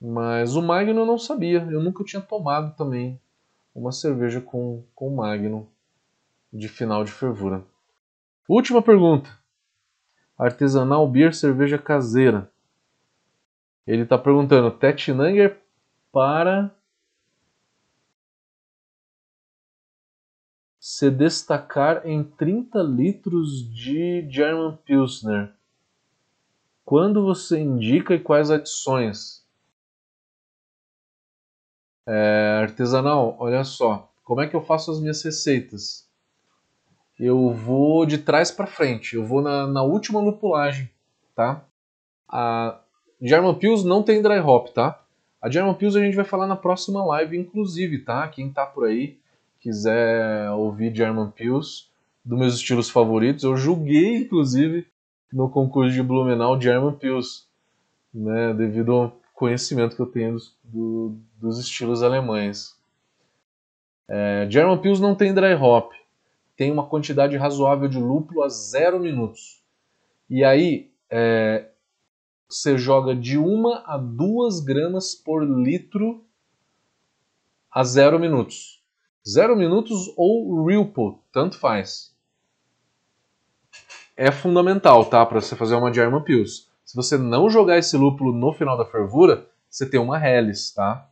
Mas 0.00 0.56
o 0.56 0.62
Magno 0.62 1.02
eu 1.02 1.06
não 1.06 1.16
sabia, 1.16 1.60
eu 1.70 1.80
nunca 1.80 2.02
tinha 2.02 2.20
tomado 2.20 2.74
também 2.74 3.20
uma 3.74 3.92
cerveja 3.92 4.40
com, 4.40 4.84
com 4.94 5.14
Magnum 5.14 5.66
de 6.52 6.68
final 6.68 7.04
de 7.04 7.12
fervura. 7.12 7.64
Última 8.48 8.82
pergunta. 8.82 9.30
Artesanal 10.36 11.08
Beer 11.08 11.34
cerveja 11.34 11.78
caseira. 11.78 12.50
Ele 13.86 14.02
está 14.02 14.18
perguntando, 14.18 14.70
Tetnanger 14.70 15.58
para 16.12 16.70
se 20.78 21.10
destacar 21.10 22.06
em 22.06 22.22
30 22.22 22.82
litros 22.82 23.72
de 23.72 24.28
German 24.28 24.76
Pilsner. 24.84 25.52
Quando 26.84 27.24
você 27.24 27.60
indica 27.60 28.14
e 28.14 28.20
quais 28.20 28.50
adições? 28.50 29.41
É, 32.06 32.60
artesanal, 32.62 33.36
olha 33.38 33.62
só, 33.62 34.10
como 34.24 34.40
é 34.40 34.48
que 34.48 34.56
eu 34.56 34.62
faço 34.62 34.90
as 34.90 35.00
minhas 35.00 35.22
receitas? 35.22 36.08
Eu 37.18 37.50
vou 37.50 38.04
de 38.04 38.18
trás 38.18 38.50
para 38.50 38.66
frente, 38.66 39.14
eu 39.14 39.24
vou 39.24 39.40
na, 39.40 39.66
na, 39.66 39.82
última 39.82 40.20
lupulagem, 40.20 40.90
tá? 41.34 41.64
A 42.28 42.80
German 43.20 43.54
Pils 43.54 43.84
não 43.84 44.02
tem 44.02 44.20
dry 44.20 44.40
hop, 44.40 44.68
tá? 44.70 45.00
A 45.40 45.48
German 45.48 45.74
Pils 45.74 45.94
a 45.94 46.00
gente 46.00 46.16
vai 46.16 46.24
falar 46.24 46.46
na 46.46 46.56
próxima 46.56 47.04
live, 47.04 47.38
inclusive, 47.38 47.98
tá? 47.98 48.26
Quem 48.26 48.50
tá 48.50 48.66
por 48.66 48.86
aí, 48.86 49.18
quiser 49.60 50.50
ouvir 50.50 50.94
German 50.94 51.30
Pils, 51.30 51.90
dos 52.24 52.38
meus 52.38 52.54
estilos 52.54 52.90
favoritos, 52.90 53.44
eu 53.44 53.56
julguei, 53.56 54.16
inclusive, 54.16 54.86
no 55.32 55.48
concurso 55.48 55.92
de 55.92 56.02
Blumenau 56.02 56.60
German 56.60 56.94
Pils, 56.94 57.46
né? 58.12 58.52
Devido 58.54 59.12
conhecimento 59.42 59.96
que 59.96 60.02
eu 60.02 60.06
tenho 60.06 60.34
dos, 60.34 60.56
do, 60.62 61.18
dos 61.40 61.58
estilos 61.58 62.00
alemães. 62.00 62.78
É, 64.08 64.46
German 64.48 64.80
Pils 64.80 65.00
não 65.00 65.16
tem 65.16 65.34
dry 65.34 65.54
hop. 65.54 65.90
tem 66.56 66.70
uma 66.70 66.86
quantidade 66.86 67.36
razoável 67.36 67.88
de 67.88 67.98
lúpulo 67.98 68.44
a 68.44 68.48
zero 68.48 69.00
minutos. 69.00 69.60
E 70.30 70.44
aí 70.44 70.92
é, 71.10 71.68
você 72.48 72.78
joga 72.78 73.16
de 73.16 73.36
uma 73.36 73.82
a 73.84 73.98
duas 73.98 74.60
gramas 74.60 75.12
por 75.12 75.42
litro 75.42 76.24
a 77.68 77.82
zero 77.82 78.20
minutos. 78.20 78.80
Zero 79.28 79.56
minutos 79.56 80.12
ou 80.16 80.64
Ripple, 80.64 81.18
tanto 81.32 81.58
faz. 81.58 82.14
É 84.16 84.30
fundamental, 84.30 85.04
tá? 85.06 85.26
Para 85.26 85.40
você 85.40 85.56
fazer 85.56 85.74
uma 85.74 85.92
German 85.92 86.22
Pils. 86.22 86.70
Se 86.92 86.96
você 86.96 87.16
não 87.16 87.48
jogar 87.48 87.78
esse 87.78 87.96
lúpulo 87.96 88.34
no 88.34 88.52
final 88.52 88.76
da 88.76 88.84
fervura, 88.84 89.48
você 89.70 89.88
tem 89.88 89.98
uma 89.98 90.22
Helles, 90.22 90.74
tá? 90.74 91.08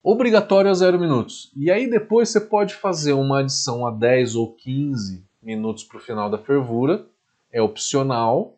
Obrigatório 0.00 0.70
a 0.70 0.74
zero 0.74 0.96
minutos. 0.96 1.50
E 1.56 1.72
aí 1.72 1.90
depois 1.90 2.28
você 2.28 2.40
pode 2.40 2.76
fazer 2.76 3.14
uma 3.14 3.40
adição 3.40 3.84
a 3.84 3.90
10 3.90 4.36
ou 4.36 4.54
15 4.54 5.26
minutos 5.42 5.82
para 5.82 5.96
o 5.96 6.00
final 6.00 6.30
da 6.30 6.38
fervura. 6.38 7.04
É 7.50 7.60
opcional. 7.60 8.56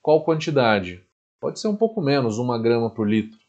Qual 0.00 0.22
quantidade? 0.22 1.04
Pode 1.40 1.58
ser 1.58 1.66
um 1.66 1.74
pouco 1.74 2.00
menos, 2.00 2.38
uma 2.38 2.62
grama 2.62 2.90
por 2.90 3.10
litro. 3.10 3.40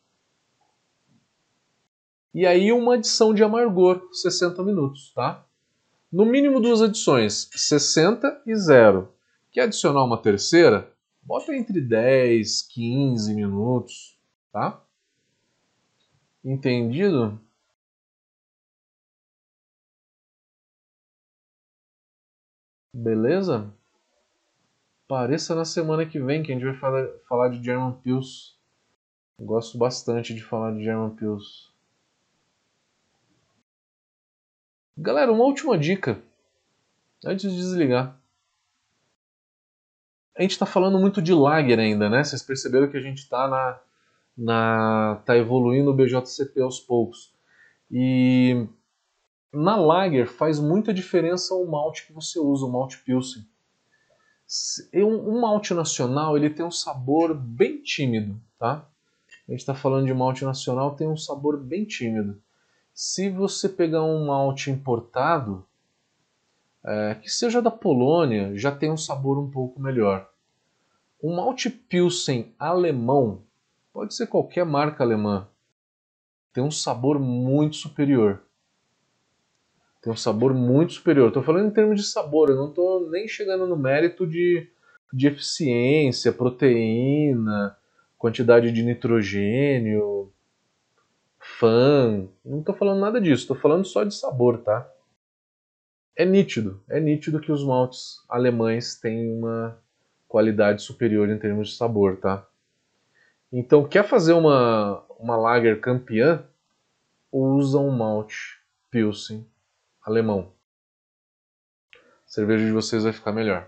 E 2.34 2.48
aí 2.48 2.72
uma 2.72 2.96
adição 2.96 3.32
de 3.32 3.44
amargor, 3.44 4.10
60 4.12 4.64
minutos, 4.64 5.14
tá? 5.14 5.46
No 6.12 6.26
mínimo 6.26 6.60
duas 6.60 6.82
adições, 6.82 7.48
60 7.54 8.42
e 8.48 8.56
0. 8.56 9.14
Quer 9.54 9.66
adicionar 9.66 10.04
uma 10.04 10.20
terceira? 10.20 10.92
Bota 11.22 11.56
entre 11.56 11.80
10, 11.80 12.64
15 12.64 13.36
minutos, 13.36 14.20
tá? 14.52 14.84
Entendido? 16.44 17.40
Beleza? 22.92 23.72
Pareça 25.08 25.54
na 25.54 25.66
semana 25.66 26.04
que 26.04 26.20
vem 26.20 26.42
que 26.42 26.52
a 26.52 26.56
gente 26.56 26.66
vai 26.66 26.76
falar, 26.76 27.08
falar 27.30 27.50
de 27.50 27.64
German 27.64 27.94
Pills. 28.02 28.58
Gosto 29.40 29.78
bastante 29.78 30.34
de 30.34 30.44
falar 30.44 30.74
de 30.74 30.84
German 30.84 31.16
Pills. 31.16 31.72
Galera, 34.98 35.32
uma 35.32 35.44
última 35.44 35.78
dica. 35.78 36.20
Antes 37.24 37.52
de 37.52 37.58
desligar. 37.58 38.23
A 40.38 40.42
gente 40.42 40.52
está 40.52 40.66
falando 40.66 40.98
muito 41.00 41.22
de 41.22 41.34
lager 41.34 41.80
ainda, 41.80 42.10
né? 42.10 42.24
Vocês 42.24 42.42
perceberam 42.42 42.90
que 42.90 42.98
a 42.98 43.02
gente 43.02 43.20
está 43.20 43.48
na, 43.48 43.80
na 44.38 45.22
tá 45.26 45.38
evoluindo 45.38 45.92
o 45.92 45.94
BJCP 45.94 46.62
aos 46.62 46.80
poucos. 46.80 47.32
E 47.92 48.68
na 49.54 49.76
lager 49.76 50.28
faz 50.28 50.60
muita 50.60 50.94
diferença 50.94 51.54
o 51.54 51.70
malte 51.70 52.08
que 52.08 52.14
você 52.14 52.40
usa, 52.40 52.66
o 52.66 52.72
malte 52.72 52.98
Pilsen. 53.00 53.46
Um, 54.94 55.36
um 55.36 55.42
malte 55.42 55.74
nacional 55.74 56.36
ele 56.36 56.50
tem 56.50 56.66
um 56.66 56.72
sabor 56.72 57.34
bem 57.36 57.82
tímido, 57.82 58.40
tá? 58.58 58.88
A 59.48 59.52
gente 59.52 59.60
está 59.60 59.76
falando 59.76 60.06
de 60.06 60.14
malte 60.14 60.44
nacional, 60.44 60.96
tem 60.96 61.08
um 61.08 61.18
sabor 61.18 61.58
bem 61.58 61.86
tímido. 61.86 62.42
Se 62.94 63.30
você 63.30 63.68
pegar 63.68 64.04
um 64.04 64.26
malte 64.26 64.72
importado, 64.72 65.66
é, 66.86 67.16
que 67.16 67.30
seja 67.30 67.62
da 67.62 67.72
Polônia, 67.72 68.56
já 68.58 68.72
tem 68.72 68.92
um 68.92 68.98
sabor 68.98 69.40
um 69.40 69.50
pouco 69.50 69.82
melhor. 69.82 70.30
Um 71.24 71.36
malte 71.36 71.70
Pilsen 71.70 72.54
alemão, 72.60 73.44
pode 73.94 74.14
ser 74.14 74.28
qualquer 74.28 74.66
marca 74.66 75.04
alemã, 75.04 75.48
tem 76.54 76.64
um 76.64 76.72
sabor 76.72 77.18
muito 77.18 77.78
superior. 77.78 78.44
Tem 80.02 80.12
um 80.12 80.18
sabor 80.18 80.54
muito 80.54 80.94
superior. 80.94 81.30
Estou 81.30 81.42
falando 81.42 81.68
em 81.68 81.74
termos 81.74 82.00
de 82.00 82.06
sabor, 82.06 82.50
eu 82.50 82.58
não 82.58 82.70
estou 82.70 83.10
nem 83.10 83.28
chegando 83.28 83.66
no 83.66 83.78
mérito 83.78 84.28
de, 84.28 84.70
de 85.12 85.28
eficiência, 85.28 86.34
proteína, 86.34 87.76
quantidade 88.18 88.72
de 88.72 88.84
nitrogênio, 88.84 90.32
fã. 91.40 92.28
Não 92.46 92.60
estou 92.60 92.76
falando 92.76 93.00
nada 93.00 93.20
disso, 93.20 93.44
estou 93.44 93.56
falando 93.56 93.86
só 93.86 94.04
de 94.04 94.14
sabor, 94.14 94.60
tá? 94.60 94.93
É 96.16 96.26
nítido, 96.26 96.84
é 96.88 97.00
nítido 97.00 97.40
que 97.40 97.52
os 97.52 97.64
maltes 97.64 98.24
alemães 98.30 99.00
têm 99.00 99.32
uma 99.32 99.78
qualidade 100.28 100.82
superior 100.82 101.30
em 101.30 101.40
termos 101.40 101.70
de 101.70 101.76
sabor, 101.76 102.18
tá? 102.18 102.46
Então, 103.52 103.88
quer 103.88 104.04
fazer 104.04 104.34
uma, 104.34 105.04
uma 105.20 105.38
lager 105.38 105.80
campeã? 105.80 106.44
Usa 107.32 107.80
um 107.80 107.90
malte 107.90 108.60
Pilsen 108.92 109.46
alemão. 110.04 110.52
A 111.94 111.98
cerveja 112.30 112.66
de 112.66 112.72
vocês 112.72 113.04
vai 113.04 113.14
ficar 113.14 113.32
melhor. 113.32 113.68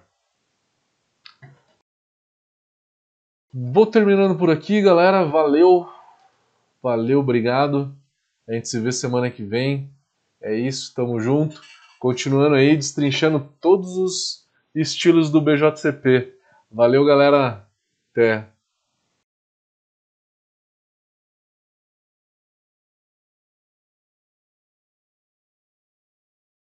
Vou 3.54 3.86
terminando 3.86 4.38
por 4.38 4.52
aqui, 4.52 4.82
galera. 4.82 5.24
Valeu. 5.24 5.90
Valeu, 6.84 7.20
obrigado. 7.22 7.96
A 8.48 8.54
gente 8.54 8.68
se 8.68 8.80
vê 8.80 8.92
semana 8.92 9.32
que 9.32 9.44
vem. 9.44 9.90
É 10.42 10.54
isso, 10.54 10.94
tamo 10.94 11.20
junto. 11.20 11.62
Continuando 12.06 12.54
aí, 12.54 12.76
destrinchando 12.78 13.50
todos 13.60 13.98
os 13.98 14.46
estilos 14.76 15.32
do 15.32 15.42
BJCP. 15.42 16.36
Valeu, 16.70 17.04
galera. 17.04 17.66
Até. 18.12 18.48